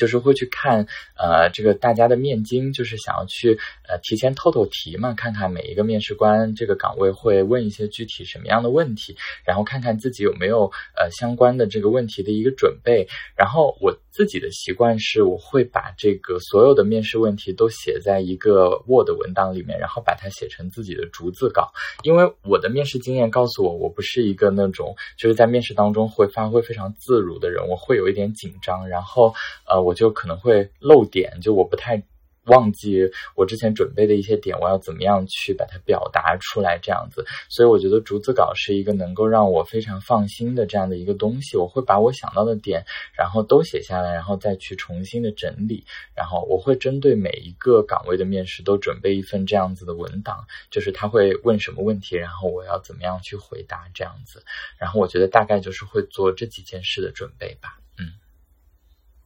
[0.00, 9.14] 就是会去看，呃，这个大家的面经，就是想要去呃提前透透题嘛，看看每一个面试官这个岗位会问一些具体什么样的问题，
[9.44, 13.08] 然后看看自己有没有呃相关的这个问题的一个准备。
[13.36, 21.70] 然后我自己的习惯是，我会把这个所有的面试问题都写在一个 Word 文档里面，然后把它写成自己的逐字稿。
[22.02, 29.32] 因为我的面试经验告诉我，我不是一个那种就是在面试当中会发挥非常自如的人，我会有一点紧张，然后
[29.68, 29.94] 呃我。
[30.00, 32.02] 就可能会漏点，就我不太
[32.46, 37.24] 忘记我之前准备的一些点，我要怎么样去把它表达出来，这样子。
[37.48, 41.56] 所以我觉得逐字稿是一个能够让我非常放心的这样的一个东西。
[41.56, 42.84] 我会把我想到的点，
[43.16, 45.84] 然后都写下来，然后再去重新的整理。
[46.16, 54.42] 然后我会针对每一个岗位的面试都准备一份这样子的文档，就是他会问什么问题，然后我要怎么样去回答这样子。
[54.78, 57.78] 然后我觉得大概就是会做这几件事的准备吧。
[57.98, 58.12] 嗯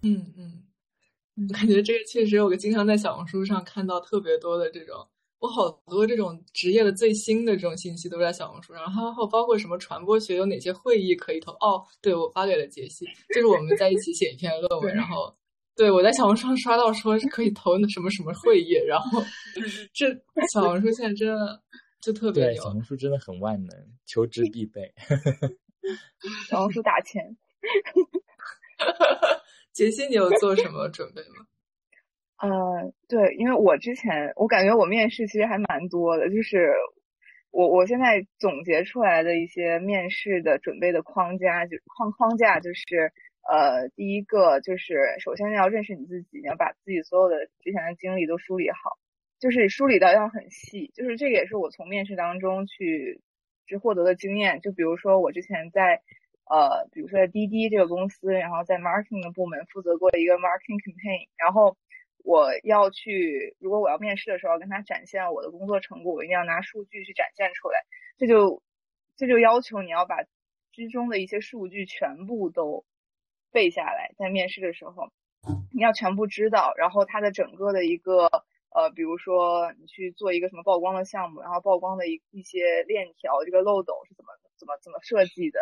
[0.03, 0.63] 嗯，嗯
[1.53, 5.07] 感觉这个确实，我经常在小红书上看到特别多的这种，
[5.41, 13.05] 我好多这种职业的最新的这种信息都在小红书上，然后还有包括什么传播学有哪些会议可以投哦，对我发给了杰西，
[13.35, 15.35] 就是我们在一起写一篇论文，然后
[15.77, 19.21] 对我在小红书上刷到说是可以投什么什么会议，然后
[19.93, 20.07] 这
[20.53, 21.61] 小红书现在真的
[22.01, 24.95] 就特别牛，小红书真的很万能，求职必备，
[26.49, 27.37] 小红书打钱。
[29.75, 31.45] 杰西，你有做什么准备吗？
[32.39, 36.73] 呃，对，因为我之前我感觉我面试其实还蛮多的，就是
[37.51, 43.13] 我我现在总结出来的一些面试的准备的框架，就框框架就是
[43.51, 48.97] 呃，第一个就是首先要认识你自己，你要把自己所有的之前的经历都梳理好，
[49.41, 53.21] 就是梳理到要很细，就是这个也是我从面试当中去
[53.67, 56.01] 去获得的经验，就比如说我之前在。
[56.47, 61.77] 呃，比如说在滴滴这个公司，然后在 marketing 的部门负责过一个 marketing campaign，然后
[62.23, 67.81] 我要去，如果我要面试的时候跟他展现我的工作成果，我一定要拿数据去展现出来，
[68.19, 68.63] 这就
[69.17, 70.17] 这就要求你要把
[70.71, 72.85] 之中的一些数据全部都
[73.51, 75.11] 背下来，在面试的时候
[75.73, 78.29] 你要全部知道，然后它的整个的一个
[78.75, 85.61] 呃，比如说你去做一个什么曝光的项目，然后曝光的一一些链条，这个漏斗是怎么怎么怎么设计的。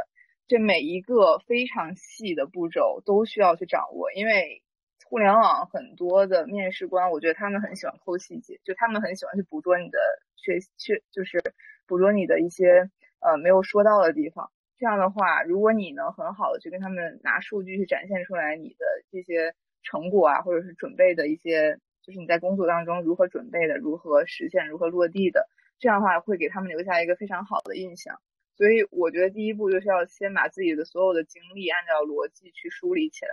[0.49, 4.63] 这每一个非常细的步骤都需要去掌握，因为
[5.09, 9.99] 互联网很多的面试官，我觉得他们很喜欢抠细节，就他们很喜欢去捕捉你的
[10.37, 11.55] 缺缺，就是
[11.87, 12.91] 捕捉你的一些
[13.21, 14.51] 呃没有说到的地方。
[14.79, 25.49] 这样的话，如果你能很好的去跟他们拿数据去展现出来你的这些成果啊，或者是准备的一些，就是你在工作当中如何准备的、如何实现、如何落地的，
[25.79, 28.21] 这样的话会给他们留下一个非常好的印象。
[28.55, 33.31] 所以我觉得第一步就是要先把自己的所有的经历按照逻辑去梳理起来，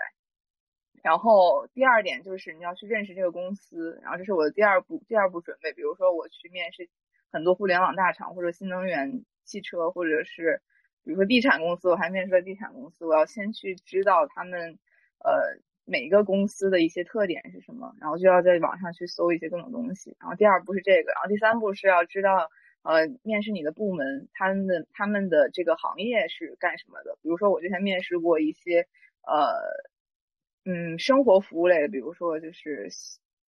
[1.03, 5.73] 然后第二点就是你要去认识这个公司，然后这是我的第二步第二步准备。
[5.73, 6.89] 比如说我去面试
[7.31, 10.61] 很多互联网大厂或者新能源汽车或者是
[11.03, 14.79] 比如说地产公司，我还面试了地产公司，我要先去知道他们
[15.19, 20.15] 呃每一个公司的一些特点是什么，然后就要在网上去搜一些各种东西。
[20.19, 22.49] 然后第二步是这个，然后第三步是要知道。
[22.90, 27.16] 呃，面试你的部门，他们的他们的这个行业是干什么的？
[27.22, 28.88] 比如说，我之前面试过一些
[29.22, 29.53] 呃，
[30.66, 32.90] 嗯，生活服务类的，比如说就是，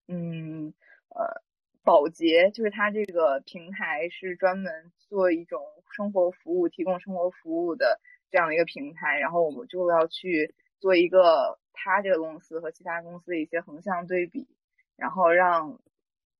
[0.09, 0.73] 嗯，
[1.15, 1.41] 呃，
[1.85, 5.61] 保洁，就是它这个平台是专门做一种
[5.95, 14.49] 生活服务、提供生活服务的这样的一个平台，然后我们就要去做一个它这个公司和其他公司的一些横向对比，
[14.97, 15.79] 然后让。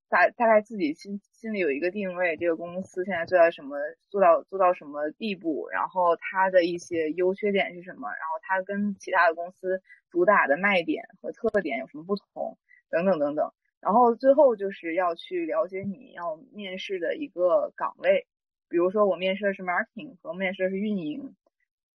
[0.10, 3.78] 大大概自己心心里有一个定位，这个公司现在做到什么，
[4.10, 12.58] 做到做到什么地步，然后它的一些优缺点是什么，然后它跟其他的公司主打的卖点和特点有什么不同，
[12.90, 13.54] 等等等等。
[13.80, 18.26] 然后最后就是要去了解你要面试的一个岗位，
[18.68, 21.36] 比如说我面试的是 marketing 和面试的是运营，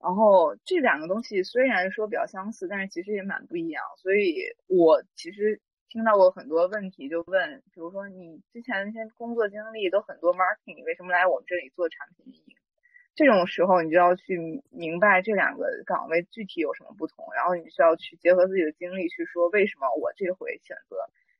[0.01, 4.36] 然后这两个东西虽然说比较相似，但是其实也蛮不一样，所以
[4.69, 5.61] 我其实。
[5.95, 12.57] 听到过很多问题，就问，比如说你之前那些工作经历都很多 marketing，你为什么来我们这里做产品运营？
[13.15, 20.97] 这种时候，你就要去明白这两个岗位具体有什么不同，然后你需要去结合自己的经历去说，为什么我这回选择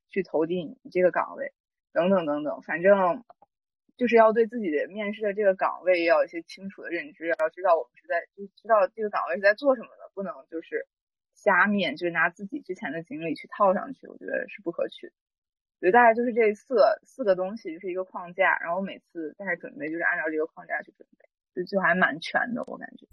[0.09, 1.53] 去投递你这个岗位，
[1.93, 2.63] 等等等等。
[2.63, 3.25] 反正
[3.97, 10.87] 就是要对自己的面试的这个岗位要有一些清楚的认知，要知道我们是在就知道这个岗位是在做什么的，不能就是
[11.35, 15.13] 瞎面，就是拿自己之前的经历去套上去，我觉得是不可取的。
[15.81, 23.07] 所以大概就是这四个四个东西就是一个框架，然后每次大概准备就是按照这个框架去准备，就就还蛮全的，我感觉。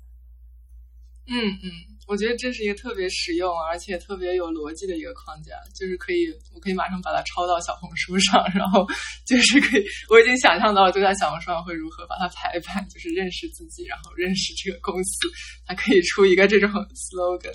[1.27, 1.69] 嗯嗯，
[2.07, 8.87] 我觉得这是一个特别实用而且特别有逻辑的一个框架，就是可以，我可以马上把它抄到小红书上，然后
[9.25, 15.27] 就是可以，我已经想象到了，就在小红书上会如何把它排版，就是认识自己，然后认识这个公司，
[15.65, 17.53] 它可以出一个这种 slogan。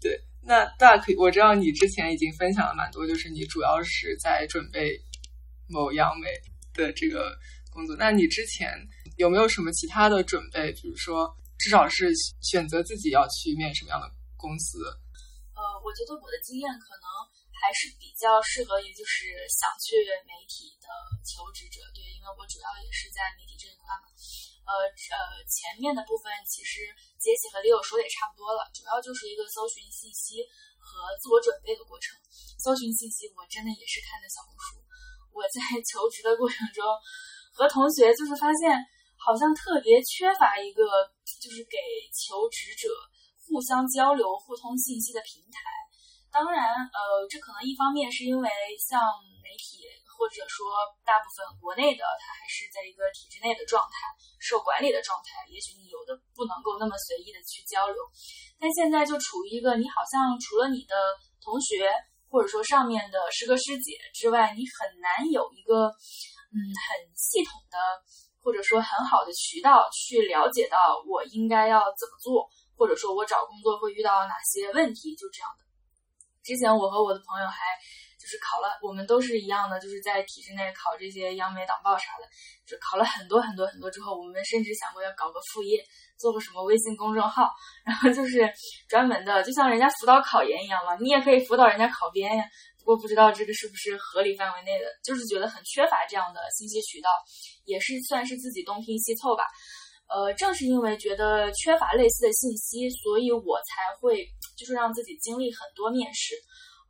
[0.00, 4.98] 对，那大可以，我知道你之前已经分享了蛮多，就是你主要是在准备
[5.68, 6.28] 某央美
[6.74, 7.36] 的这个
[7.70, 8.72] 工作，那你之前
[9.16, 11.36] 有没有什么其他的准备，比如说？
[11.60, 12.08] 至少是
[12.40, 14.08] 选择自己要去面什么样的
[14.40, 14.80] 公司。
[15.52, 17.04] 呃，我觉得我的经验可能
[17.52, 19.92] 还是比较适合于就是想去
[20.24, 20.88] 媒体的
[21.20, 24.08] 求职者，对，因为我主要也是在媒体这一块嘛。
[24.70, 26.86] 呃呃，前面的部分其实
[27.18, 30.46] 杰西和李友说的也差不多了，主要就是一个搜寻信息
[30.78, 32.14] 和自我准备的过程。
[32.62, 34.78] 搜寻信息，我真的也是看的小红书。
[35.34, 36.86] 我在求职的过程中，
[37.50, 38.78] 和同学就是发现。
[39.20, 40.80] 好像特别缺乏一个，
[41.44, 41.76] 就是给
[42.08, 42.88] 求职者
[43.36, 45.60] 互相交流、互通信息的平台。
[46.32, 48.48] 当然，呃，这可能一方面是因为
[48.80, 49.12] 像
[49.44, 49.84] 媒体
[50.20, 50.68] 或者说
[51.00, 54.04] 大部分国内的，它还是在一个体制内的状态、
[54.36, 57.96] 受管理的状态，也许你有的不能够那么随意的去交流。
[58.60, 60.92] 但现在就处于一个，你好像除了你的
[61.40, 61.88] 同学
[62.28, 65.88] 或者说上面的师哥师姐之外，你很难有一个，
[66.52, 67.80] 嗯，很系统的。
[68.42, 75.64] 或者说很好的渠道去了解到我应该要怎么做，或者说我找工作会遇到哪些问题，就这样的。
[76.42, 77.76] 之前我和我的朋友还
[78.30, 82.24] 是考了，我们都是一样的，就是在体制内考这些央美党报啥的，
[82.62, 85.82] 就考了很多很多很多之后，我们甚至想过要搞个副业，
[86.16, 87.50] 做个什么微信公众号，
[87.84, 88.46] 然后就是
[88.88, 92.44] 专门的，就像人家辅导考研一样嘛，你也可以辅导人家考编呀。
[92.78, 97.10] 不过不知道这个是不是合理范围内的，就是觉得很缺乏这样的信息渠道，
[97.66, 99.44] 也是算是自己东拼西凑吧。
[100.08, 104.26] 呃，正是因为觉得缺乏类似的信息，所以我才会
[104.56, 106.34] 就是让自己经历很多面试。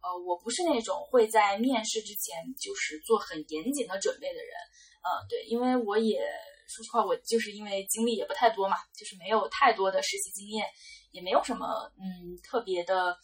[0.02, 4.52] 呃，我不是那种会在面试之前就是做很严谨的准备的人。
[5.02, 6.20] 呃，对，因为我也
[6.68, 10.66] 说实话，我就是因为经历也不太多嘛，就是没有太多的实习经验，
[11.10, 13.16] 也没有什么嗯特别的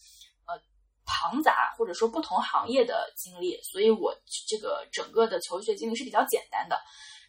[0.46, 0.60] 呃。
[1.08, 4.12] 庞杂或者说不同行业的经历，所以我
[4.48, 6.76] 这个整个的求学经历是比较简单的。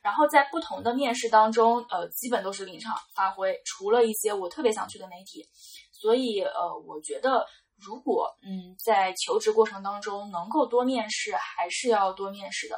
[0.01, 5.47] 然后在不同的面试当中，呃，基本都是临场发挥，除了一些我特别想去的媒体。
[5.91, 7.45] 所以，呃，我觉得
[7.77, 12.75] 如果嗯在求职过程当中能够多面试，还是要多面试的。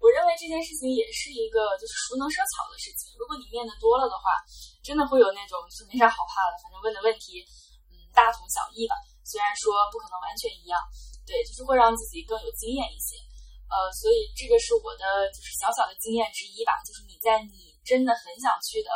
[0.00, 3.12] 我认为这件事情也是一个就是熟能生巧的事情。
[3.20, 4.32] 如果你面的多了的话，
[4.80, 7.44] 真的会有那种就没啥好怕的，反正问的问题
[7.92, 8.96] 嗯大同小异吧。
[9.20, 10.80] 虽然说不可能完全一样，
[11.28, 13.20] 对，就是会让自己更有经验一些，
[13.68, 16.80] 呃，所以这个是我的就是小小的经验之一吧。
[16.80, 18.88] 就是你在你真的很想去的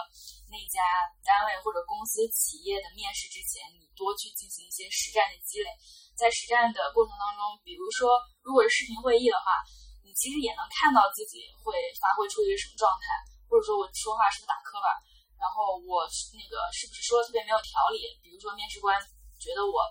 [0.55, 0.79] 那家
[1.27, 5.67] 单位或者公司企业的面试之前，你多去进行一些实战的积累。
[6.15, 8.15] 在实战的过程当中，比如说
[8.47, 9.59] 如果是视频会议的话，
[10.07, 13.19] 你其实也能看到自己会发挥出一个什么状态，
[13.51, 14.95] 或者说我说话是不是打磕巴，
[15.35, 18.15] 然后我那个是不是说的特别没有条理。
[18.23, 18.95] 比如说面试官
[19.43, 19.83] 觉得我。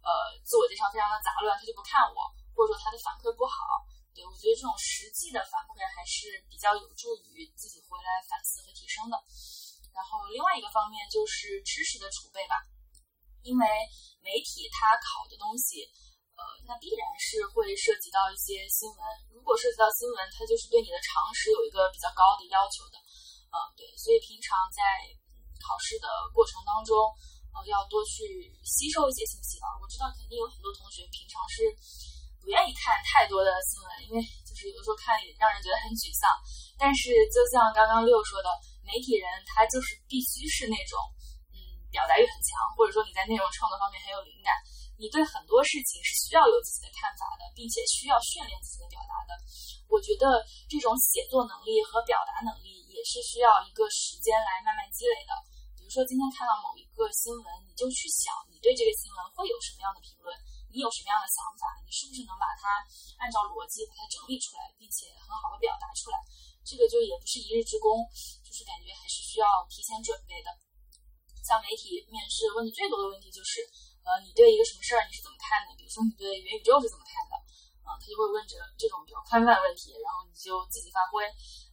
[0.00, 2.24] 呃，自我介绍非常的杂乱，他就不看我，
[2.56, 3.84] 或者说他的反馈不好。
[4.16, 9.20] 对我觉得这种实际的反馈还是比较有助于自己回来反思和提升的。
[9.94, 12.60] 然后另外一个方面就是知识的储备吧，
[13.42, 13.64] 因为
[14.22, 15.84] 媒体它考的东西，
[16.38, 19.00] 呃，那必然是会涉及到一些新闻。
[19.32, 22.96] 如果涉及到新闻，它就是对你的常识有一个比较高的要求的。
[23.50, 24.80] 嗯，对，所以平常在
[25.58, 26.94] 考试的过程当中。
[27.50, 29.66] 呃，要多去吸收一些信息吧。
[29.82, 31.66] 我知道肯定有很多同学平常是
[32.38, 36.30] 不愿意看太多的新闻，因为就是有的时候看也让人觉得很沮丧。
[36.78, 38.46] 但是就像刚刚六说的，
[38.90, 40.98] 媒体人他就是必须是那种
[41.54, 41.56] 嗯
[41.94, 44.58] 表达欲很强，或者说你在内容创作方面很有灵感，
[44.98, 49.38] 你对很多事情是需要有自己的看法的，并且需要训练自己的表达的。
[49.86, 55.32] 我觉得这种写作能力和表达能力也是需要一个时间来慢慢积累的。
[55.78, 60.30] 比如说今天看到某一个新闻，你就去想，你对这个新闻会有什么样的评论？
[60.70, 61.66] 你有什么样的想法？
[61.82, 62.78] 你是不是能把它
[63.18, 66.22] 按照逻辑把它整理出来，并且很好的表达出来？
[66.64, 68.04] 这个就也不是一日之功，
[68.44, 70.48] 就是感觉还是需要提前准备的。
[71.40, 73.64] 像媒体面试问的最多的问题就是，
[74.04, 75.74] 呃，你对一个什么事儿你是怎么看的？
[75.74, 77.34] 比如说你对元宇宙是怎么看的？
[77.82, 81.24] 嗯，啊，他就会问这这种比较宽泛的问题，然后你就自己发挥。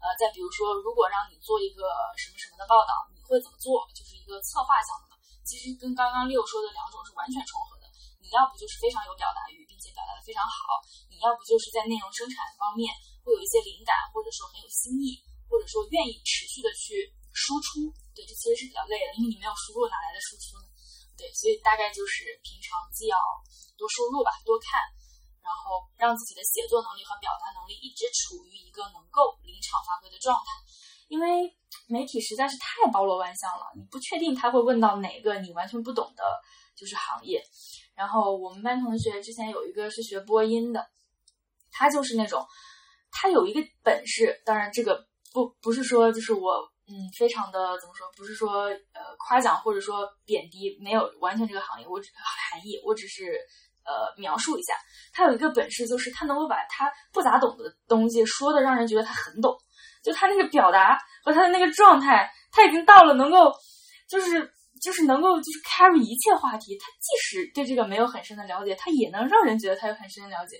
[0.01, 1.85] 呃，再比如说，如果让你做一个
[2.17, 3.85] 什么什么的报道，你会怎么做？
[3.93, 5.13] 就是一个策划项目。
[5.45, 7.85] 其实跟刚刚六说的两种是完全重合的。
[8.19, 12.91] 你要不就是非常有表达欲，并且表达的非常好；你要不就是在内容生产方面
[13.27, 15.19] 会有一些灵感，或者说很有新意，
[15.51, 17.91] 或者说愿意持续的去输出。
[18.15, 20.71] 对，这其实是比较累的，因为你没有输入，哪来的输出呢？
[21.19, 23.19] 对，所以大概就是平常既要
[23.75, 24.79] 多输入吧，多看，
[25.43, 30.47] 然后让自己的写作能力和表达能力一直处于一个能够临场发挥的状态，
[31.11, 31.51] 因为。
[31.89, 36.23] 媒体实在是太包罗万象了，你不确定他会问到哪个你完全不懂的，
[36.75, 37.41] 就是行业。
[37.95, 40.85] 然后我们班同学之前有一个是学播音的，
[41.71, 42.45] 他就是那种，
[43.11, 52.09] 他有一个本事，当然这个不不是说就是我嗯非常的怎么说，不是说呃夸奖或者说贬低，没有完全这个行业我只
[52.51, 53.39] 含义，我只是
[53.83, 54.73] 呃描述一下，
[55.13, 59.57] 他有一个本事就是他能够把他不咋懂的东西说的让人觉得他很懂。
[60.03, 63.51] 就他那个表达和他的那个状态，他已经到了能够，
[64.07, 66.77] 就是就是能够就是 carry 一切话题。
[66.77, 70.57] 他即使对这个没有很深的了解，他也能让人觉得他有很深的了解。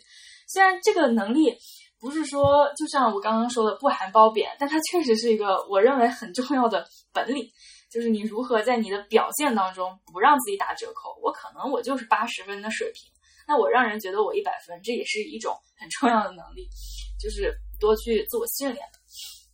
[0.48, 1.58] 虽然这个能力
[2.00, 7.50] 不是说就像我刚刚说的不含褒贬，但它确实是一个我认为很重要的本领，
[7.92, 11.18] 就是你如何在你的表现当中不让自己打折扣。
[11.22, 13.12] 我可能我就是八十分的水平，
[13.48, 16.70] 那我让人觉得我一百分，这也是一种很重要的能力，
[17.20, 18.86] 就是多去自我训练。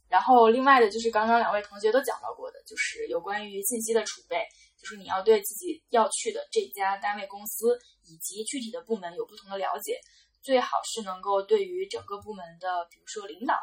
[0.09, 4.45] 然后，另外的就是刚刚两位同学都讲到过的，就是有关于信息的储备，
[4.79, 7.75] 就是你要对自己要去的这家单位、公司
[8.05, 9.97] 以及具体的部门有不同的了解，
[10.43, 13.55] 最好是能够对于整个部门的，比如说领导，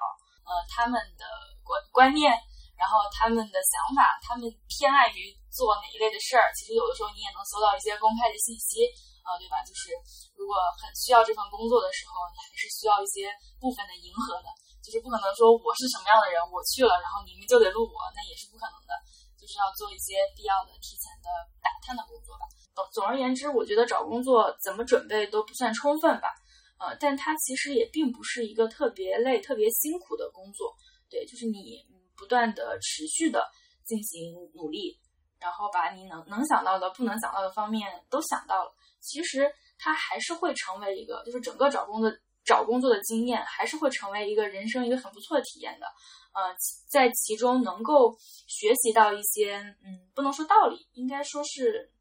[0.49, 1.25] 呃，他们的
[1.63, 2.33] 观观念，
[2.75, 8.89] 然后他们的想法，他们偏爱于做哪一类的事儿，其实有的时候你也能搜到一些公开的信息，
[9.29, 9.61] 呃，对吧？
[9.63, 9.93] 就是
[10.35, 13.29] 如果很需要这份工作的时候，你还是需要一些
[13.61, 14.49] 部分的迎合的。
[14.81, 18.97] 就是不可能说我是什么样的人，我去了，然后你们就得录我，那也是不可能的。
[19.37, 21.29] 就是要做一些必要的提前的
[21.61, 22.49] 打探的工作吧。
[22.75, 26.33] 总总而言之，我觉得找工作怎么准备都不算充分吧。
[26.81, 30.75] 呃，但它其实也并不是一个特别累、特别辛苦的工作。
[31.09, 31.87] 对，就是你
[32.17, 33.47] 不断的、持续的
[33.85, 34.99] 进行努力，
[35.39, 42.11] 然后把你能能想到的、不能想到的方面都想到了，其实它还是会成为一个，就是整个找工作。
[42.43, 45.87] 找工作的经验还是会成为一个人生一个很不错的体验的，
[46.33, 46.57] 呃，
[46.89, 48.17] 在其中能够
[48.49, 51.93] 学习到一些，嗯，不能说道理，应该说是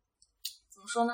[0.74, 1.14] 怎么说呢？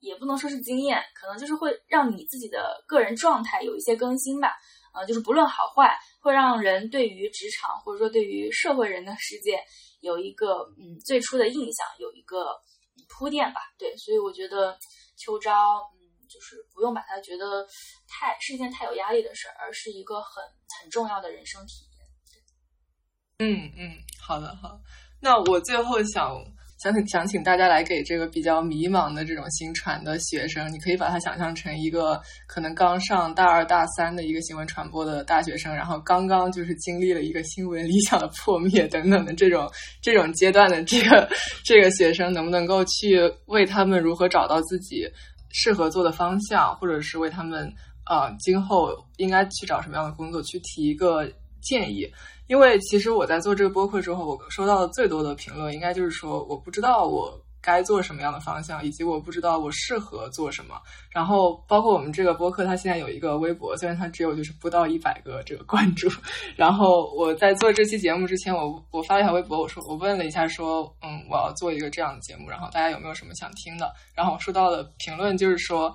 [0.00, 4.56] 也不能说是经验，可能就是会让你自己的个人状态有一些更新吧，
[4.94, 9.62] 呃，就是不论好坏，会让人对于职场或者说对于社会人的世界
[10.00, 12.60] 有一个嗯最初的印象，有一个
[13.08, 13.60] 铺垫吧。
[13.78, 14.78] 对，所以我觉得
[15.16, 15.52] 秋招。
[15.94, 17.66] 嗯就是不用把它觉得
[18.06, 20.44] 太是一件太有压力的事儿，而是一个很
[20.78, 23.48] 很重要的人生体验。
[23.48, 24.78] 嗯嗯，好的好。
[25.22, 26.36] 那我最后想
[26.78, 39.68] 想请想请大家来给这个比较迷茫的这种新传的学生，你可以把它想象成一个可能刚上大二大三的一个新闻传播的大学生，然后刚刚就是经历了一个新闻理想的破灭等等的这种
[40.00, 41.28] 这种阶段的这个
[41.64, 45.06] 这个学生，能不能够去为他们如何找到自己？
[45.50, 47.72] 适合做的方向，或者是为他们
[48.04, 51.26] 啊，今后应该去找什么样的工作，去提一个
[51.60, 52.10] 建议。
[52.46, 57.40] 因为其实我在做这个播客之后，我收到的最多的评论，应该就是说，我不知道我。
[57.60, 60.80] 该做什么样的方向，以及我不知道我适合做什么。
[61.10, 66.08] 然后包括我们这个播客，它现在有一个微博，虽然它只有就是不到一百个这个关注。
[66.56, 73.92] 然后我在做这期节目之前，我我发了一条微博，我说我问了一下，说嗯，我要做一个这样的节目，然后大家有没有什么想听的？
[74.14, 75.92] 然后我收到的评论就是说，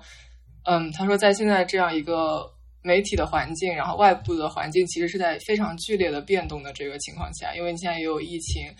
[0.64, 2.52] 嗯，他说在现在这样一个
[2.84, 8.72] 媒体的环境，然后外部的环境其实是在非常剧烈的变动的这个情况下，因为你现在也有疫情，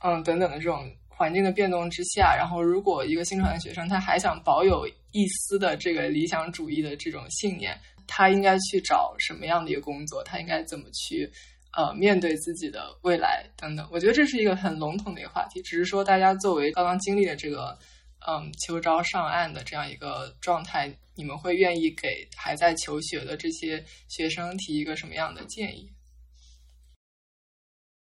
[0.00, 0.86] 嗯等等的这种。
[1.14, 7.78] 环境的变动之下，然后如果一个新传的学生他还想保有一丝的这个理想主义的这种信念，
[8.08, 10.24] 他应该去找什么样的一个工作？
[10.24, 11.30] 他应该怎么去
[11.76, 13.86] 呃面对自己的未来等等？
[13.92, 17.78] 我觉得这是一个很笼统的一个话题，只是说大家作为刚刚经历了这个
[18.26, 25.92] 嗯秋招上岸的这样一个状态，你们会愿意给还在求学的这些学生提一个什么样的建议？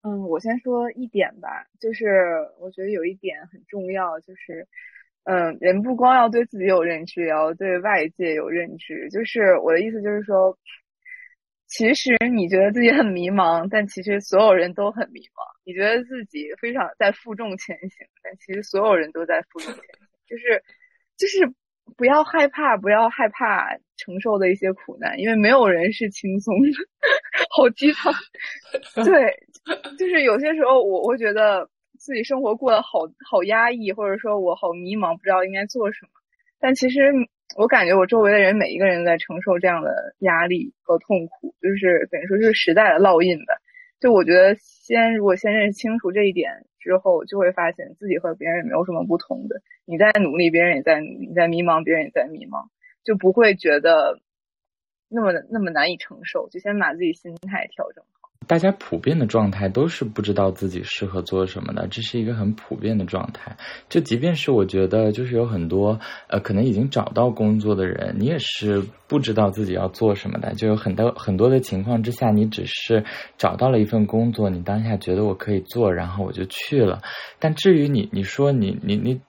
[0.03, 2.07] 嗯，我先说一点吧，就是
[2.61, 4.67] 我觉得有一点很重要，就是，
[5.25, 9.09] 嗯，人不光要对自己有认知，也要对外界有认知。
[9.11, 10.57] 就是我的意思就是说，
[11.67, 15.43] 其实你觉得自己很迷茫，但其实所有人都很迷茫。
[15.65, 20.09] 你觉得自己非常在负重前行，但其实所有人都在负重前行。
[20.27, 20.63] 就是，
[21.19, 21.53] 就是
[21.97, 26.69] 不要害怕，不要害怕承受的一些苦难，因为没有人是轻松的。
[27.51, 28.13] 好鸡汤，
[29.05, 29.35] 对，
[29.99, 33.01] 就是有些时候我会觉得自己生活过得好
[33.31, 36.11] 好压抑，或者说我好迷茫，不知道应该做什么。
[36.61, 37.13] 但其实
[37.57, 43.55] 我感觉我周围的人每一个人在承受这样的压力和痛苦，就是等于说就是时代的烙印吧。
[44.01, 44.55] 就我觉得
[44.89, 49.61] 先如果先认识清楚这一点之后，就会发现自己和别人也没有什么不同的。
[49.85, 52.69] 你在努力，别人也在努力；你在迷茫，别人也在迷茫，
[53.05, 54.19] 就不会觉得
[55.11, 56.49] 那么那么难以承受。
[56.49, 58.18] 就先把自己心态调整好。
[58.47, 63.57] 大家普遍的状态都是不知道自己适合做什么的，这是一个很普遍的状态。
[63.91, 65.99] 就即便是我觉得，就是有很多
[66.29, 70.55] 呃，可能已经找到工作的人，你也是不知道自己要做什么的。
[70.55, 73.05] 就有很多很多的情况之下，你只是
[73.37, 77.03] 找到了一份工作，你当下觉得我可以做，然后我就去了。
[77.39, 79.21] 但至于你，你说你你你。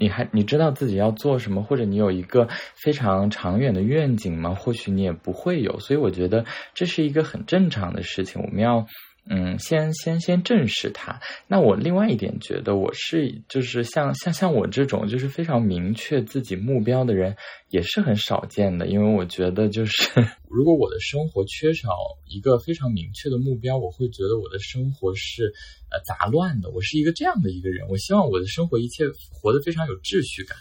[0.00, 4.54] 你还你知道自己要做什么，或者你有一个非常长远的愿景吗？
[4.54, 8.42] 或许你也不会有，所以我觉得这是一个很正常的事情。
[8.42, 8.86] 我们要。
[9.28, 11.20] 嗯，先先先正视它。
[11.46, 17.36] 那我另外一点觉得，我是就是像像像我这种就是非常明确自己目标的人，
[17.68, 18.86] 也是很少见的。
[18.86, 19.92] 因为我觉得，就是
[20.48, 21.90] 如果我的生活缺少
[22.28, 25.52] 一个非常明确的目标，我会觉得我的生活是
[25.90, 26.70] 呃杂乱的。
[26.70, 30.56] 我是一个这样的一个人，我希望我的生活一切活得非常有秩序感，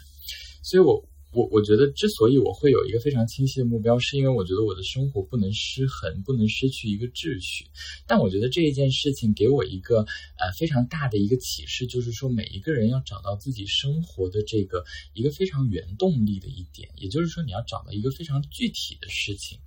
[0.64, 0.96] 所以我。
[0.96, 7.68] 我我我觉得，之所以我会有一个非常清晰的目标，是因为我觉得我的生活不能失衡，不能失去一个秩序。
[8.08, 14.84] 但我觉得这一件事情给我一个呃非常大的一个启示，就是说每一个人要找到自己生活的这个
[15.14, 19.60] 一个非常原动力的一点，也就是说你要找到一个非常具体的事情。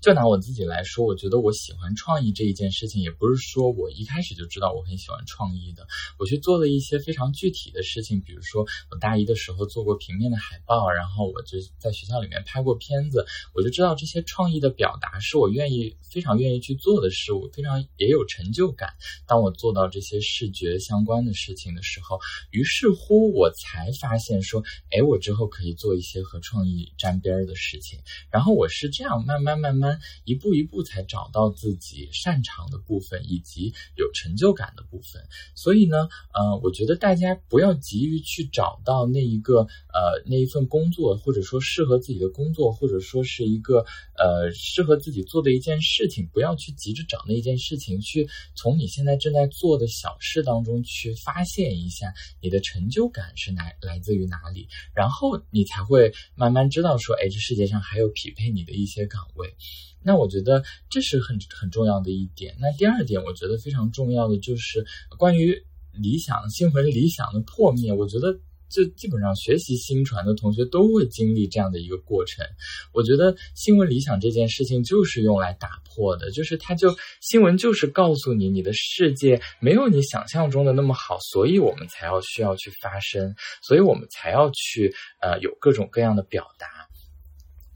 [0.00, 5.86] 就拿我自己来说，我觉得我喜欢创意这一件事情，也不是说我一开始就知道我很喜欢创意的。
[6.18, 18.90] 我去做了一些非常具体的事情，比如说我大一的时候做过平面的海报，然后我就在学校里面拍过片子，我就知道这些创意的表达是我愿意非常愿意去做的事物，非常也有成就感。
[19.26, 22.20] 当我做到这些视觉相关的事情的时候，
[22.52, 27.98] 于是乎我才发现说，哎，我之后可以做一些和创意沾边儿的事情。
[28.30, 29.87] 然后我是这样慢慢慢慢。
[30.24, 35.22] 一步一步才找到自己擅长的部分以及有成就感的部分，
[35.54, 43.84] 所以呢，呃，我觉得大家不要急于去找到那一个呃那一份工作，或者说适合自己的工作，或者说是一个
[44.16, 59.54] 呃适合自己做的一件事情，不要去急着找那件事情，去从你现在正在做的小事当中去发现一下你的成就感是来来自于哪里，然后你才会慢慢知道说，哎，这世界上还有匹配你的一些岗位。
[60.02, 62.56] 那我觉得这是很很重要的一点。
[62.60, 64.86] 那第二点，我觉得非常重要的就是
[65.18, 65.62] 关于
[65.92, 67.92] 理想、新闻理想的破灭。
[67.92, 68.38] 我觉得，
[68.70, 72.46] 这基本上学习新传的同学都会经历这样的一个过程。
[72.92, 86.87] 我觉得新闻理想这件事情就是用来打破的，就是它就新闻就是告诉你，你的世界没有你想象中的那么好，所以我们才要需要去发声，所以我们才要去呃有各种各样的表达。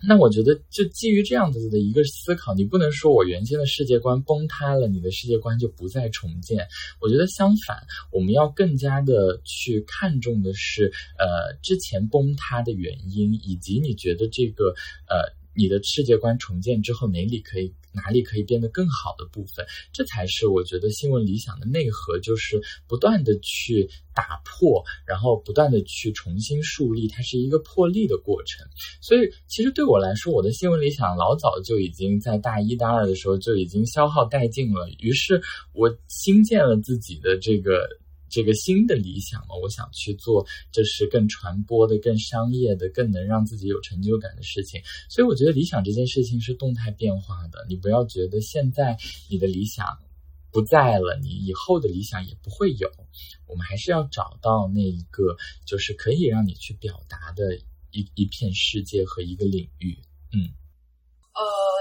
[0.07, 6.67] 那我觉得，就基于这样子的一个思考，你不能说我原先的世界观崩塌了，你的世界观就不再重建。
[7.01, 7.77] 我觉得相反，
[8.11, 14.75] 我们要更加的去看重的是，呃，之前崩塌的原因，以及你觉得这个，
[15.09, 15.41] 呃。
[15.55, 28.67] 你的世界观重建之后，哪里可以哪里可以变得更好的部分，这才是我觉得新闻理想的内核，就是不断的去打破，然后不断的去重新树立，它是一个破例的过程。
[29.01, 34.89] 所以，其实对我来说，我的新闻理想老早就已经在大一、大二的时候就已经消耗殆尽了。
[34.99, 35.43] 于是，
[35.73, 37.89] 我新建了自己的这个。
[38.33, 44.81] 这个新的理想嘛，我想去做，就是更传播的、更商业的、更能让自己有成就感的事情。
[45.11, 48.97] 所以我觉得理想这件事情是动态变化的，你不要觉得现在
[49.29, 49.99] 你的理想
[50.51, 52.91] 不在了，你以后的理想也不会有。
[53.47, 55.37] 我们还是要找到那一个，
[55.67, 57.55] 就是可以让你去表达的
[57.91, 59.99] 一一片世界和一个领域。
[60.33, 60.49] 嗯。
[61.35, 61.41] 呃，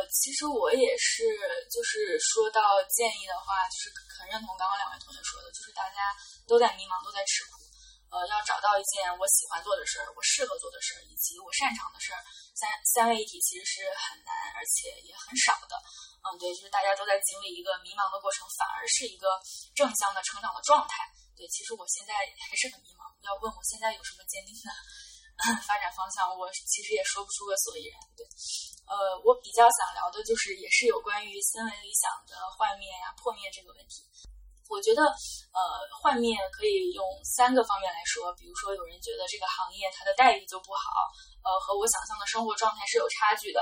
[0.10, 1.24] 其实我也是，
[1.70, 6.16] 就是说到建议的话，就是很认同刚刚两位同学说的，就是大家
[6.48, 7.62] 都在迷茫，都在吃苦，
[8.10, 12.20] 呃，要找到一件我喜欢做的事儿，我适合做的事儿，以及我擅长的事儿，
[12.56, 15.76] 三三位一体其实是很难，而且也很少的。
[16.22, 19.42] 嗯，对，就是大家都在经历一个迷茫的过程，反而是一个
[19.74, 21.02] 正向的成长的状态。
[21.34, 24.70] 对，其实我现在还是很迷茫，要问我现在有什么坚定的
[25.66, 27.98] 发展方向，我其实也说不出个所以然。
[28.14, 28.22] 对。
[28.88, 34.04] 呃，我比较想聊的就是，也是有关于新闻理想的幻灭呀、破灭这个问题。
[34.72, 35.60] 我觉得，呃，
[36.00, 41.12] 幻灭可以用三个方面来说，比如说有人觉得这个行业它的待遇就不好，
[41.44, 43.60] 呃，和我想象的生活状态是有差距的，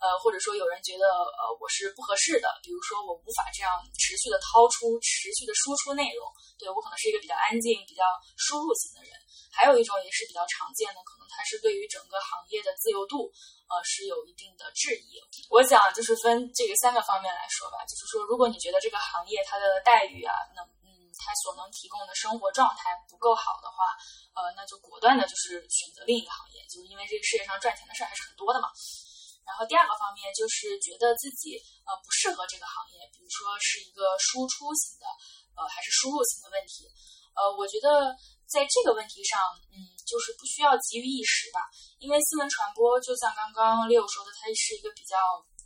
[0.00, 6.28] 呃，或者说有人觉得呃我是不合适的，比如说我无法这样持续的掏出、持续的输出内容，
[6.60, 8.04] 对我可能是一个比较安静、比较
[8.36, 9.12] 输入型的人。
[9.50, 13.30] 还有一种也是比较常见的，可能它是对于整个行业的自由度。
[13.70, 15.14] 呃，是有一定的质疑。
[15.46, 23.94] 我想就是分这个三个方面来说吧，就是说，如果你觉得这个行业它的待遇啊，能嗯，它所能提供的生活状态不够好的话，
[24.34, 28.66] 呃，那就果断的就是选择另一个行业，就是因为这个世界上赚钱的事儿还是很多的嘛。
[29.46, 31.54] 然后第二个方面就是觉得自己
[31.86, 35.06] 呃不适合这个行业，比如说是一个输出型的，
[35.54, 36.90] 呃，还是输入型的问题。
[37.38, 38.10] 呃，我觉得
[38.50, 39.38] 在这个问题上，
[39.70, 41.70] 嗯，就是不需要急于一时吧。
[42.02, 45.14] 因为新闻传播就像刚刚 Leo 说的，它是一个比较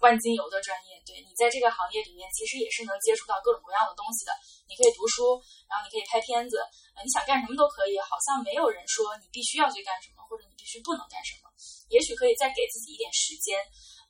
[0.04, 1.00] 万金油的专业。
[1.08, 4.36] 对你在这个行业里面，其实也是能接触到各种各样的东西的。
[4.68, 6.60] 你可以读书，然后你可以拍片子，
[7.00, 7.96] 你想干什么都可以。
[8.04, 11.48] 好像没有人说你必须要去干什么，或者你必须不能干什么。
[11.88, 13.56] 也许可以再给自己一点时间。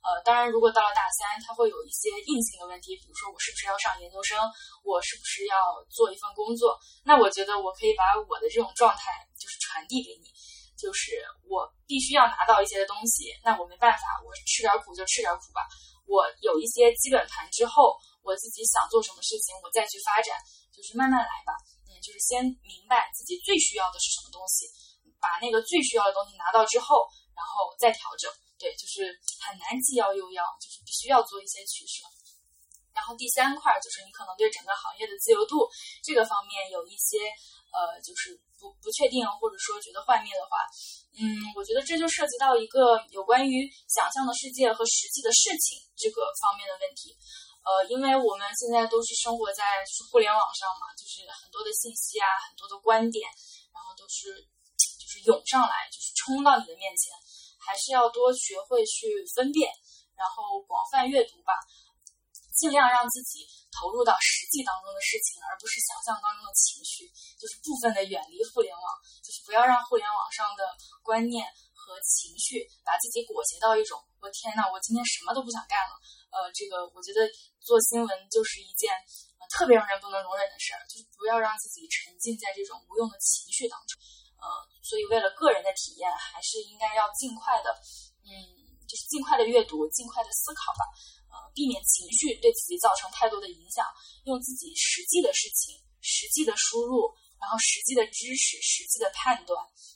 [0.05, 4.37] 呃，当然，如果到了大三，它会有一些硬性的问题，比如说我是不是要上研究生，
[4.85, 5.57] 我是不是要
[5.89, 6.77] 做一份工作？
[7.03, 10.29] 那我觉得我可以把我的这种状态就是传递给你。
[10.77, 15.63] 就是我必须要拿到一些的东西，那我没办法，我吃点苦就吃点苦吧。
[16.05, 20.35] 我有一些基本盘之后，我自己想做什么事情，我再去发展，
[20.75, 21.55] 就是慢慢来吧。
[21.87, 24.67] 嗯，就是先明白自己最需要的是什么东西，
[25.17, 28.29] 把那个最需要的东西拿到之后，然后再调整。
[28.57, 32.03] 对，就是很难既要又要，就是必须要做一些取舍。
[32.93, 35.67] 然后第三块就是你可能对整个行业的自由度
[36.03, 37.19] 这个方面有一些。
[37.75, 40.63] 呃，就是不不确定，或者说觉得幻灭的话，
[41.11, 47.11] 嗯，我觉得这就涉及到一个有关于想象的世界和实际的事情这个方面的问题。
[47.67, 53.27] 呃，因为我们现在都是生活在就是互联网上嘛，就是很多的信息啊，很多的观点，
[53.75, 54.39] 然后都是
[54.95, 57.11] 就是涌上来，就是冲到你的面前，
[57.65, 59.71] 还是要多学会去分辨，
[60.15, 61.53] 然后广泛阅读吧，
[62.53, 63.47] 尽量让自己。
[63.75, 68.87] 投入到实际当中的事情，而不是想象当中的情绪，就是部分的远离互联网，
[69.19, 70.63] 就是不要让互联网上的
[71.03, 71.43] 观念
[71.75, 75.99] 和情绪把自己裹挟到一种我天呐，我今天什么都不想干了。
[76.31, 77.27] 呃，这个我觉得
[77.59, 78.95] 做新闻就是一件
[79.51, 83.99] 特别让人不能容忍的事儿，就是不要让自己沉浸在这种无用的情绪当中。
[84.45, 87.73] 呃，所以为了个人的体验，还是应该要尽快的，
[88.21, 88.29] 嗯，
[88.85, 90.85] 就是尽快的阅读，尽快的思考吧。
[91.33, 93.83] 呃避免情绪对自己造成太多的影响，
[94.23, 97.11] 用自己实际的事情、实际的输入，
[97.41, 99.51] 然后实际的知识、实际的判断，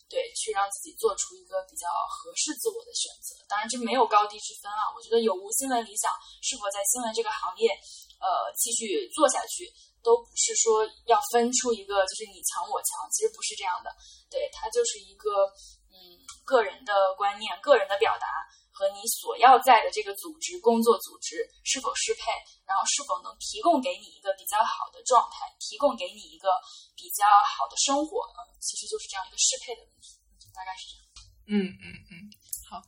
[0.09, 3.39] 对，去让自己做出一个比较合适自我的选择。
[3.47, 4.91] 当然，这没有高低之分啊。
[4.95, 6.11] 我觉得有无新闻理想，
[6.41, 7.71] 是否在新闻这个行业，
[8.19, 9.71] 呃，继续做下去，
[10.03, 13.89] 都不是说要分出一个就是你强我强，其实不是这样的。
[14.29, 15.47] 对，它就是一个
[15.89, 15.97] 嗯
[16.45, 18.27] 个人的观念、个人的表达。
[18.71, 22.31] 和你所要在的这个组织工作组织是否适配，
[22.63, 26.47] 然后是否能提供给你一个比较好的状态，提供给你一个
[26.95, 30.15] 比较好的生活，嗯，其实就是这样一个适配的问题，
[30.55, 31.03] 大概是这样。
[31.51, 32.31] 嗯嗯嗯，
[32.71, 32.79] 好，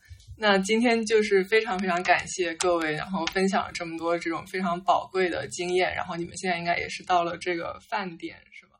[0.41, 8.71] 那今天就是非常非常感谢各位，然后分享了这么多这种非常宝贵的经验，然后你们现在应该也是到了这个饭点，是吧？